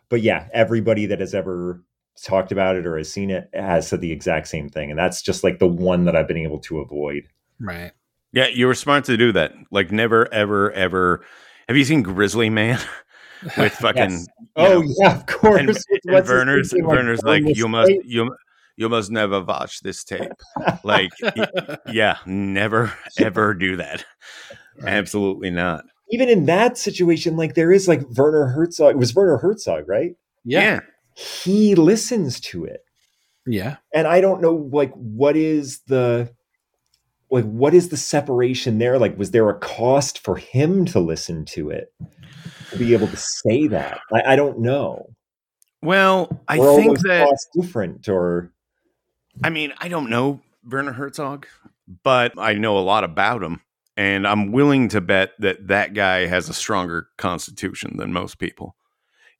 [0.09, 1.83] but yeah, everybody that has ever
[2.23, 4.91] talked about it or has seen it has said the exact same thing.
[4.91, 7.29] And that's just like the one that I've been able to avoid.
[7.59, 7.93] Right.
[8.33, 9.55] yeah, you were smart to do that.
[9.71, 11.25] Like never, ever, ever.
[11.69, 12.79] Have you seen Grizzly Man
[13.59, 14.11] with fucking?
[14.11, 14.27] Yes.
[14.55, 15.59] Oh, know, yeah, of course.
[15.59, 16.75] and, What's and Werner's?
[16.77, 18.05] Werner's like Boneless you must Plate?
[18.05, 18.37] you
[18.77, 20.33] you must never watch this tape.
[20.85, 21.11] Like
[21.91, 24.05] yeah, never ever do that.
[24.85, 25.85] Absolutely not.
[26.11, 28.95] Even in that situation, like there is like Werner Herzog.
[28.95, 30.13] It was Werner Herzog, right?
[30.45, 30.81] yeah.
[31.15, 32.83] He listens to it.
[33.47, 33.77] Yeah.
[33.95, 36.31] and I don't know like what is the
[37.31, 38.99] like what is the separation there?
[38.99, 41.93] Like, was there a cost for him to listen to it
[42.71, 43.99] to be able to say that?
[44.13, 45.07] I, I don't know.
[45.83, 48.53] Well, I Or are think those that costs different or
[49.43, 51.47] I mean, I don't know Werner Herzog,
[52.03, 53.61] but I know a lot about him,
[53.97, 58.77] and I'm willing to bet that that guy has a stronger constitution than most people.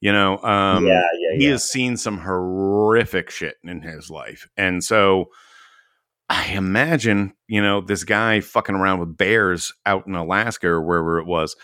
[0.01, 1.53] You know, um, yeah, yeah, he yeah.
[1.53, 5.31] has seen some horrific shit in his life, and so
[6.29, 11.19] I imagine, you know, this guy fucking around with bears out in Alaska or wherever
[11.19, 11.57] it was.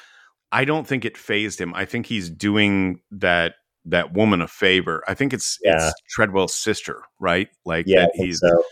[0.52, 1.72] I don't think it fazed him.
[1.74, 3.54] I think he's doing that
[3.84, 5.02] that woman a favor.
[5.08, 5.88] I think it's Yeah.
[5.88, 7.48] it's Treadwell's sister, right?
[7.64, 8.62] Like yeah, he's so.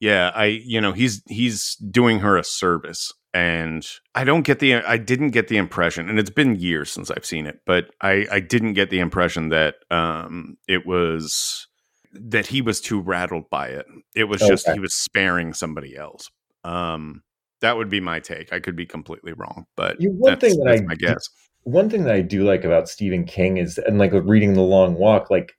[0.00, 4.74] yeah, I you know, he's he's doing her a service and I don't get the
[4.74, 8.26] I didn't get the impression and it's been years since I've seen it, but I
[8.30, 11.66] I didn't get the impression that um it was
[12.12, 13.86] that he was too rattled by it.
[14.14, 16.30] It was just he was sparing somebody else.
[16.62, 17.22] Um
[17.60, 18.52] that would be my take.
[18.52, 21.28] I could be completely wrong, but You- one that's, thing that I my guess.
[21.64, 24.94] One thing that I do like about Stephen King is, and like reading The Long
[24.94, 25.52] Walk, like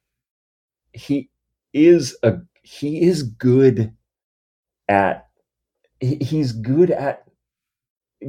[0.94, 1.30] he
[1.74, 3.94] is a he is good
[4.88, 5.28] at
[6.00, 7.24] he, he's good at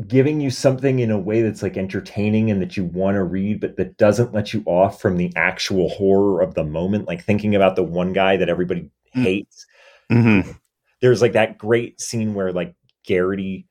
[0.08, 3.60] giving you something in a way that's like entertaining and that you want to read
[3.60, 7.54] but that doesn't let you off from the actual horror of the moment like thinking
[7.54, 9.22] about the one guy that everybody Mm.
[9.22, 9.66] hates
[10.10, 10.58] Mhm.
[11.00, 12.74] there's like that great scene where like
[13.08, 13.64] Garraty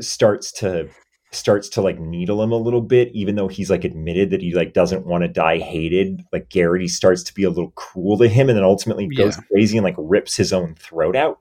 [0.00, 0.88] starts to
[1.32, 4.52] starts to like needle him a little bit even though he's like admitted that he
[4.54, 8.28] like doesn't want to die hated like Garraty starts to be a little cruel to
[8.28, 11.38] him and then ultimately goes crazy and like rips his own throat out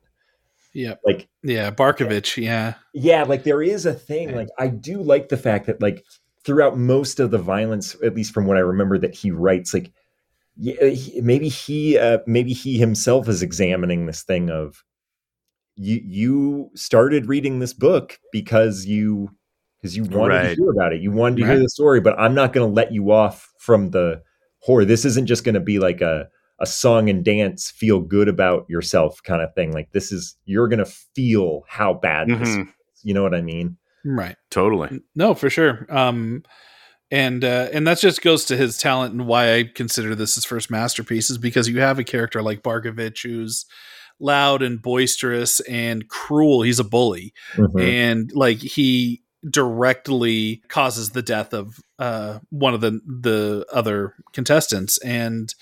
[0.74, 0.94] Yeah.
[1.06, 1.72] like Yeah.
[1.72, 2.38] Barkovitch.
[2.42, 2.76] Yeah.
[2.94, 6.06] yeah like there is a thing like i do like the fact that like
[6.44, 9.92] throughout most of the violence at least from what i remember that he writes like
[10.56, 14.84] yeah, he- maybe he uh, maybe he himself is examining this thing of
[15.78, 19.32] you you started reading this book because you
[19.82, 20.50] because you wanted Right.
[20.56, 22.74] to hear about it you wanted to hear the story but i'm not going to
[22.74, 24.22] let you off from the
[24.60, 26.28] horror this isn't just going to be like a
[26.62, 30.68] a song and dance feel good about yourself kind of thing like this is you're
[30.68, 32.62] going to feel how bad this Mhm.
[32.64, 32.68] is
[33.04, 34.38] you know what i mean Right.
[34.50, 35.02] Totally.
[35.14, 35.86] No, for sure.
[35.90, 36.44] Um,
[37.12, 40.46] and uh, and that just goes to his talent and why I consider this his
[40.46, 43.66] first masterpiece is because you have a character like Barkovitch who's
[44.18, 46.62] loud and boisterous and cruel.
[46.62, 47.82] He's a bully, Mhm.
[47.82, 54.98] and like he directly causes the death of uh, one of the the other contestants,
[55.00, 55.54] and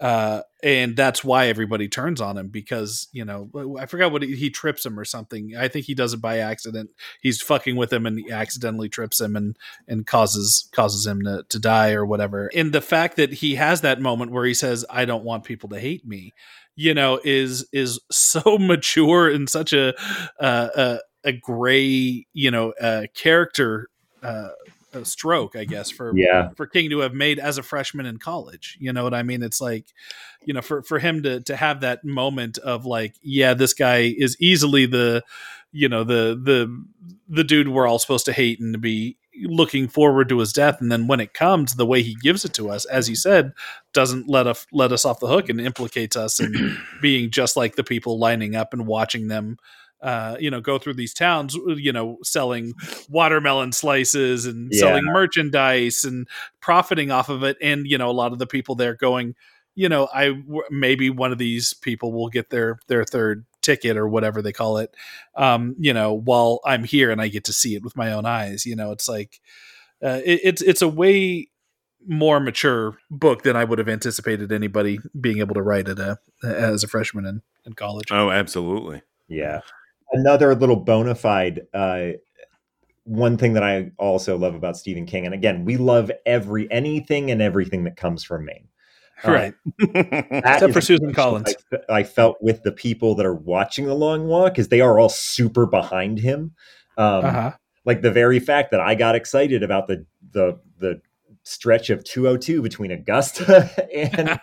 [0.00, 4.34] uh, and that's why everybody turns on him because you know I forgot what he,
[4.34, 5.54] he trips him or something.
[5.56, 6.90] I think he does it by accident.
[7.20, 11.44] He's fucking with him and he accidentally trips him and and causes causes him to,
[11.50, 12.50] to die or whatever.
[12.54, 15.68] And the fact that he has that moment where he says, "I don't want people
[15.68, 16.32] to hate me,"
[16.76, 19.94] you know, is is so mature and such a
[20.40, 23.88] uh, a, gray you know uh, character.
[24.22, 24.50] Uh,
[25.04, 26.50] stroke, I guess, for Yeah.
[26.56, 28.76] for King to have made as a freshman in college.
[28.80, 29.40] You know what I mean?
[29.42, 29.86] It's like,
[30.44, 34.12] you know, for for him to to have that moment of like, yeah, this guy
[34.16, 35.22] is easily the,
[35.72, 36.84] you know, the the
[37.28, 40.80] the dude we're all supposed to hate and to be looking forward to his death
[40.80, 43.52] and then when it comes the way he gives it to us as he said
[43.94, 47.76] doesn't let us let us off the hook and implicates us in being just like
[47.76, 49.56] the people lining up and watching them
[50.02, 52.72] uh, you know, go through these towns, you know, selling
[53.08, 54.80] watermelon slices and Yeah.
[54.80, 56.26] selling merchandise and
[56.60, 57.56] profiting off of it.
[57.60, 59.34] And, you know, a lot of the people there going,
[59.74, 63.96] you know, I w- maybe one of these people will get their their third ticket
[63.96, 64.94] or whatever they call it,
[65.36, 68.24] um, you know, while I'm here and I get to see it with my own
[68.26, 68.64] eyes.
[68.66, 69.40] You know, it's like
[70.02, 71.48] uh, it, it's it's a way
[72.08, 76.18] more mature book than I would have anticipated anybody being able to write at a
[76.42, 78.06] as a freshman in, in college.
[78.10, 79.02] Oh, absolutely.
[79.28, 79.60] Yeah.
[80.12, 82.12] Another little bona fide uh
[83.04, 87.30] one thing that I also love about Stephen King, and again, we love every anything
[87.30, 88.68] and everything that comes from Maine.
[89.24, 89.54] Uh, right.
[89.78, 91.54] that Except for Susan Collins.
[91.72, 94.98] I, I felt with the people that are watching the long walk is they are
[94.98, 96.52] all super behind him.
[96.96, 97.52] Um, Uh-huh.
[97.84, 101.00] Like the very fact that I got excited about the the the
[101.42, 104.38] stretch of 202 between Augusta and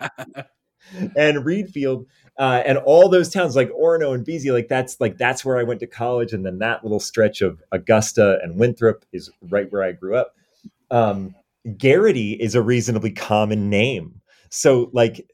[1.15, 2.05] and Readfield
[2.39, 5.63] uh, and all those towns like Orono and Beasley, like that's like that's where I
[5.63, 9.83] went to college, and then that little stretch of Augusta and Winthrop is right where
[9.83, 10.35] I grew up.
[10.91, 11.35] Um,
[11.67, 15.25] Garraty is a reasonably common name, so like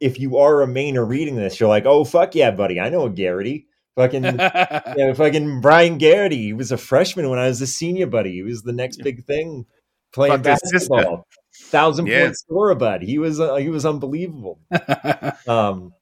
[0.00, 3.06] if you are a Mainer reading this, you're like, oh fuck yeah, buddy, I know
[3.06, 3.66] a Garrity.
[3.96, 6.42] Fucking yeah, fucking Brian Garrity.
[6.42, 8.32] He was a freshman when I was a senior, buddy.
[8.32, 9.66] He was the next big thing
[10.12, 11.26] playing Fuck basketball.
[11.64, 12.24] Thousand Yeah.
[12.24, 13.02] point scorer, bud.
[13.02, 14.60] He was uh, he was unbelievable.
[15.46, 15.92] Um,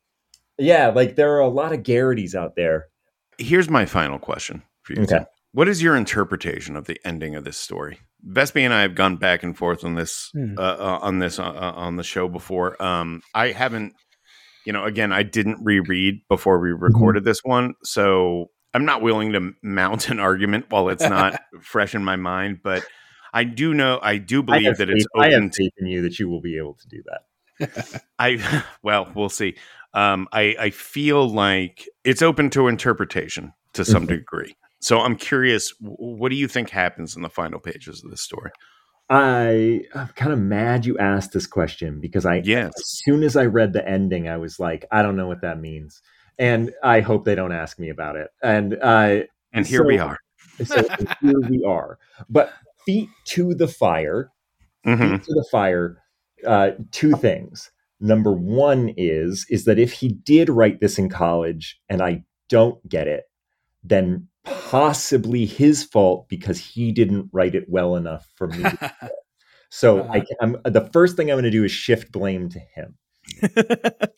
[0.59, 2.87] yeah, like there are a lot of Garrities out there.
[3.39, 5.03] Here's my final question for you.
[5.03, 5.25] Okay.
[5.53, 8.01] What is your interpretation of the ending of this story?
[8.29, 10.59] Vespi and I have gone back and forth on this Hmm.
[10.59, 12.81] uh, on this uh, uh, on the show before.
[12.83, 13.95] Um, I haven't,
[14.67, 19.33] you know, again, I didn't reread before we recorded this one, so I'm not willing
[19.33, 22.59] to mount an argument while it's not fresh in my mind.
[22.63, 22.85] But
[23.33, 25.51] I do know, I do believe have, that faith, it's I have open.
[25.51, 27.21] To, faith in you that you will be able to do that.
[28.19, 29.57] I well, we'll see.
[29.95, 34.09] Um, I I feel like it's open to interpretation to some Mhm.
[34.09, 34.57] degree.
[34.81, 38.51] So I'm curious, what do you think happens in the final pages of this story?
[39.11, 42.73] I I'm kind of mad you asked this question because I Yes.
[42.77, 45.59] as soon as I read the ending, I was like, I don't know what that
[45.61, 46.03] means,
[46.39, 48.29] and I hope they don't ask me about it.
[48.43, 49.21] And uh,
[49.53, 50.19] And here we are.
[50.65, 50.83] so
[51.23, 51.99] here we are.
[52.29, 52.53] But
[52.85, 54.31] feet to the fire,
[54.87, 55.19] Mhm.
[55.19, 56.03] feet to the fire.
[56.47, 57.70] Uh, two things.
[58.01, 62.86] Number one is is that if he did write this in college and I don't
[62.89, 63.24] get it,
[63.82, 68.62] then possibly his fault because he didn't write it well enough for me.
[68.62, 69.12] to get it.
[69.70, 72.97] So I, I'm, the first thing I'm going to do is shift blame to him.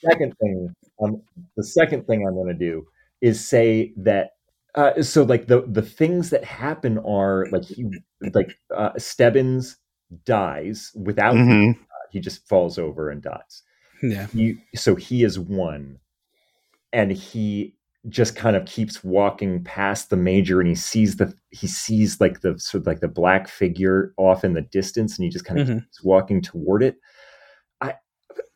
[0.04, 1.22] second thing, um,
[1.56, 2.86] the second thing I'm going to do
[3.20, 4.30] is say that.
[4.76, 7.86] Uh, so like the the things that happen are like he
[8.32, 9.76] like uh, Stebbins
[10.24, 11.76] dies without Mhm.
[12.10, 13.62] He just falls over and dies.
[14.02, 14.26] yeah.
[14.28, 15.98] He, so he is one,
[16.92, 17.74] and he
[18.08, 22.40] just kind of keeps walking past the major, and he sees the he sees like
[22.40, 25.60] the sort of like the black figure off in the distance, and he just kind
[25.60, 25.80] of Mhm.
[25.82, 26.96] keeps walking toward it.
[27.80, 27.94] I,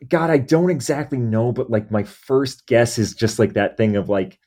[0.07, 3.95] God, I don't exactly know, but like my first guess is just like that thing
[3.95, 4.39] of like,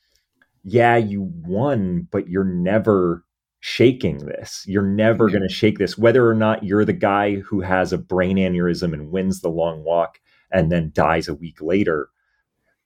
[0.65, 3.25] yeah, you won, but you're never
[3.69, 4.65] shaking this.
[4.67, 5.39] You're never Yeah.
[5.39, 8.93] going to shake this, whether or not you're the guy who has a brain aneurysm
[8.93, 10.21] and wins the long walk
[10.51, 12.09] and then dies a week later.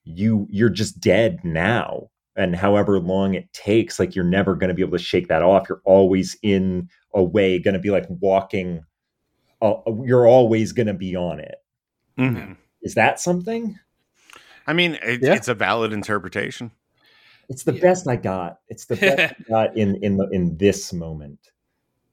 [0.04, 2.10] You you're just dead now.
[2.34, 5.42] And however long it takes, like you're never going to be able to shake that
[5.42, 5.68] off.
[5.68, 8.84] You're always in a way going to be like walking.
[9.60, 11.56] Uh, you're always going to be on it.
[12.18, 12.56] Mhm.
[12.82, 13.78] Is that something?
[14.66, 15.34] I mean, it, Yeah.
[15.34, 16.70] it's a valid interpretation.
[17.48, 17.81] It's the Yeah.
[17.81, 18.60] best I got.
[18.69, 21.39] It's the best I got in in the in this moment.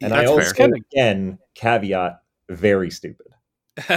[0.01, 0.69] And I also fair.
[0.73, 3.27] again caveat very stupid.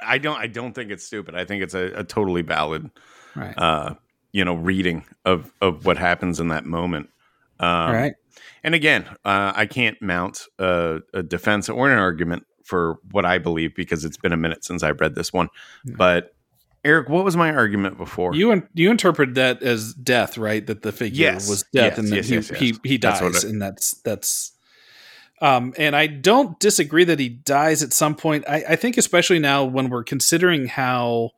[0.00, 1.34] I don't I don't think it's stupid.
[1.34, 2.90] I think it's a, a totally valid
[3.34, 3.54] right.
[3.58, 3.94] uh
[4.32, 7.10] you know reading of of what happens in that moment.
[7.60, 8.14] Um, right.
[8.62, 13.38] And again, uh, I can't mount a, a defense or an argument for what I
[13.38, 15.48] believe because it's been a minute since I read this one.
[15.84, 16.34] But
[16.88, 18.34] Eric, what was my argument before?
[18.34, 20.66] You in- you interpret that as death, right?
[20.66, 22.48] That the figure Yes, was death, yes, and yes, he, yes.
[22.48, 24.52] he he That's dies, it- and that's that's.
[25.40, 28.44] Um, and I don't disagree that he dies at some point.
[28.48, 31.30] I, I think, especially now when we're considering how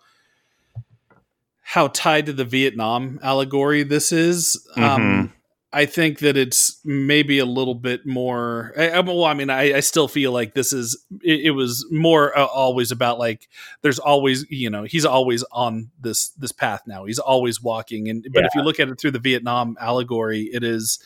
[1.63, 4.67] how tied to the Vietnam allegory this is.
[4.77, 5.27] Mm-hmm.
[5.73, 8.73] I think that it's maybe a little bit more.
[8.77, 11.01] I, I- well, I mean, I, I still feel like this is.
[11.23, 13.49] It, it was more uh, always about like
[13.83, 17.05] there's always you know he's always on this this path now.
[17.05, 20.65] He's always walking, and but if you look at it through the Vietnam allegory, it
[20.65, 20.99] is.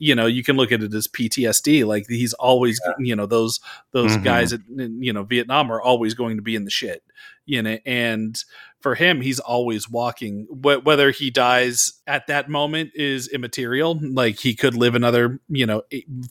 [0.00, 1.84] You know, you can look at it as PTSD.
[1.84, 3.58] Like he's always, you know, those
[3.90, 4.22] those Mhm.
[4.24, 7.02] guys at you know Vietnam are always going to be in the shit.
[7.48, 8.38] You know, and
[8.80, 10.44] for him, he's always walking.
[10.50, 13.98] Wh- whether he dies at that moment is immaterial.
[14.00, 15.82] Like he could live another, you know,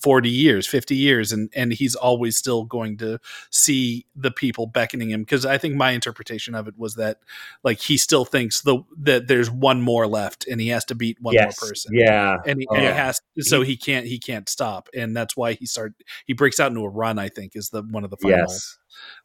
[0.02, 3.20] 40 years, fifty years, and and he's always still going to
[3.50, 5.24] see the people beckoning him.
[5.24, 7.18] Because I think my interpretation of it was that,
[7.64, 11.18] like, he still thinks the that there's one more left, and he has to beat
[11.20, 11.60] one yes.
[11.60, 11.94] more person.
[11.96, 12.38] Yeah.
[12.46, 12.76] And he, Oh.
[12.76, 15.96] and he has so he can't he can't stop, and that's why he start
[16.28, 17.18] he breaks out into a run.
[17.18, 18.78] I think is the one of the final yes.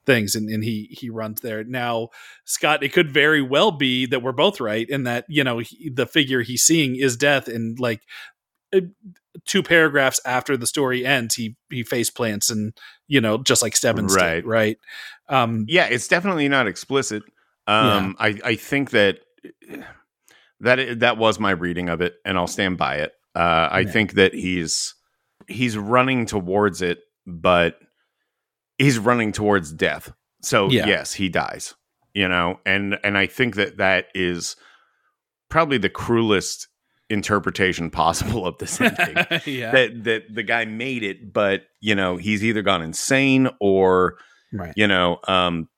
[0.06, 2.08] Things and, and he he runs there now
[2.44, 5.88] scott it could very well be that we're both right and that you know he,
[5.90, 8.02] the figure he's seeing is death and like
[8.74, 8.80] uh,
[9.46, 12.72] two paragraphs after the story ends he he face plants and
[13.06, 14.36] you know just like Stebbins Right.
[14.36, 14.78] did, right
[15.28, 17.22] um yeah, it's definitely not explicit.
[17.68, 19.20] Um, I I think that
[20.60, 23.12] that that was my reading of it, and I'll stand by it.
[23.34, 23.92] Uh, I Yeah.
[23.92, 24.94] think that he's
[25.48, 27.78] he's running towards it, but
[28.82, 30.12] he's running towards death.
[30.42, 30.86] So Yeah.
[30.86, 31.74] yes, he dies.
[32.14, 34.56] You know, and and I think that that is
[35.48, 36.68] probably the cruelest
[37.09, 39.16] interpretation possible of this ending.
[39.46, 44.16] yeah that that the guy made it, but you know he's either gone insane or
[44.52, 45.68] right you know, um,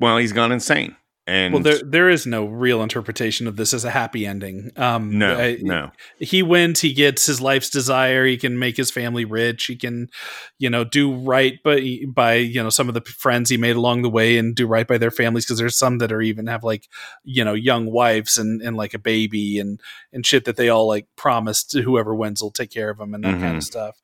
[0.00, 0.96] well, he's gone insane,
[1.26, 4.70] and well there there is no real interpretation of this as a happy ending.
[4.76, 8.90] Um no, I- no, he wins he gets his life's desire he can make his
[8.90, 10.08] family rich he can
[10.58, 14.02] you know do right but by you know some of the friends he made along
[14.02, 16.62] the way and do right by their families because there's some that are even have
[16.62, 16.88] like
[17.24, 19.80] you know young wives and and like a baby and
[20.12, 23.14] and shit that they all like promised to whoever wins will take care of them
[23.14, 23.56] and that kind Mhm.
[23.58, 24.02] of stuff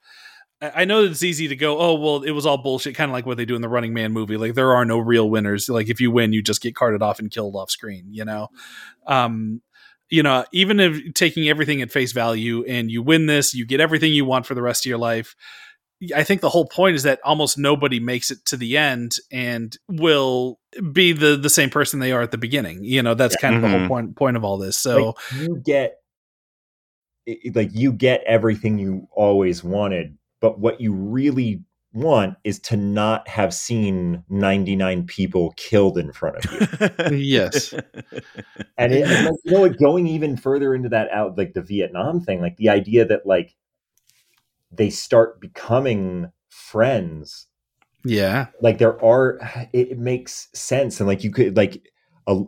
[0.63, 3.15] I know that it's easy to go, oh, well, it was all bullshit, kind of
[3.15, 4.37] like what they do in the Running Man movie.
[4.37, 5.69] Like, there are no real winners.
[5.69, 8.49] Like, if you win, you just get carted off and killed off screen, you know?
[9.07, 9.63] Um,
[10.11, 13.81] you know, even if taking everything at face value and you win this, you get
[13.81, 15.35] everything you want for the rest of your life.
[16.15, 19.77] I think the whole point is that almost nobody makes it to the end and
[19.89, 20.59] will
[20.93, 22.83] be the the same person they are at the beginning.
[22.83, 23.79] You know, that's kind of the Mhm.
[23.81, 24.79] whole point point of all this.
[24.79, 25.97] So like you get
[27.55, 31.63] like you get everything you always wanted but what you really
[31.93, 37.17] want is to not have seen 99 people killed in front of you.
[37.17, 37.73] Yes.
[38.79, 41.63] and, it, and, like, you know like going even further into that out like the
[41.63, 43.57] vietnam thing like the idea that like
[44.73, 47.47] they start becoming friends.
[48.05, 49.39] Yeah, like there are
[49.73, 51.87] it, it makes sense and like you could like
[52.27, 52.41] a,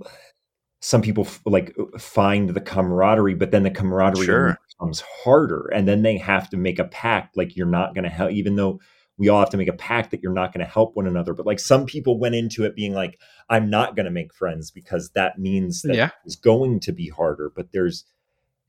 [0.85, 4.59] some people f- like find the camaraderie but then the camaraderie Sure.
[4.69, 8.11] becomes harder and then they have to make a pact like you're not going to
[8.11, 8.81] help even though
[9.17, 11.35] we all have to make a pact that you're not going to help one another
[11.35, 13.19] but like some people went into it being like
[13.49, 16.11] i'm not going to make friends because that means that Yeah.
[16.25, 18.05] it's going to be harder but there's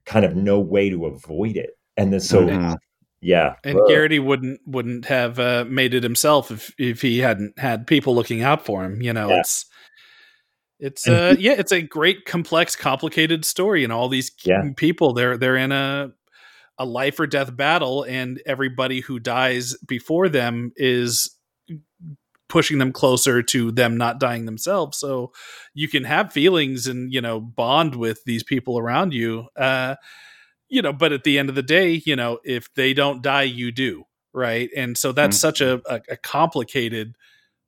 [0.06, 2.78] kind of no way to avoid it and then so Mhm.
[3.22, 3.88] yeah and Ugh.
[3.90, 8.44] Garraty wouldn't wouldn't have uh, made it himself if if he hadn't had people looking
[8.44, 9.02] out for him.
[9.02, 9.40] You know, Yeah.
[9.40, 9.66] it's
[10.84, 14.64] it's uh yeah, it's a great, complex, complicated story, and all these Yeah.
[14.78, 16.12] people they're they're in a
[16.78, 21.36] a life or death battle, and everybody who dies before them is
[22.50, 25.32] pushing them closer to them not dying themselves so
[25.74, 29.96] you can have feelings and you know bond with these people around you uh
[30.70, 33.42] you know but at the end of the day you know if they don't die
[33.44, 34.04] you do
[34.34, 35.42] right and so that's Mhm.
[35.42, 37.16] such a, a, a complicated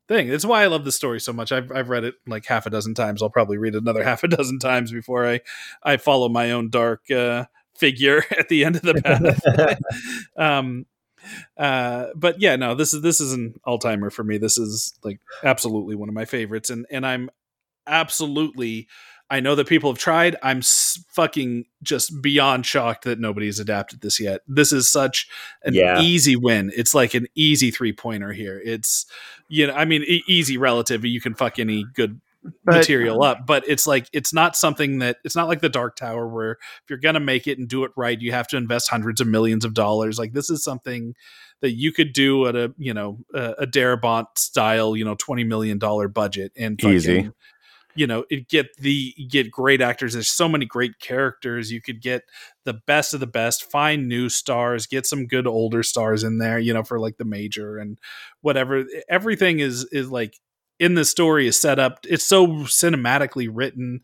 [0.07, 2.65] thing that's why i love the story so much I've, I've read it like half
[2.65, 5.41] a dozen times i'll probably read it another half a dozen times before i
[5.83, 7.45] i follow my own dark uh
[7.75, 9.79] figure at the end of the path
[10.37, 10.85] um
[11.57, 15.19] uh but yeah no this is this is an all-timer for me this is like
[15.43, 17.29] absolutely one of my favorites and and i'm
[17.87, 18.87] absolutely
[19.27, 20.35] I know that people have tried.
[20.43, 24.41] I'm s- fucking just beyond shocked that nobody's adapted this yet.
[24.47, 25.27] This is such
[25.63, 25.99] an Yeah.
[25.99, 26.71] easy win.
[26.77, 28.61] It's like an easy three pointer here.
[28.63, 29.07] It's
[29.47, 31.05] you know, I mean, e- easy relative.
[31.05, 32.19] You can fuck any good
[32.63, 35.95] But- material up, but it's like it's not something that it's not like the Dark
[35.95, 38.89] Tower where if you're gonna make it and do it right, you have to invest
[38.89, 40.19] hundreds of millions of dollars.
[40.19, 41.15] Like this is something
[41.61, 45.43] that you could do at a you know a, a Darabont style you know twenty
[45.43, 47.31] million dollar budget and fucking, Easy.
[47.95, 50.13] You know, it get the get great actors.
[50.13, 51.71] There's so many great characters.
[51.71, 52.23] You could get
[52.65, 53.69] the best of the best.
[53.69, 54.85] Find new stars.
[54.85, 56.59] Get some good older stars in there.
[56.59, 57.97] You know, for like the major and
[58.41, 58.85] whatever.
[59.09, 60.35] Everything is is like
[60.79, 61.99] in the story is set up.
[62.03, 64.01] It's so cinematically written.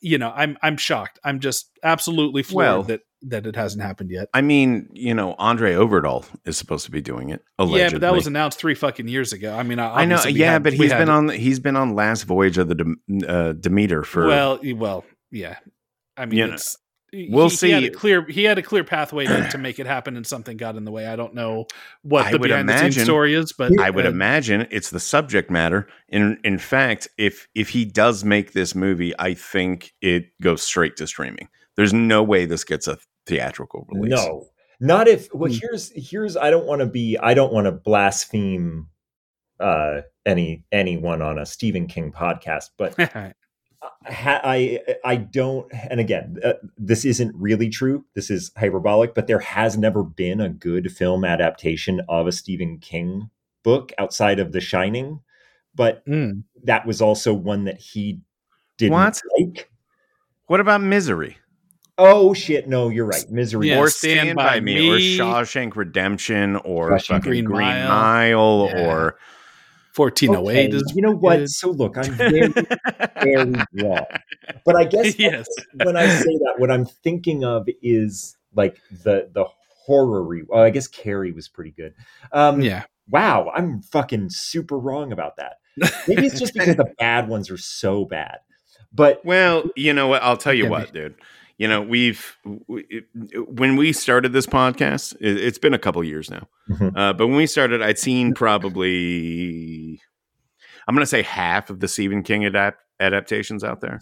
[0.00, 1.18] You know, I'm I'm shocked.
[1.24, 4.28] I'm just absolutely floored Well- that that it hasn't happened yet.
[4.34, 7.42] I mean, you know, Andre Øvredal is supposed to be doing it.
[7.58, 7.80] Allegedly.
[7.80, 9.54] Yeah, but that was announced three fucking years ago.
[9.56, 10.22] I mean, I know.
[10.24, 11.30] Yeah, had- but he's been on.
[11.30, 14.26] He's been on last voyage of the Dem- uh, Demeter for.
[14.26, 15.56] well, well, yeah.
[16.18, 16.76] I mean, it's
[17.30, 17.86] we'll he, He had see.
[17.86, 18.24] a clear.
[18.26, 20.90] He had a clear pathway to, to make it happen, and something got in the
[20.90, 21.06] way.
[21.06, 21.66] I don't know
[22.02, 24.90] what I the would behind the scenes story is, but I would uh, imagine it's
[24.90, 25.86] the subject matter.
[26.08, 30.96] In in fact, if if he does make this movie, I think it goes straight
[30.96, 31.48] to streaming.
[31.76, 34.10] There's no way this gets a theatrical release.
[34.12, 34.46] No,
[34.80, 35.28] not if.
[35.34, 35.58] Well, Hmm.
[35.60, 36.36] here's here's.
[36.36, 37.16] I don't want to be.
[37.18, 38.88] I don't want to blaspheme
[39.60, 43.32] uh, any anyone on a Stephen King podcast, but ha-
[44.06, 45.70] I I don't.
[45.90, 48.04] And again, uh, this isn't really true.
[48.14, 52.78] This is hyperbolic, but there has never been a good film adaptation of a Stephen
[52.78, 53.30] King
[53.62, 55.20] book outside of The Shining.
[55.74, 56.44] But Mm.
[56.64, 58.20] that was also one that he
[58.78, 59.20] didn't What?
[59.38, 59.70] like.
[60.46, 61.38] What about Misery
[61.96, 62.68] Oh shit!
[62.68, 63.24] No, you're right.
[63.30, 63.68] Misery.
[63.68, 67.88] Yeah, or Stand Stand, By by, Me, or Shawshank Redemption or Shawshank Green Green, Mile.
[67.88, 68.86] Mile, Yeah.
[68.86, 69.16] or
[69.94, 71.48] fourteen oh eight Okay, is you know what?
[71.48, 73.52] So look, I'm very, very
[73.82, 74.06] wrong.
[74.64, 75.46] But I guess yes.
[75.82, 79.46] when I say that, what I'm thinking of is like the the
[79.86, 80.26] horror.
[80.48, 81.94] Well, I guess Carrie was pretty good.
[82.32, 82.84] Um, Yeah.
[83.10, 85.56] Wow, I'm fucking super wrong about that.
[86.08, 88.38] Maybe it's just because the bad ones are so bad.
[88.94, 90.22] But Well, you know what?
[90.22, 91.14] I'll tell you Can what, dude.
[91.56, 92.36] You know, we've
[92.66, 93.02] we,
[93.48, 96.48] when we started this podcast, it, it's been a couple years now.
[96.68, 96.96] Mhm.
[96.96, 98.34] Uh, but when we started, I'd seen
[98.94, 100.00] probably
[100.86, 104.00] I'm going to say half of the Stephen King adapt adaptations out there,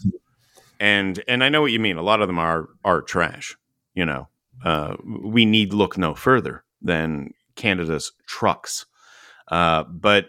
[0.79, 1.97] and and I know what you mean.
[1.97, 3.55] A lot of them are are trash.
[3.93, 4.27] You know,
[4.65, 8.85] uh, we need look no further than Canada's trucks.
[9.49, 10.27] Uh, but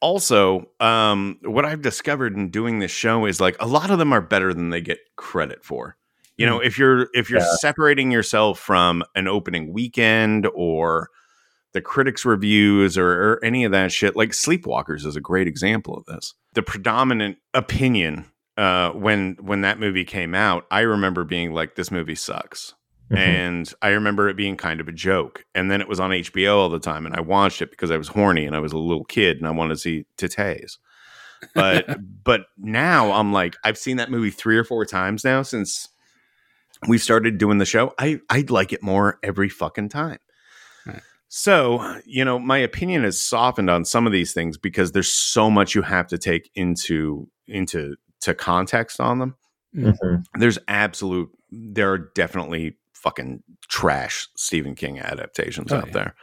[0.00, 4.12] also, um, what I've discovered in doing this show is like a lot of them
[4.12, 5.96] are better than they get credit for.
[6.40, 7.54] You know, if you're if you're Yeah.
[7.60, 11.10] separating yourself from an opening weekend or
[11.72, 15.94] the critics' reviews or, or any of that shit, like Sleepwalkers is a great example
[15.96, 16.34] of this.
[16.54, 18.24] The predominant opinion
[18.56, 22.74] uh, when when that movie came out, I remember being like, "This movie sucks."
[23.10, 23.18] Mhm.
[23.18, 25.44] and I remember it being kind of a joke.
[25.54, 27.96] And then it was on HBO all the time, and I watched it because I
[27.96, 30.78] was horny and I was a little kid and I wanted to see titties.
[31.54, 31.86] But
[32.24, 35.88] but now I'm like, I've seen that movie three or four times now since
[36.88, 37.94] we started doing the show.
[37.98, 40.18] I I like it more every fucking time.
[40.86, 41.02] Right.
[41.28, 45.50] So you know, my opinion has softened on some of these things because there's so
[45.50, 49.34] much you have to take into into to context on them
[49.74, 50.24] Mhm.
[50.38, 55.92] there's absolute there are definitely fucking trash Stephen King adaptations Oh, out yeah.
[55.92, 56.14] there.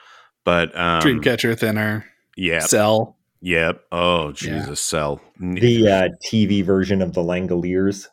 [0.43, 2.05] But um Dreamcatcher Thinner,
[2.35, 2.59] Yeah.
[2.59, 3.17] Cell.
[3.41, 3.81] Yep.
[3.91, 5.21] Oh Jesus, Cell.
[5.39, 8.07] the uh, TV version of the Langoliers.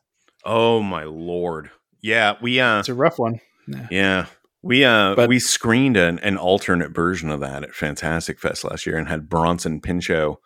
[0.44, 1.70] oh my lord.
[2.04, 3.40] Yeah, we uh It's a rough one.
[3.66, 3.86] Yeah.
[3.90, 4.26] yeah.
[4.60, 8.84] We uh But- we screened an, an alternate version of that at Fantastic Fest last
[8.84, 10.36] year and had Bronson Pinchot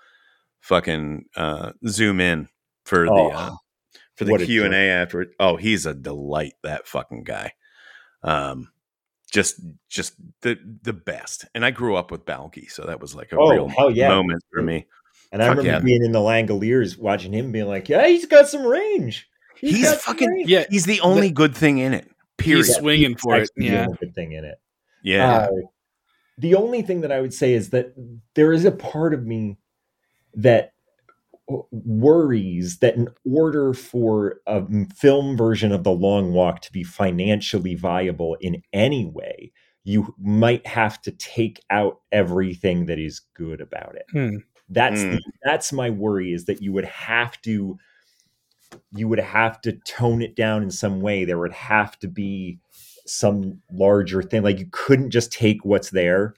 [0.60, 2.48] fucking uh zoom in
[2.85, 3.51] for the Oh, uh,
[4.14, 5.26] for the Q and A after.
[5.40, 6.55] Oh, he's a delight.
[6.62, 7.55] That fucking guy.
[8.22, 8.70] Um,
[9.32, 11.44] just just the the best.
[11.56, 14.10] And I grew up with Balki, so that was like a Oh, real hell yeah.
[14.10, 14.86] moment for me.
[15.32, 15.80] And I remember yeah.
[15.80, 19.28] being in the Langoliers, watching him being like, "Yeah, he's got some range.
[19.60, 20.64] He's got some fucking- range." Yeah.
[20.70, 22.10] He's the only good thing in it.
[22.36, 22.66] Period.
[22.66, 23.43] He's swinging It's for it.
[23.43, 23.85] actually the Yeah.
[23.86, 24.60] only good thing in it.
[25.02, 25.36] yeah.
[25.39, 25.48] Uh,
[26.39, 27.94] the only thing that I would say is that
[28.35, 29.56] there is a part of me
[30.35, 30.72] that
[31.72, 34.62] worries that in order for a
[34.94, 39.51] film version of The Long Walk to be financially viable in any way,
[39.85, 44.05] you might have to take out everything that is good about it.
[44.12, 44.36] Hmm.
[44.68, 45.12] That's Hmm.
[45.12, 47.78] the, that's my worry is that you would have to
[48.93, 51.24] you would have to tone it down in some way.
[51.24, 52.59] There would have to be
[53.07, 54.43] some larger thing.
[54.43, 56.35] Like you couldn't just take what's there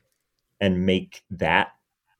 [0.61, 1.69] and make that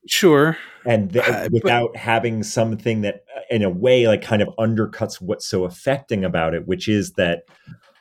[0.07, 0.57] Sure.
[0.85, 4.49] and th- Uh, but- without having something that uh, in a way like kind of
[4.57, 7.43] undercuts what's so affecting about it which is that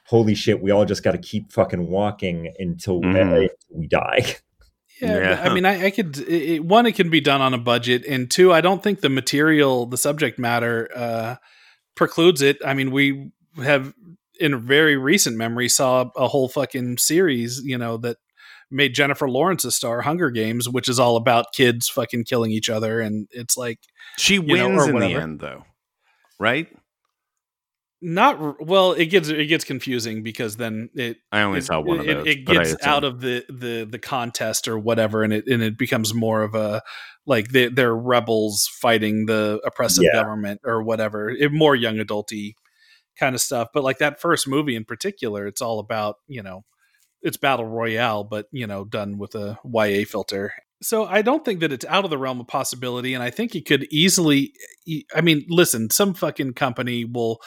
[0.06, 4.24] holy shit we all just got to keep fucking walking until uh, we die
[5.02, 5.42] Yeah, Yeah.
[5.50, 6.18] I mean, I, I could.
[6.28, 9.08] It, one, it can be done on a budget, and two, I don't think the
[9.08, 11.36] material, the subject matter, uh,
[12.00, 12.56] precludes it.
[12.64, 13.30] I mean, we
[13.62, 13.92] have
[14.40, 18.16] in very recent memory saw a whole fucking series, you know, that
[18.70, 22.70] made Jennifer Lawrence a star, Hunger Games, which is all about kids fucking killing each
[22.70, 23.80] other, and it's like
[24.16, 25.66] She wins or in the end, though,
[26.38, 26.68] right?
[28.02, 28.92] Not well.
[28.92, 32.14] It gets it gets confusing because then it I only it, saw one of it-
[32.16, 32.26] those.
[32.26, 35.62] It, but I gets out of the, the the contest or whatever, and it and
[35.62, 36.82] it becomes more of a
[37.26, 40.22] like they, they're rebels fighting the oppressive Yeah.
[40.22, 41.30] government or whatever.
[41.30, 42.54] It, more young adulty
[43.18, 43.68] kind of stuff.
[43.74, 46.64] But like that first movie in particular, it's all about you know
[47.22, 50.54] it's battle royale, but you know done with a YA filter.
[50.82, 53.54] So I don't think that it's out of the realm of possibility, and I think
[53.54, 54.54] it could easily.
[54.88, 57.38] Eh, I mean, listen, some fucking company will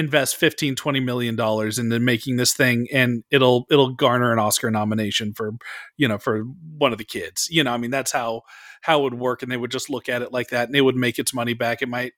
[0.00, 4.70] invest 15 20 million dollars into making this thing and it'll it'll garner an oscar
[4.70, 5.52] nomination for
[5.96, 6.42] you know for
[6.78, 8.42] one of the kids you know i mean that's how
[8.82, 10.80] how it would work and they would just look at it like that and it
[10.80, 11.82] would make its money back.
[11.82, 12.12] It might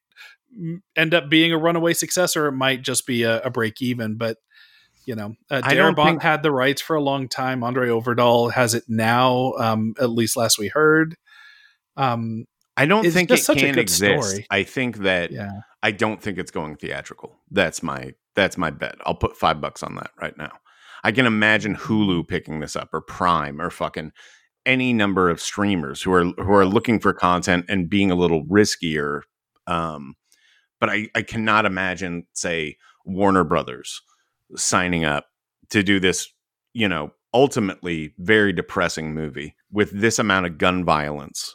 [0.97, 4.19] end up being a runaway success or it might just be a, a break even
[4.19, 4.37] but
[5.07, 7.65] you know uh, Darabont think- had the rights for a long time.
[7.65, 11.17] Andre Øvredal has it now um at least last we heard.
[11.97, 12.45] Um
[12.77, 14.28] I don't it's think it can exist.
[14.28, 14.47] story.
[14.51, 17.39] I think that yeah I don't think it's going theatrical.
[17.51, 18.97] That's my that's my bet.
[19.05, 20.53] I'll put five bucks on that right now.
[21.05, 24.12] I can imagine Hulu picking this up or Prime or fucking
[24.65, 28.44] any number of streamers who are who are looking for content and being a little
[28.47, 29.23] riskier.
[29.66, 30.15] Um,
[30.81, 34.03] but I, I cannot imagine, say, Warner Brothers
[34.57, 35.27] signing up
[35.70, 36.28] to do this,
[36.74, 41.55] you know, ultimately very depressing movie with this amount of gun violence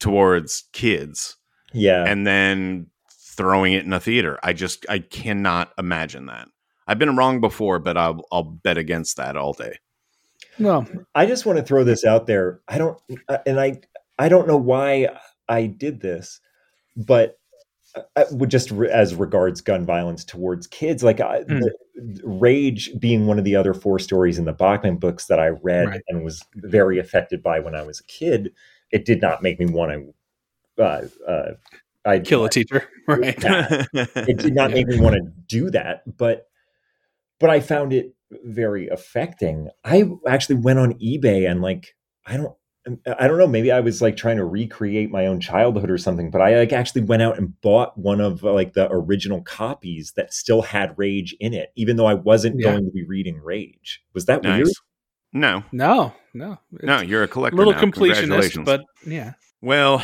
[0.00, 1.36] towards kids
[1.72, 4.38] yeah and then throwing it in a theater.
[4.42, 6.48] I just I cannot imagine that.
[6.86, 9.76] I've been wrong before, but I'll I'll bet against that all day.
[10.58, 12.60] No, I just want to throw this out there.
[12.66, 12.98] I don't,
[13.28, 13.80] uh, and I,
[14.18, 15.08] I don't know why
[15.48, 16.40] I did this,
[16.96, 17.38] but
[18.16, 21.60] I would just re- as regards gun violence towards kids, like I, Mm.
[21.60, 21.72] the,
[22.24, 25.86] Rage being one of the other four stories in the Bachman books that I read
[25.88, 26.00] Right.
[26.08, 28.52] and was very affected by when I was a kid.
[28.90, 29.92] It did not make me want
[30.78, 30.82] to.
[30.82, 31.50] Uh, uh,
[32.04, 33.36] I kill a teacher right?
[34.16, 36.46] It did not make me want to do that but
[37.40, 39.68] but i found it very affecting.
[39.84, 41.96] I actually went on ebay and like
[42.26, 42.54] i don't
[43.18, 46.30] i don't know maybe i was like trying to recreate my own childhood or something
[46.30, 50.12] but i like actually went out and bought one of uh, like the original copies
[50.12, 52.70] that still had rage in it even though i wasn't Yeah.
[52.72, 54.02] going to be reading rage.
[54.14, 54.68] Was that weird
[55.32, 55.62] nice.
[55.62, 57.56] No, no no no, you're a collector.
[57.56, 57.80] A little now.
[57.80, 60.02] completionist but yeah well,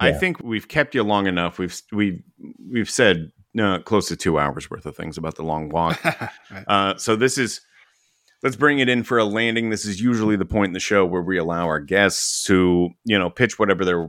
[0.00, 1.58] I think we've kept you long enough.
[1.58, 2.22] We've we
[2.70, 3.30] we've said
[3.60, 6.00] uh, close to two hours worth of things about the long walk.
[6.50, 6.64] Right.
[6.68, 7.60] Uh, so this is
[8.42, 9.70] let's bring it in for a landing.
[9.70, 13.18] This is usually the point in the show where we allow our guests to you
[13.18, 14.08] know pitch whatever they're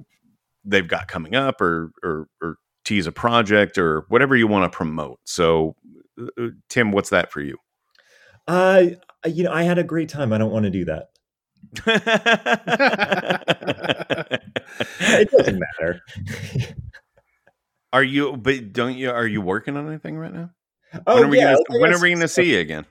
[0.64, 4.76] they've got coming up or or, or tease a project or whatever you want to
[4.76, 5.20] promote.
[5.26, 5.76] So,
[6.20, 7.58] uh, Tim, what's that for you?
[8.48, 8.86] uh
[9.26, 11.10] you know i had a great time i don't want to do that
[15.00, 16.02] it doesn't matter
[17.94, 18.36] are you?
[18.38, 19.12] But don't you?
[19.12, 20.52] Are you working on anything right now?
[21.06, 22.86] oh when are we yeah, gonna, when are we going to see you again?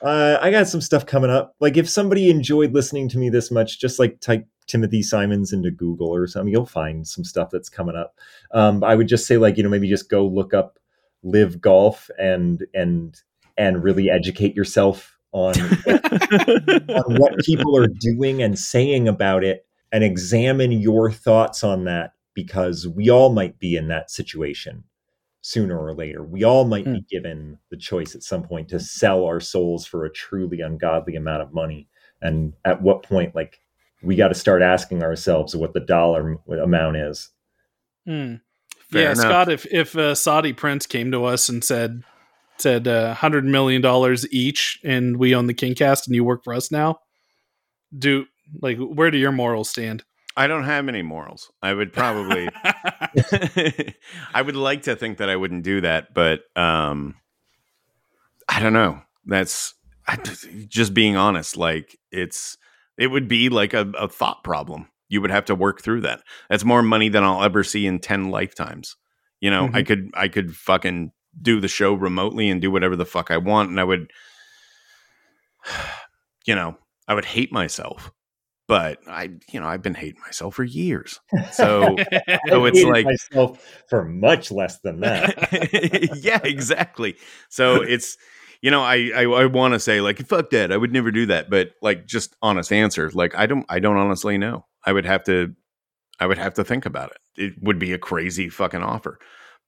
[0.00, 1.54] Uh, I got some stuff coming up.
[1.60, 5.70] Like if somebody enjoyed listening to me this much, just like type Timothy Simons into
[5.70, 8.18] Google or something, you'll find some stuff that's coming up.
[8.52, 10.78] Um, I would just say like you know maybe just go look up
[11.22, 13.20] LIV golf and and
[13.56, 15.54] and really educate yourself on
[15.88, 22.12] on what people are doing and saying about it and examine your thoughts on that
[22.34, 24.84] because we all might be in that situation
[25.42, 26.22] sooner or later.
[26.22, 30.04] We all might be given the choice at some point to sell our souls for
[30.04, 31.88] a truly ungodly amount of money.
[32.22, 33.60] And at what point, like,
[34.02, 37.30] we got to start asking ourselves what the dollar amount is.
[38.06, 38.36] Hmm.
[38.78, 39.24] Fair yeah, enough.
[39.24, 39.48] Scott.
[39.50, 42.02] If if uh, Saudi Prince came to us and said
[42.58, 46.54] said uh, hundred million dollars each, and we own the KingCast, and you work for
[46.54, 46.98] us now,
[47.96, 48.26] do
[48.60, 50.04] like where do your morals stand?
[50.36, 51.50] I don't have any morals.
[51.62, 52.48] I would probably.
[54.34, 57.16] I would like to think that I wouldn't do that, but um,
[58.48, 59.02] I don't know.
[59.26, 59.74] That's
[60.06, 60.16] I,
[60.68, 61.56] just being honest.
[61.56, 62.56] Like it's,
[62.96, 64.88] it would be like a, a thought problem.
[65.08, 66.22] You would have to work through that.
[66.48, 68.96] That's more money than I'll ever see in ten lifetimes.
[69.40, 73.06] You know, I could, I could fucking do the show remotely and do whatever the
[73.06, 74.10] fuck I want, and I would,
[76.46, 76.76] you know,
[77.08, 78.12] I would hate myself
[78.72, 81.20] but I, you know, I've been hating myself for years.
[81.52, 81.94] So,
[82.48, 86.18] so it's like, myself for much less than that.
[86.22, 87.16] yeah, exactly.
[87.50, 88.16] So it's,
[88.62, 91.26] you know, I I, I want to say like fuck that, I would never do
[91.26, 94.64] that, but like just honest answer, like I don't I don't honestly know.
[94.86, 95.54] I would have to
[96.18, 97.42] I would have to think about it.
[97.42, 99.18] It would be a crazy fucking offer,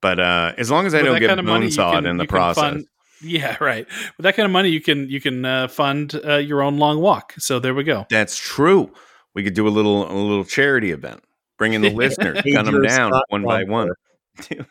[0.04, 2.18] but uh as long as I With don't get kind of money, sawed can- in
[2.18, 2.62] the process.
[2.62, 2.86] fund-
[3.22, 3.86] yeah, right.
[4.18, 7.00] With that kind of money, you can you can uh, fund uh, your own long
[7.00, 7.32] walk.
[7.38, 8.04] So there we go.
[8.10, 8.92] That's true.
[9.34, 11.24] We could do a little a little charity event.
[11.56, 13.88] Bring in the listeners, gun them down one by one.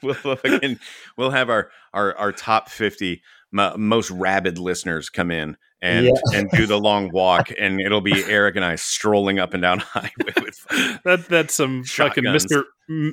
[0.04, 0.78] We'll fucking,
[1.18, 6.40] we'll have our our our top fifty mo- most rabid listeners come in and Yeah.
[6.40, 9.80] and do the long walk, and it'll be Eric and I strolling up and down
[9.86, 10.66] highway with.
[11.04, 12.64] That that's some fucking Mister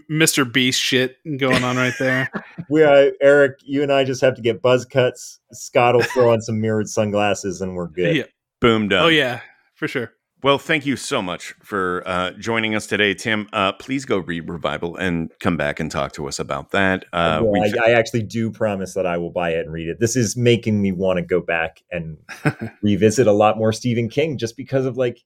[0.09, 2.31] Mister Beast shit going on right there.
[2.71, 5.41] We, uh, Eric, you and I just have to get buzz cuts.
[5.53, 8.15] Scott will throw on some mirrored sunglasses, and we're good.
[8.15, 8.25] Yeah.
[8.61, 9.05] Boom done.
[9.05, 9.41] Oh yeah,
[9.75, 10.13] for sure.
[10.43, 13.49] Well, thank you so much for uh, joining us today, Tim.
[13.53, 17.05] Uh, please go read Revival and come back and talk to us about that.
[17.13, 19.89] Uh, Well, we- I, I actually do promise that I will buy it and read
[19.89, 20.01] it.
[20.01, 22.17] This is making me want to go back and
[22.83, 25.19] revisit a lot more Stephen King just because of like,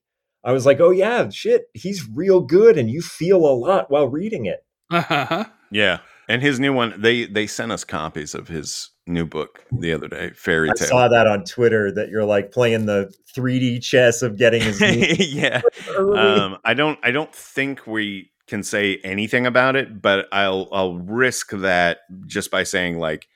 [0.43, 4.07] I was like, oh yeah, shit, he's real good, and you feel a lot while
[4.07, 4.65] reading it.
[4.91, 5.45] Uh-huh.
[5.71, 9.93] yeah, and his new one, they they sent us copies of his new book the
[9.93, 10.87] other day, Fairy Tale.
[10.87, 14.79] I saw that on Twitter that you're like playing the 3D chess of getting his
[14.81, 15.61] new yeah.
[15.97, 20.95] Um, I don't I don't think we can say anything about it, but I'll I'll
[20.95, 23.27] risk that just by saying like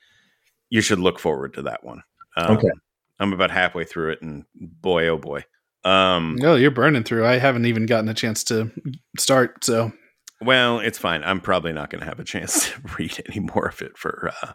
[0.68, 2.02] you should look forward to that one.
[2.36, 2.70] Um, Okay.
[3.18, 5.44] I'm about halfway through it, and boy, oh boy.
[5.84, 7.26] Um, No, you're burning through.
[7.26, 8.70] I haven't even gotten a chance to
[9.18, 9.62] start.
[9.62, 9.92] So
[10.40, 11.22] well, it's fine.
[11.22, 14.32] I'm probably not going to have a chance to read any more of it for
[14.42, 14.52] uh,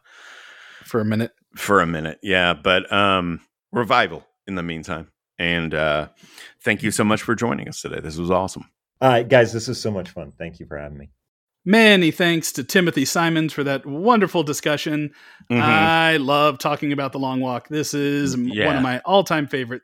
[0.85, 1.31] for a minute.
[1.55, 2.19] for a minute.
[2.23, 3.41] Yeah, but um,
[3.71, 5.11] revival in the meantime.
[5.39, 6.09] And uh,
[6.63, 7.99] thank you so much for joining us today.
[7.99, 8.69] This was awesome.
[9.01, 10.31] All right, guys, this was so much fun.
[10.37, 11.09] Thank you for having me.
[11.65, 15.11] Many thanks to Timothy Simons for that wonderful discussion.
[15.51, 15.59] Mhm.
[15.61, 17.67] I love talking about the long walk.
[17.69, 18.67] This is Yeah.
[18.67, 19.81] one of my all-time favorite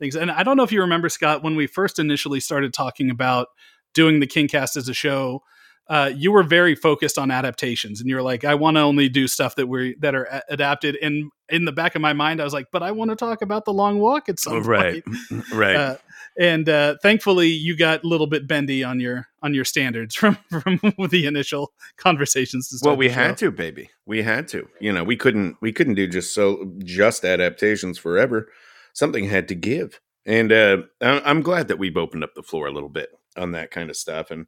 [0.00, 0.16] things.
[0.16, 3.46] And I don't know if you remember Scott when we first initially started talking about
[3.94, 5.42] doing the Kingcast as a show.
[5.90, 9.08] Uh, you were very focused on adaptations, and you were like, "I want to only
[9.08, 12.40] do stuff that we that are a- adapted." And in the back of my mind,
[12.40, 15.04] I was like, "But I want to talk about the Long Walk at some right,
[15.04, 15.74] point." right.
[15.74, 15.96] Uh,
[16.38, 20.38] and uh, thankfully, you got a little bit bendy on your on your standards from
[20.48, 20.80] from
[21.10, 22.68] the initial conversations.
[22.68, 25.72] To start well we had to baby we had to you know we couldn't we
[25.72, 28.48] couldn't do just so just adaptations forever
[28.92, 32.72] something had to give and uh i'm glad that we've opened up the floor a
[32.72, 34.46] little bit on that kind of stuff and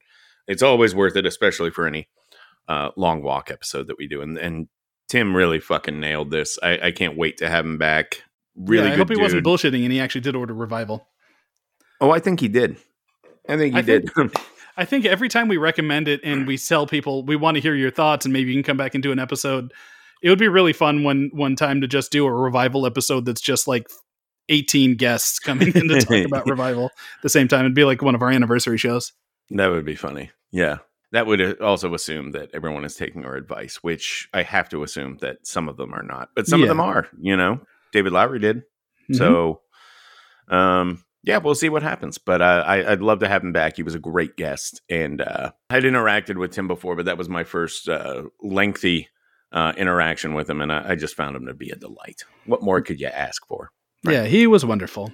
[0.48, 2.08] it's always worth it especially for any
[2.68, 4.68] uh long walk episode that we do and and
[5.08, 8.22] tim really fucking nailed this i i can't wait to have him back
[8.56, 11.06] really yeah, I good hope he wasn't bullshitting and he actually did order revival.
[12.00, 12.76] oh i think he did
[13.48, 14.34] i think he I did think-
[14.76, 17.74] I think every time we recommend it and we tell people we want to hear
[17.74, 19.70] your thoughts and maybe you can come back and do an episode,
[20.22, 23.42] it would be really fun one one time to just do a revival episode that's
[23.42, 23.86] just like
[24.48, 27.60] 18 guests coming in to talk about revival at the same time.
[27.66, 29.12] It'd be like one of our anniversary shows.
[29.56, 30.30] That would be funny.
[30.50, 30.78] Yeah.
[31.12, 34.82] That would uh, also assume that everyone is taking our advice, which I have to
[34.82, 37.60] assume that some of them are not, but some of them are, you know.
[37.92, 38.62] David Lowery did.
[39.10, 39.16] Mhm.
[39.16, 39.60] So
[40.48, 42.18] um yeah, we'll see what happens.
[42.18, 43.76] But uh, I, I'd love to have him back.
[43.76, 47.28] He was a great guest, and uh, I'd interacted with Tim before, but that was
[47.28, 49.08] my first uh, lengthy
[49.52, 52.24] uh, interaction with him, and I, I just found him to be a delight.
[52.46, 53.70] What more could you ask for?
[54.04, 54.14] Right.
[54.14, 55.12] Yeah, he was wonderful.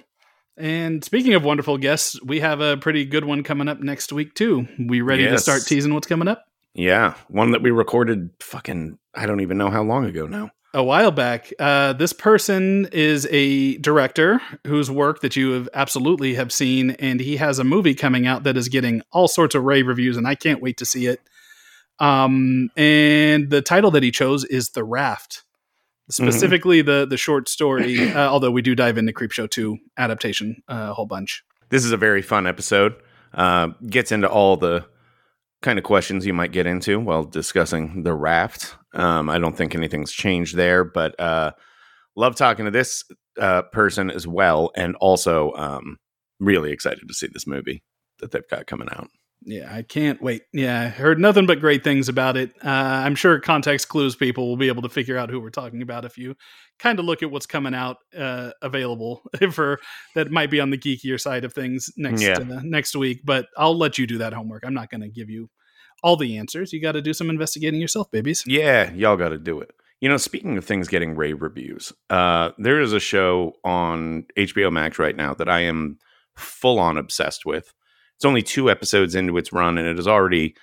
[0.59, 4.35] And speaking of wonderful guests, we have a pretty good one coming up next week
[4.35, 4.67] too.
[4.77, 6.45] We ready to start teasing what's coming up?
[6.73, 10.51] Yeah, one that we recorded fucking I don't even know how long ago now.
[10.71, 16.35] A while back, uh, this person is a director whose work that you have absolutely
[16.35, 19.63] have seen, and he has a movie coming out that is getting all sorts of
[19.63, 21.21] rave reviews, and I can't wait to see it.
[21.97, 25.43] Um, and the title that he chose is The Raft,
[26.09, 28.11] specifically the the short story.
[28.11, 31.43] uh, although we do dive into Creepshow two adaptation uh, a whole bunch.
[31.69, 32.95] This is a very fun episode.
[33.33, 34.85] Uh, gets into all the
[35.61, 38.75] kind of questions you might get into while discussing the raft.
[38.93, 41.51] Um, I don't think anything's changed there, but uh,
[42.15, 43.03] love talking to this
[43.39, 45.97] uh, person as well, and also um,
[46.39, 47.83] really excited to see this movie
[48.19, 49.09] that they've got coming out.
[49.45, 50.41] Yeah, I can't wait.
[50.51, 52.51] Yeah, I heard nothing but great things about it.
[52.63, 55.81] Uh, I'm sure context clues people will be able to figure out who we're talking
[55.81, 56.35] about if you
[56.77, 59.21] kind of look at what's coming out uh, available
[59.51, 59.79] for
[60.15, 62.39] that might be on the geekier side of things next Yeah.
[62.39, 63.21] uh, next week.
[63.23, 64.65] But I'll let you do that homework.
[64.65, 65.49] I'm not going to give you
[66.03, 66.73] all the answers.
[66.73, 68.43] You got to do some investigating yourself, babies.
[68.45, 69.71] Yeah, y'all got to do it.
[70.01, 74.71] You know, speaking of things getting rave reviews, uh, there is a show on HBO
[74.71, 75.97] Max right now that I am
[76.37, 77.73] full on obsessed with.
[78.19, 80.53] It's only two episodes into its run, and it has already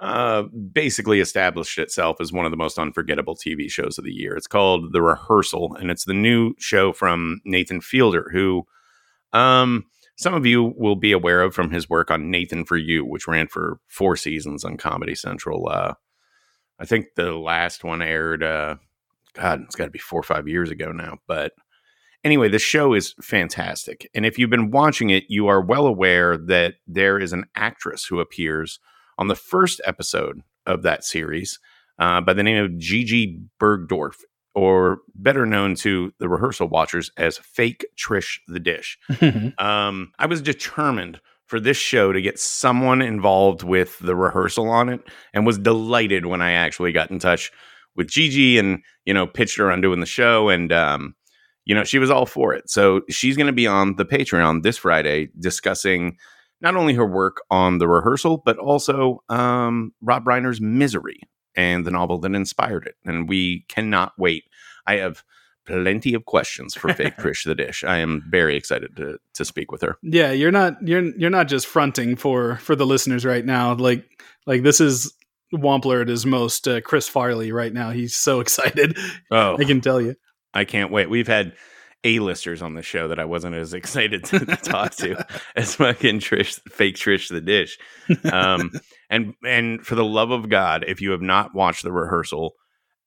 [0.00, 0.42] uh,
[0.72, 4.34] basically established itself as one of the most unforgettable TV shows of the year.
[4.36, 8.66] It's called The Rehearsal, and it's the new show from Nathan Fielder, who
[9.32, 9.84] um,
[10.16, 13.28] some of you will be aware of from his work on Nathan for You, which
[13.28, 15.68] ran for four seasons on Comedy Central.
[15.68, 15.94] Uh,
[16.80, 18.78] I think the last one aired, uh,
[19.34, 21.18] God, it's got to be four or five years ago now.
[21.28, 21.52] But
[22.26, 24.10] anyway, the show is fantastic.
[24.12, 28.04] And if you've been watching it, you are well aware that there is an actress
[28.04, 28.80] who appears
[29.16, 31.60] on the first episode of that series
[32.00, 34.16] uh, by the name of Gigi Bergdorf,
[34.56, 38.98] or better known to the rehearsal watchers as Fake Trish the Dish.
[39.58, 44.88] um, I was determined for this show to get someone involved with the rehearsal on
[44.88, 45.00] it
[45.32, 47.52] and was delighted when I actually got in touch
[47.94, 50.48] with Gigi and, you know, pitched her on doing the show.
[50.48, 51.14] And, um,
[51.66, 52.70] you know, she was all for it.
[52.70, 56.16] So she's going to be on the Patreon this Friday discussing
[56.60, 61.20] not only her work on the rehearsal, but also um, Rob Reiner's Misery
[61.54, 62.94] and the novel that inspired it.
[63.04, 64.44] And we cannot wait.
[64.86, 65.24] I have
[65.66, 67.82] plenty of questions for fake Trish the Dish.
[67.82, 69.96] I am very excited to to speak with her.
[70.02, 73.74] Yeah, you're not you're you're not just fronting for for the listeners right now.
[73.74, 74.04] Like
[74.46, 75.12] like this is
[75.52, 77.90] Wampler at his most uh, Chris Farley right now.
[77.90, 78.96] He's so excited.
[79.30, 80.14] Oh, I can tell you.
[80.56, 81.10] I can't wait.
[81.10, 81.52] We've had
[82.04, 85.24] A-listers on the show that I wasn't as excited to, to talk to
[85.56, 87.78] as fucking Trish, fake Trish the Dish.
[88.32, 88.72] Um,
[89.10, 92.54] and and for the love of God, if you have not watched the rehearsal,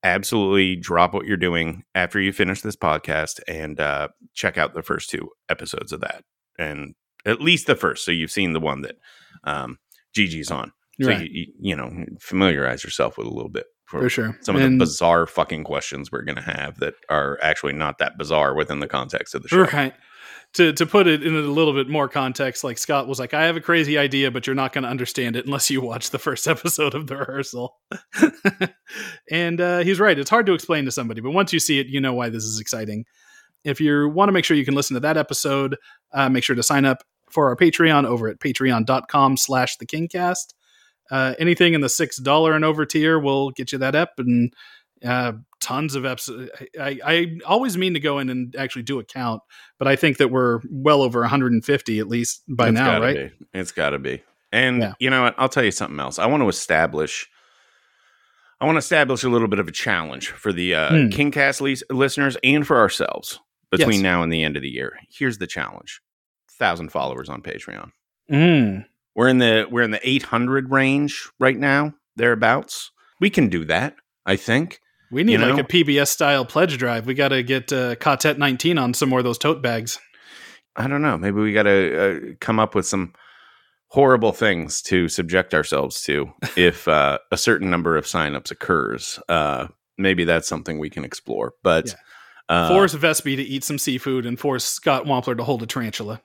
[0.03, 4.83] absolutely drop what you're doing after you finish this podcast and uh, check out the
[4.83, 6.23] first two episodes of that,
[6.57, 6.95] and
[7.25, 8.95] at least the first, so you've seen the one that
[9.43, 9.77] um,
[10.15, 10.71] Gigi's on.
[11.01, 11.29] So Right.
[11.29, 14.37] you, you you know familiarize yourself with a little bit For sure.
[14.41, 17.97] some of And- the bizarre fucking questions we're going to have that are actually not
[17.97, 19.63] that bizarre within the context of the show.
[19.63, 19.93] Right.
[20.53, 23.43] To to put it in a little bit more context, like Scott was like, I
[23.45, 26.17] have a crazy idea, but you're not going to understand it unless you watch the
[26.17, 27.75] first episode of the rehearsal.
[29.31, 30.17] and uh, he's right.
[30.17, 32.43] It's hard to explain to somebody, but once you see it, you know why this
[32.43, 33.05] is exciting.
[33.63, 35.75] If you want to make sure you can listen to that episode,
[36.13, 40.53] uh, make sure to sign up for our Patreon over at patreon.com slash the kingcast.
[41.11, 44.53] Uh, anything in the $6 and over tier will get you that up and
[45.03, 46.51] uh, tons of episodes.
[46.79, 49.41] I, I always mean to go in and actually do a count,
[49.77, 53.31] but I think that we're well over 150 at least by It's now, right?
[53.39, 53.45] Be.
[53.59, 54.21] It's got to be.
[54.51, 54.93] And Yeah.
[54.99, 55.35] you know what?
[55.37, 56.19] I'll tell you something else.
[56.19, 57.27] I want to establish.
[58.61, 60.95] I want to establish a little bit of a challenge for the uh, Hmm.
[61.07, 63.39] KingCast lis- listeners and for ourselves
[63.71, 64.01] between Yes.
[64.01, 64.99] now and the end of the year.
[65.09, 66.01] Here's the challenge:
[66.51, 67.91] thousand followers on Patreon.
[68.29, 68.85] Mm.
[69.19, 72.91] We're in the we're in the 800 range right now, thereabouts.
[73.19, 74.79] We can do that, I think.
[75.11, 77.05] We need You like a PBS style pledge drive.
[77.05, 79.99] We got to get uh, Cotet 19 on some more of those tote bags.
[80.77, 81.17] I don't know.
[81.17, 83.11] Maybe we got to uh, come up with some
[83.87, 89.19] horrible things to subject ourselves to if uh, a certain number of signups occurs.
[89.27, 89.67] Uh,
[89.97, 91.55] maybe that's something we can explore.
[91.61, 91.93] But
[92.47, 96.21] uh, force Vespi to eat some seafood and force Scott Wampler to hold a tarantula.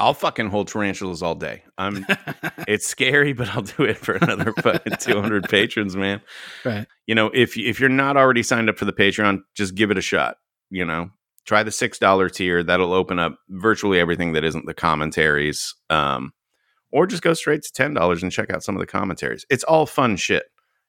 [0.00, 1.64] I'll fucking hold tarantulas all day.
[1.76, 2.06] I'm.
[2.68, 6.20] it's scary, but I'll do it for another fucking 200 patrons, man.
[6.64, 6.86] Right.
[7.06, 9.98] You know, if if you're not already signed up for the Patreon, just give it
[9.98, 10.36] a shot.
[10.70, 11.10] You know,
[11.46, 12.62] try the six dollar tier.
[12.62, 15.74] That'll open up virtually everything that isn't the commentaries.
[15.90, 16.32] Um,
[16.92, 19.44] or just go straight to ten dollars and check out some of the commentaries.
[19.50, 20.44] It's all fun shit.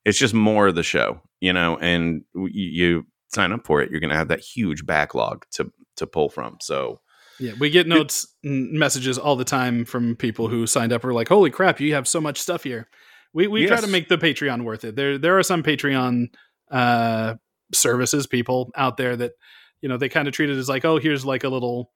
[0.05, 1.77] It's just more of the show, you know.
[1.77, 6.05] And you, you sign up for it, you're gonna have that huge backlog to to
[6.05, 6.57] pull from.
[6.61, 7.01] So
[7.39, 11.03] Yeah, we get notes and messages all the time from people who signed up.
[11.03, 12.89] Who are like, "Holy crap, you have so much stuff here."
[13.33, 14.95] We we try to make the Patreon worth it.
[14.95, 16.33] There there are some Patreon
[16.71, 17.35] uh,
[17.73, 19.33] services people out there that
[19.81, 21.91] you know they kind of treat it as like, "Oh, here's like a little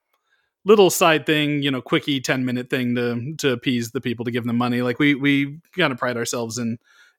[0.65, 4.31] little side thing, you know, quickie ten minute thing to to appease the people to
[4.31, 6.77] give them money." Like we we kind of pride ourselves in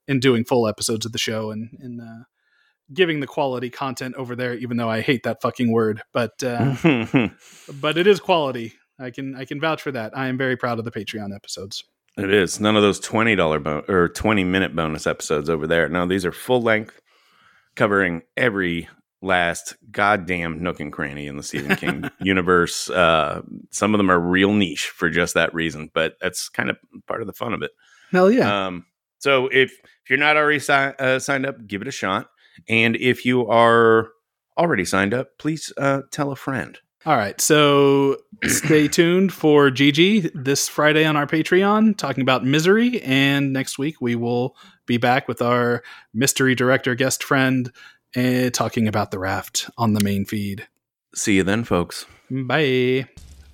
[0.08, 2.24] in doing full episodes of the show and and uh,
[2.92, 4.54] giving the quality content over there.
[4.54, 6.42] Even though I hate that fucking word, but.
[6.42, 6.76] Uh,
[7.80, 8.74] but it is quality.
[8.98, 10.16] I can I can vouch for that.
[10.16, 11.84] I am very proud of the Patreon episodes.
[12.16, 15.88] It is none of those twenty dollar bon- or twenty minute bonus episodes over there.
[15.88, 17.00] No, these are full length,
[17.74, 18.88] covering every
[19.20, 22.88] last goddamn nook and cranny in the Stephen King universe.
[22.90, 23.40] Uh,
[23.70, 26.76] some of them are real niche for just that reason, but that's kind of
[27.08, 27.72] part of the fun of it.
[28.12, 28.66] Hell yeah!
[28.66, 28.86] Um,
[29.18, 32.28] so if if you're not already si- uh, signed up, give it a shot,
[32.68, 34.10] and if you are
[34.56, 36.78] already signed up, please uh, tell a friend.
[37.06, 43.02] All right, so stay tuned for Gigi this Friday on our Patreon talking about misery,
[43.02, 44.56] and next week we will
[44.86, 45.82] be back with our
[46.14, 47.70] mystery director guest friend
[48.16, 50.66] uh, talking about the raft on the main feed.
[51.14, 52.06] See you then, folks.
[52.30, 53.06] Bye.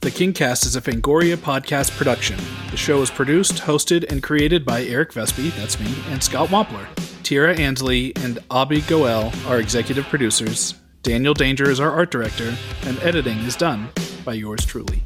[0.02, 2.38] The Kingcast is a Fangoria podcast production.
[2.70, 6.86] The show is produced, hosted, and created by Eric Vespi, that's me, and Scott Wampler.
[7.30, 10.74] Tira Ansley and Abby Goel are executive producers.
[11.04, 12.52] Daniel Danger is our art director,
[12.82, 13.88] and editing is done
[14.24, 15.04] by yours truly.